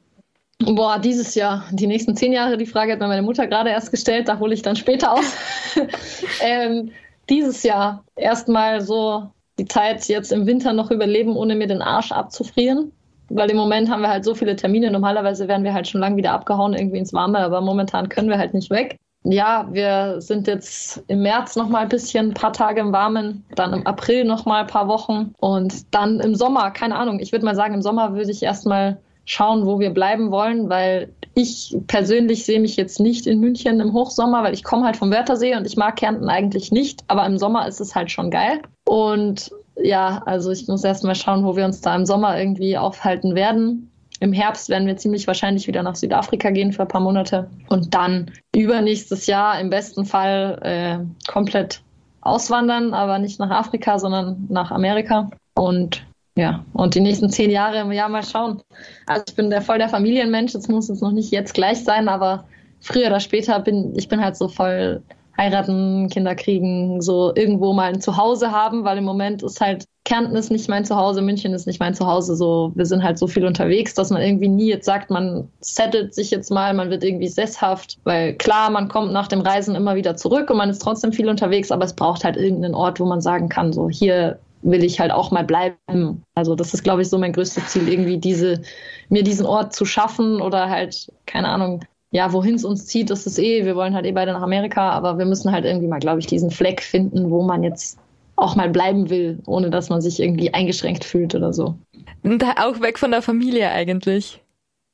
Boah, 0.61 0.99
dieses 0.99 1.35
Jahr, 1.37 1.65
die 1.71 1.87
nächsten 1.87 2.17
zehn 2.17 2.33
Jahre, 2.33 2.57
die 2.57 2.67
Frage 2.67 2.93
hat 2.93 2.99
mir 2.99 3.07
meine 3.07 3.23
Mutter 3.23 3.47
gerade 3.47 3.71
erst 3.71 3.93
gestellt, 3.93 4.29
da 4.29 4.41
hole 4.41 4.53
ich 4.53 4.63
dann 4.63 4.75
später 4.75 5.13
aus. 5.13 5.37
ähm, 6.43 6.91
dieses 7.29 7.63
Jahr 7.63 8.05
erstmal 8.17 8.81
so 8.81 9.31
die 9.59 9.67
Zeit 9.67 10.07
jetzt 10.09 10.33
im 10.33 10.47
Winter 10.47 10.73
noch 10.73 10.91
überleben, 10.91 11.37
ohne 11.37 11.55
mir 11.55 11.69
den 11.69 11.83
Arsch 11.83 12.11
abzufrieren. 12.11 12.93
Weil 13.29 13.51
im 13.51 13.57
Moment 13.57 13.91
haben 13.91 14.03
wir 14.03 14.09
halt 14.09 14.25
so 14.25 14.35
viele 14.35 14.57
Termine. 14.57 14.91
Normalerweise 14.91 15.49
wären 15.49 15.63
wir 15.63 15.75
halt 15.75 15.87
schon 15.87 16.01
lang 16.01 16.17
wieder 16.17 16.33
abgehauen, 16.33 16.75
irgendwie 16.75 16.99
ins 16.99 17.13
Warme, 17.13 17.39
aber 17.39 17.61
momentan 17.61 18.09
können 18.09 18.31
wir 18.31 18.39
halt 18.39 18.55
nicht 18.55 18.71
weg. 18.71 18.97
Ja, 19.25 19.69
wir 19.71 20.21
sind 20.21 20.47
jetzt 20.47 21.05
im 21.09 21.23
März 21.23 21.57
noch 21.57 21.69
mal 21.69 21.81
ein 21.81 21.89
bisschen, 21.89 22.29
ein 22.29 22.35
paar 22.35 22.53
Tage 22.53 22.81
im 22.81 22.93
Warmen, 22.93 23.45
dann 23.55 23.75
im 23.75 23.87
April 23.87 24.25
noch 24.25 24.47
mal 24.47 24.63
ein 24.63 24.67
paar 24.67 24.89
Wochen 24.89 25.35
und 25.39 25.95
dann 25.95 26.21
im 26.21 26.35
Sommer, 26.35 26.71
keine 26.71 26.97
Ahnung. 26.97 27.21
Ich 27.21 27.33
würde 27.33 27.45
mal 27.45 27.57
sagen, 27.57 27.75
im 27.75 27.83
Sommer 27.83 28.15
würde 28.15 28.31
ich 28.31 28.43
erstmal 28.43 28.99
schauen, 29.29 29.67
wo 29.67 29.79
wir 29.79 29.91
bleiben 29.91 30.31
wollen, 30.31 30.71
weil 30.71 31.13
ich 31.35 31.77
persönlich 31.87 32.45
sehe 32.45 32.61
mich 32.61 32.77
jetzt 32.77 32.99
nicht 32.99 33.27
in 33.27 33.41
München 33.41 33.79
im 33.79 33.93
Hochsommer, 33.93 34.43
weil 34.43 34.55
ich 34.55 34.65
komme 34.65 34.87
halt 34.87 34.97
vom 34.97 35.13
Wörthersee 35.13 35.55
und 35.55 35.67
ich 35.67 35.77
mag 35.77 35.97
Kärnten 35.97 36.29
eigentlich 36.29 36.73
nicht, 36.73 37.05
aber 37.09 37.27
im 37.27 37.39
Sommer 37.39 37.69
ist 37.69 37.81
es 37.81 37.95
halt 37.95 38.11
schon 38.11 38.31
geil. 38.31 38.63
Und 38.87 39.53
ja, 39.77 40.23
also 40.25 40.51
ich 40.51 40.67
muss 40.67 40.83
erst 40.83 41.05
mal 41.05 41.15
schauen, 41.15 41.45
wo 41.45 41.57
wir 41.57 41.67
uns 41.67 41.83
da 41.83 41.95
im 41.95 42.07
Sommer 42.07 42.39
irgendwie 42.39 42.79
aufhalten 42.79 43.35
werden. 43.35 43.91
Im 44.21 44.33
Herbst 44.33 44.71
werden 44.71 44.89
wir 44.89 44.97
ziemlich 44.97 45.27
wahrscheinlich 45.27 45.69
wieder 45.69 45.83
nach 45.83 45.95
Südafrika 45.95 46.51
gehen 46.51 46.73
für 46.73 46.83
ein 46.83 46.89
paar 46.89 47.03
Monate 47.03 47.49
und 47.69 47.95
dann 47.95 48.33
übernächstes 48.57 49.27
Jahr 49.27 49.61
im 49.61 49.69
besten 49.69 50.07
Fall 50.07 50.59
äh, 50.63 51.31
komplett 51.31 51.83
auswandern, 52.23 52.95
aber 52.95 53.19
nicht 53.19 53.39
nach 53.39 53.51
Afrika, 53.51 53.99
sondern 53.99 54.47
nach 54.49 54.71
Amerika. 54.71 55.31
Und 55.55 56.03
ja, 56.39 56.65
und 56.73 56.95
die 56.95 57.01
nächsten 57.01 57.31
zehn 57.31 57.51
Jahre 57.51 57.93
Jahr 57.93 58.09
mal 58.09 58.23
schauen. 58.23 58.63
Also 59.07 59.25
ich 59.29 59.35
bin 59.35 59.51
der 59.51 59.61
voll 59.61 59.79
der 59.79 59.89
Familienmensch, 59.89 60.55
es 60.55 60.69
muss 60.69 60.89
es 60.89 61.01
noch 61.01 61.11
nicht 61.11 61.33
jetzt 61.33 61.53
gleich 61.53 61.83
sein, 61.83 62.09
aber 62.09 62.45
früher 62.81 63.09
oder 63.09 63.19
später 63.19 63.59
bin 63.59 63.93
ich 63.97 64.09
bin 64.09 64.23
halt 64.23 64.37
so 64.37 64.47
voll 64.47 65.03
heiraten, 65.37 66.09
Kinder 66.09 66.37
kriegen, 66.37 67.01
so 67.01 67.33
irgendwo 67.35 67.73
mal 67.73 67.93
ein 67.93 68.01
Zuhause 68.01 68.53
haben, 68.53 68.85
weil 68.85 68.99
im 68.99 69.05
Moment 69.05 69.43
ist 69.43 69.61
halt 69.61 69.85
Kärnten 70.05 70.37
ist 70.37 70.51
nicht 70.51 70.69
mein 70.69 70.85
Zuhause, 70.85 71.23
München 71.23 71.53
ist 71.53 71.67
nicht 71.67 71.81
mein 71.81 71.95
Zuhause. 71.95 72.35
So, 72.35 72.73
wir 72.77 72.87
sind 72.87 73.03
halt 73.03 73.19
so 73.19 73.27
viel 73.27 73.45
unterwegs, 73.45 73.95
dass 73.95 74.11
man 74.11 74.23
irgendwie 74.23 74.49
nie 74.49 74.69
jetzt 74.69 74.87
sagt, 74.87 75.11
man 75.11 75.49
settelt 75.61 76.15
sich 76.15 76.31
jetzt 76.31 76.51
mal, 76.51 76.73
man 76.73 76.89
wird 76.89 77.05
irgendwie 77.05 77.29
sesshaft. 77.29 77.99
Weil 78.05 78.35
klar, 78.35 78.71
man 78.71 78.89
kommt 78.89 79.13
nach 79.13 79.29
dem 79.29 79.43
Reisen 79.43 79.75
immer 79.75 79.97
wieder 79.97 80.17
zurück 80.17 80.51
und 80.51 80.57
man 80.57 80.71
ist 80.71 80.81
trotzdem 80.81 81.13
viel 81.13 81.29
unterwegs, 81.29 81.71
aber 81.71 81.85
es 81.85 81.93
braucht 81.93 82.25
halt 82.25 82.39
irgendeinen 82.39 82.75
Ort, 82.75 83.01
wo 83.01 83.05
man 83.05 83.21
sagen 83.21 83.51
kann, 83.51 83.73
so 83.75 83.91
hier 83.91 84.39
will 84.63 84.85
ich 84.85 85.01
halt 85.01 85.13
auch 85.13 85.31
mal 85.31 85.45
bleiben. 85.45 86.23
Also 86.35 86.55
das 86.55 86.75
ist, 86.75 86.83
glaube 86.83 87.03
ich, 87.03 87.09
so 87.09 87.19
mein 87.19 87.33
größtes 87.33 87.69
Ziel, 87.69 87.89
irgendwie 87.89 88.19
diese, 88.19 88.63
mir 89.09 89.23
diesen 89.23 89.47
Ort 89.47 89.75
zu 89.75 89.85
schaffen 89.85 90.41
oder 90.41 90.69
halt, 90.69 91.13
keine 91.27 91.49
Ahnung, 91.49 91.85
ja, 92.11 92.33
wohin 92.33 92.55
es 92.55 92.65
uns 92.65 92.87
zieht, 92.87 93.11
das 93.11 93.27
ist 93.27 93.39
eh, 93.39 93.65
wir 93.65 93.77
wollen 93.77 93.95
halt 93.95 94.07
eh 94.07 94.13
beide 94.13 94.33
nach 94.33 94.43
Amerika, 94.43 94.91
aber 94.91 95.19
wir 95.19 95.27
müssen 95.27 95.53
halt 95.53 95.65
irgendwie 95.65 95.89
mal, 95.89 96.01
glaube 96.01 96.21
ich, 96.21 96.27
diesen 96.27 96.51
Fleck 96.51 96.83
finden, 96.83 97.31
wo 97.31 97.43
man 97.43 97.63
jetzt 97.63 97.99
auch 98.37 98.57
mal 98.57 98.71
bleiben 98.71 99.11
will, 99.11 99.41
ohne 99.47 99.69
dass 99.69 99.91
man 99.91 100.01
sich 100.01 100.21
irgendwie 100.21 100.55
eingeschränkt 100.55 101.05
fühlt 101.05 101.35
oder 101.35 101.53
so. 101.53 101.75
Und 102.23 102.43
auch 102.45 102.81
weg 102.81 102.99
von 102.99 103.11
der 103.11 103.23
Familie 103.23 103.71
eigentlich. 103.71 104.43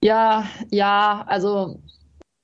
Ja, 0.02 0.46
ja, 0.70 1.24
also 1.28 1.78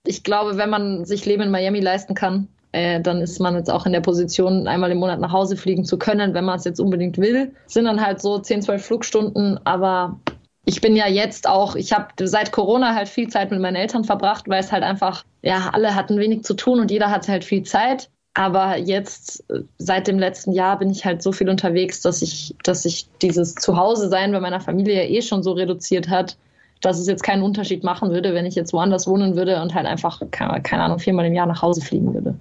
ich 0.06 0.22
glaube, 0.22 0.56
wenn 0.56 0.70
man 0.70 1.04
sich 1.04 1.26
Leben 1.26 1.42
in 1.42 1.50
Miami 1.50 1.80
leisten 1.80 2.14
kann, 2.14 2.48
äh, 2.72 3.00
dann 3.00 3.20
ist 3.20 3.40
man 3.40 3.54
jetzt 3.56 3.70
auch 3.70 3.86
in 3.86 3.92
der 3.92 4.00
Position, 4.00 4.68
einmal 4.68 4.90
im 4.90 4.98
Monat 4.98 5.20
nach 5.20 5.32
Hause 5.32 5.56
fliegen 5.56 5.84
zu 5.84 5.98
können, 5.98 6.34
wenn 6.34 6.44
man 6.44 6.58
es 6.58 6.64
jetzt 6.64 6.80
unbedingt 6.80 7.18
will. 7.18 7.52
Sind 7.66 7.84
dann 7.84 8.04
halt 8.04 8.20
so 8.20 8.38
10, 8.38 8.62
12 8.62 8.84
Flugstunden, 8.84 9.58
aber 9.64 10.18
ich 10.64 10.80
bin 10.80 10.94
ja 10.94 11.08
jetzt 11.08 11.48
auch, 11.48 11.74
ich 11.74 11.92
habe 11.92 12.08
seit 12.26 12.52
Corona 12.52 12.94
halt 12.94 13.08
viel 13.08 13.28
Zeit 13.28 13.50
mit 13.50 13.60
meinen 13.60 13.76
Eltern 13.76 14.04
verbracht, 14.04 14.48
weil 14.48 14.60
es 14.60 14.70
halt 14.70 14.84
einfach, 14.84 15.24
ja, 15.42 15.70
alle 15.72 15.94
hatten 15.94 16.18
wenig 16.18 16.44
zu 16.44 16.54
tun 16.54 16.80
und 16.80 16.90
jeder 16.90 17.10
hatte 17.10 17.32
halt 17.32 17.44
viel 17.44 17.64
Zeit. 17.64 18.10
Aber 18.34 18.76
jetzt, 18.76 19.44
seit 19.78 20.06
dem 20.06 20.18
letzten 20.18 20.52
Jahr, 20.52 20.78
bin 20.78 20.90
ich 20.90 21.04
halt 21.04 21.20
so 21.22 21.32
viel 21.32 21.48
unterwegs, 21.48 22.00
dass 22.00 22.22
ich, 22.22 22.54
dass 22.62 22.84
ich 22.84 23.08
dieses 23.20 23.56
Zuhause-Sein 23.56 24.30
bei 24.30 24.38
meiner 24.38 24.60
Familie 24.60 25.02
ja 25.02 25.10
eh 25.10 25.22
schon 25.22 25.42
so 25.42 25.52
reduziert 25.52 26.08
hat, 26.08 26.36
dass 26.80 27.00
es 27.00 27.08
jetzt 27.08 27.24
keinen 27.24 27.42
Unterschied 27.42 27.82
machen 27.82 28.10
würde, 28.10 28.32
wenn 28.32 28.46
ich 28.46 28.54
jetzt 28.54 28.72
woanders 28.72 29.08
wohnen 29.08 29.34
würde 29.34 29.60
und 29.60 29.74
halt 29.74 29.86
einfach, 29.86 30.22
keine 30.30 30.82
Ahnung, 30.82 31.00
viermal 31.00 31.26
im 31.26 31.34
Jahr 31.34 31.46
nach 31.46 31.62
Hause 31.62 31.80
fliegen 31.80 32.14
würde. 32.14 32.36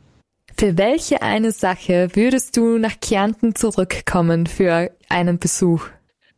Für 0.59 0.77
welche 0.77 1.21
eine 1.21 1.53
Sache 1.53 2.09
würdest 2.15 2.57
du 2.57 2.79
nach 2.79 2.99
Kärnten 2.99 3.55
zurückkommen 3.55 4.45
für 4.45 4.91
einen 5.07 5.39
Besuch? 5.39 5.85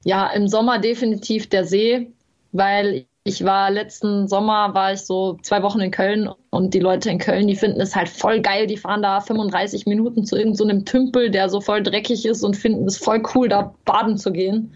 Ja, 0.04 0.28
im 0.28 0.48
Sommer 0.48 0.78
definitiv 0.78 1.50
der 1.50 1.66
See, 1.66 2.12
weil 2.52 3.08
ich 3.24 3.44
war 3.44 3.72
letzten 3.72 4.28
Sommer, 4.28 4.76
war 4.76 4.94
ich 4.94 5.00
so 5.00 5.40
zwei 5.42 5.64
Wochen 5.64 5.80
in 5.80 5.90
Köln 5.90 6.30
und 6.52 6.76
die 6.76 6.80
Leute 6.80 7.10
in 7.10 7.18
Köln, 7.18 7.48
die 7.48 7.56
finden 7.56 7.82
es 7.82 7.96
halt 7.96 8.10
voll 8.10 8.42
geil. 8.42 8.68
Die 8.68 8.78
fahren 8.78 9.02
da 9.02 9.22
35 9.22 9.88
Minuten 9.88 10.24
zu 10.24 10.38
irgendeinem 10.38 10.82
so 10.82 10.86
Tümpel, 10.86 11.32
der 11.32 11.50
so 11.50 11.60
voll 11.60 11.82
dreckig 11.82 12.24
ist 12.28 12.44
und 12.44 12.56
finden 12.56 12.86
es 12.86 12.98
voll 12.98 13.24
cool, 13.34 13.50
da 13.50 13.74
baden 13.86 14.20
zu 14.20 14.32
gehen. 14.32 14.72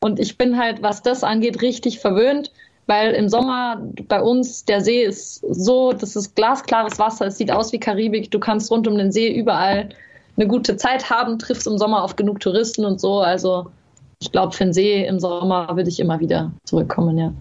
Und 0.00 0.20
ich 0.20 0.36
bin 0.36 0.58
halt, 0.58 0.82
was 0.82 1.02
das 1.02 1.24
angeht, 1.24 1.62
richtig 1.62 1.98
verwöhnt, 1.98 2.52
weil 2.86 3.12
im 3.12 3.28
Sommer 3.28 3.82
bei 4.08 4.20
uns 4.20 4.64
der 4.64 4.80
See 4.80 5.04
ist 5.04 5.44
so, 5.48 5.92
das 5.92 6.16
ist 6.16 6.34
glasklares 6.36 6.98
Wasser, 6.98 7.26
es 7.26 7.38
sieht 7.38 7.50
aus 7.50 7.72
wie 7.72 7.80
Karibik, 7.80 8.30
du 8.30 8.38
kannst 8.38 8.70
rund 8.70 8.86
um 8.88 8.96
den 8.96 9.12
See 9.12 9.32
überall 9.32 9.88
eine 10.36 10.46
gute 10.46 10.76
Zeit 10.76 11.10
haben, 11.10 11.38
triffst 11.38 11.66
im 11.66 11.78
Sommer 11.78 12.02
auf 12.02 12.16
genug 12.16 12.40
Touristen 12.40 12.84
und 12.84 13.00
so. 13.00 13.20
Also 13.20 13.70
ich 14.20 14.32
glaube, 14.32 14.52
für 14.52 14.64
den 14.64 14.72
See 14.72 15.04
im 15.04 15.18
Sommer 15.18 15.76
würde 15.76 15.88
ich 15.88 16.00
immer 16.00 16.20
wieder 16.20 16.52
zurückkommen, 16.64 17.18
ja 17.18 17.32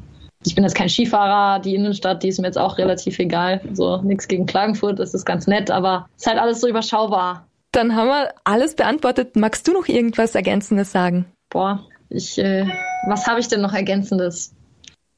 ich 0.46 0.56
bin 0.56 0.64
jetzt 0.64 0.76
kein 0.76 0.90
Skifahrer, 0.90 1.60
die 1.60 1.76
Innenstadt, 1.76 2.24
die 2.24 2.30
ist 2.30 2.40
mir 2.40 2.48
jetzt 2.48 2.58
auch 2.58 2.78
relativ 2.78 3.20
egal. 3.20 3.62
So 3.74 3.98
nichts 4.02 4.28
gegen 4.28 4.46
Klagenfurt, 4.46 5.00
das 5.00 5.14
ist 5.14 5.26
ganz 5.26 5.48
nett, 5.48 5.72
aber 5.72 6.08
es 6.16 6.24
ist 6.24 6.28
halt 6.28 6.40
alles 6.40 6.62
so 6.62 6.68
überschaubar. 6.68 7.48
Dann 7.72 7.96
haben 7.96 8.08
wir 8.08 8.34
alles 8.44 8.76
beantwortet. 8.76 9.36
Magst 9.36 9.68
du 9.68 9.74
noch 9.74 9.88
irgendwas 9.88 10.36
Ergänzendes 10.36 10.92
sagen? 10.92 11.26
Boah, 11.50 11.84
ich, 12.10 12.38
äh, 12.38 12.66
was 13.08 13.28
habe 13.28 13.40
ich 13.40 13.48
denn 13.48 13.62
noch 13.62 13.74
Ergänzendes? 13.74 14.55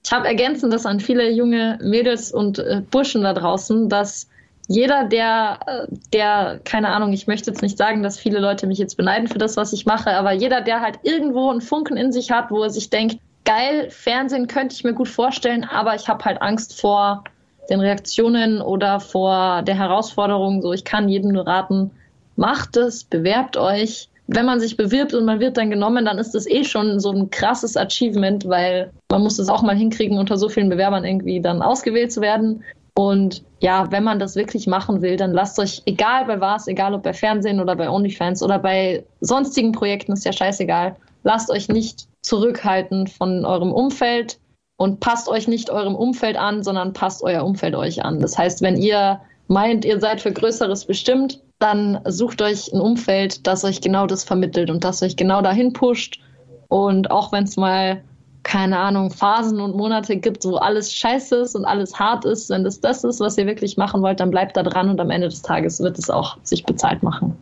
Ich 0.04 0.12
habe 0.12 0.28
Ergänzendes 0.28 0.86
an 0.86 1.00
viele 1.00 1.30
junge 1.32 1.80
Mädels 1.82 2.32
und 2.32 2.60
äh, 2.60 2.82
Burschen 2.90 3.24
da 3.24 3.34
draußen, 3.34 3.90
dass 3.90 4.28
jeder, 4.68 5.06
der, 5.06 5.60
äh, 5.66 5.88
der, 6.14 6.60
keine 6.64 6.90
Ahnung, 6.90 7.14
ich 7.14 7.28
möchte 7.28 7.50
jetzt 7.50 7.62
nicht 7.62 7.78
sagen, 7.78 8.04
dass 8.04 8.20
viele 8.20 8.40
Leute 8.40 8.68
mich 8.68 8.78
jetzt 8.78 8.98
beneiden 8.98 9.28
für 9.28 9.38
das, 9.38 9.58
was 9.58 9.74
ich 9.74 9.86
mache, 9.86 10.12
aber 10.12 10.34
jeder, 10.34 10.62
der 10.62 10.82
halt 10.82 11.00
irgendwo 11.04 11.50
einen 11.50 11.62
Funken 11.62 11.98
in 11.98 12.12
sich 12.12 12.32
hat, 12.32 12.52
wo 12.52 12.64
er 12.64 12.70
sich 12.70 12.90
denkt, 12.90 13.18
geil, 13.46 13.90
Fernsehen 13.90 14.48
könnte 14.48 14.76
ich 14.76 14.84
mir 14.84 14.94
gut 14.94 15.08
vorstellen, 15.08 15.64
aber 15.64 15.96
ich 15.96 16.10
habe 16.10 16.24
halt 16.26 16.42
Angst 16.42 16.80
vor 16.80 17.24
den 17.70 17.80
Reaktionen 17.80 18.62
oder 18.62 19.00
vor 19.00 19.62
der 19.62 19.76
Herausforderung. 19.76 20.62
So, 20.62 20.74
ich 20.74 20.84
kann 20.84 21.10
jedem 21.10 21.32
nur 21.32 21.48
raten, 21.48 21.92
macht 22.36 22.78
es, 22.78 23.04
bewerbt 23.06 23.58
euch. 23.58 24.10
Wenn 24.28 24.46
man 24.46 24.60
sich 24.60 24.76
bewirbt 24.76 25.14
und 25.14 25.26
man 25.26 25.40
wird 25.40 25.58
dann 25.58 25.70
genommen, 25.70 26.06
dann 26.06 26.18
ist 26.18 26.36
das 26.36 26.48
eh 26.48 26.64
schon 26.64 27.00
so 27.00 27.12
ein 27.12 27.30
krasses 27.30 27.78
Achievement, 27.78 28.48
weil 28.48 28.92
man 29.10 29.24
muss 29.24 29.40
es 29.40 29.48
auch 29.50 29.62
mal 29.62 29.76
hinkriegen, 29.76 30.18
unter 30.18 30.38
so 30.38 30.50
vielen 30.50 30.70
Bewerbern 30.70 31.06
irgendwie 31.06 31.40
dann 31.42 31.62
ausgewählt 31.62 32.12
zu 32.12 32.20
werden. 32.20 32.64
Und 32.94 33.44
ja, 33.60 33.90
wenn 33.92 34.04
man 34.04 34.20
das 34.20 34.36
wirklich 34.36 34.68
machen 34.68 35.02
will, 35.02 35.18
dann 35.18 35.32
lasst 35.32 35.60
euch, 35.60 35.82
egal 35.86 36.26
bei 36.26 36.42
was, 36.42 36.68
egal 36.68 36.94
ob 36.94 37.04
bei 37.04 37.14
Fernsehen 37.14 37.62
oder 37.62 37.76
bei 37.76 37.90
OnlyFans 37.90 38.44
oder 38.44 38.60
bei 38.60 39.06
sonstigen 39.22 39.72
Projekten, 39.72 40.14
ist 40.14 40.26
ja 40.26 40.34
scheißegal, 40.34 40.96
lasst 41.24 41.50
euch 41.50 41.70
nicht 41.70 42.08
zurückhalten 42.22 43.08
von 43.08 43.46
eurem 43.46 43.72
Umfeld 43.72 44.40
und 44.78 45.00
passt 45.00 45.30
euch 45.30 45.48
nicht 45.48 45.70
eurem 45.70 45.96
Umfeld 45.96 46.38
an, 46.38 46.64
sondern 46.64 46.94
passt 46.94 47.24
euer 47.24 47.46
Umfeld 47.46 47.76
euch 47.76 48.04
an. 48.04 48.20
Das 48.20 48.38
heißt, 48.38 48.62
wenn 48.62 48.78
ihr 48.78 49.22
meint, 49.48 49.86
ihr 49.86 50.00
seid 50.00 50.20
für 50.20 50.32
Größeres 50.32 50.86
bestimmt, 50.86 51.40
dann 51.60 52.00
sucht 52.06 52.42
euch 52.42 52.72
ein 52.72 52.80
Umfeld, 52.80 53.48
das 53.48 53.64
euch 53.64 53.82
genau 53.82 54.06
das 54.06 54.24
vermittelt 54.24 54.70
und 54.70 54.84
das 54.84 55.02
euch 55.02 55.16
genau 55.16 55.42
dahin 55.42 55.74
pusht. 55.74 56.20
Und 56.68 57.10
auch 57.12 57.32
wenn 57.32 57.46
es 57.46 57.58
mal, 57.58 58.04
keine 58.44 58.78
Ahnung, 58.78 59.12
Phasen 59.12 59.60
und 59.60 59.76
Monate 59.76 60.18
gibt, 60.18 60.46
wo 60.46 60.58
alles 60.58 60.94
scheiße 60.94 61.36
ist 61.38 61.56
und 61.56 61.66
alles 61.66 61.98
hart 62.00 62.26
ist, 62.26 62.50
wenn 62.50 62.64
das 62.64 62.80
das 62.80 63.04
ist, 63.04 63.20
was 63.20 63.38
ihr 63.38 63.46
wirklich 63.46 63.78
machen 63.78 64.02
wollt, 64.02 64.20
dann 64.20 64.32
bleibt 64.32 64.56
da 64.56 64.64
dran 64.64 64.90
und 64.90 65.00
am 65.00 65.10
Ende 65.10 65.30
des 65.30 65.42
Tages 65.42 65.80
wird 65.80 65.98
es 65.98 66.10
auch 66.10 66.38
sich 66.44 66.64
bezahlt 66.64 67.04
machen. 67.04 67.36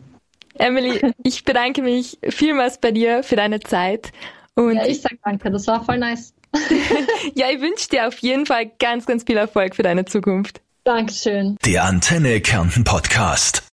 Emily, 0.54 1.12
ich 1.22 1.44
bedanke 1.44 1.82
mich 1.82 2.18
vielmals 2.28 2.78
bei 2.80 2.92
dir 2.92 3.22
für 3.22 3.36
deine 3.36 3.60
Zeit 3.60 4.12
und 4.54 4.76
ja, 4.76 4.86
ich 4.86 5.02
sag 5.02 5.12
danke, 5.22 5.50
das 5.50 5.66
war 5.66 5.84
voll 5.84 5.98
nice. 5.98 6.32
ja, 7.34 7.46
ich 7.52 7.60
wünsche 7.60 7.88
dir 7.90 8.08
auf 8.08 8.18
jeden 8.20 8.46
Fall 8.46 8.70
ganz, 8.78 9.04
ganz 9.04 9.24
viel 9.24 9.36
Erfolg 9.36 9.76
für 9.76 9.82
deine 9.82 10.06
Zukunft. 10.06 10.62
Dankeschön. 10.84 11.56
Der 11.64 11.84
Antenne 11.84 12.40
Kärnten 12.40 12.84
Podcast. 12.84 13.62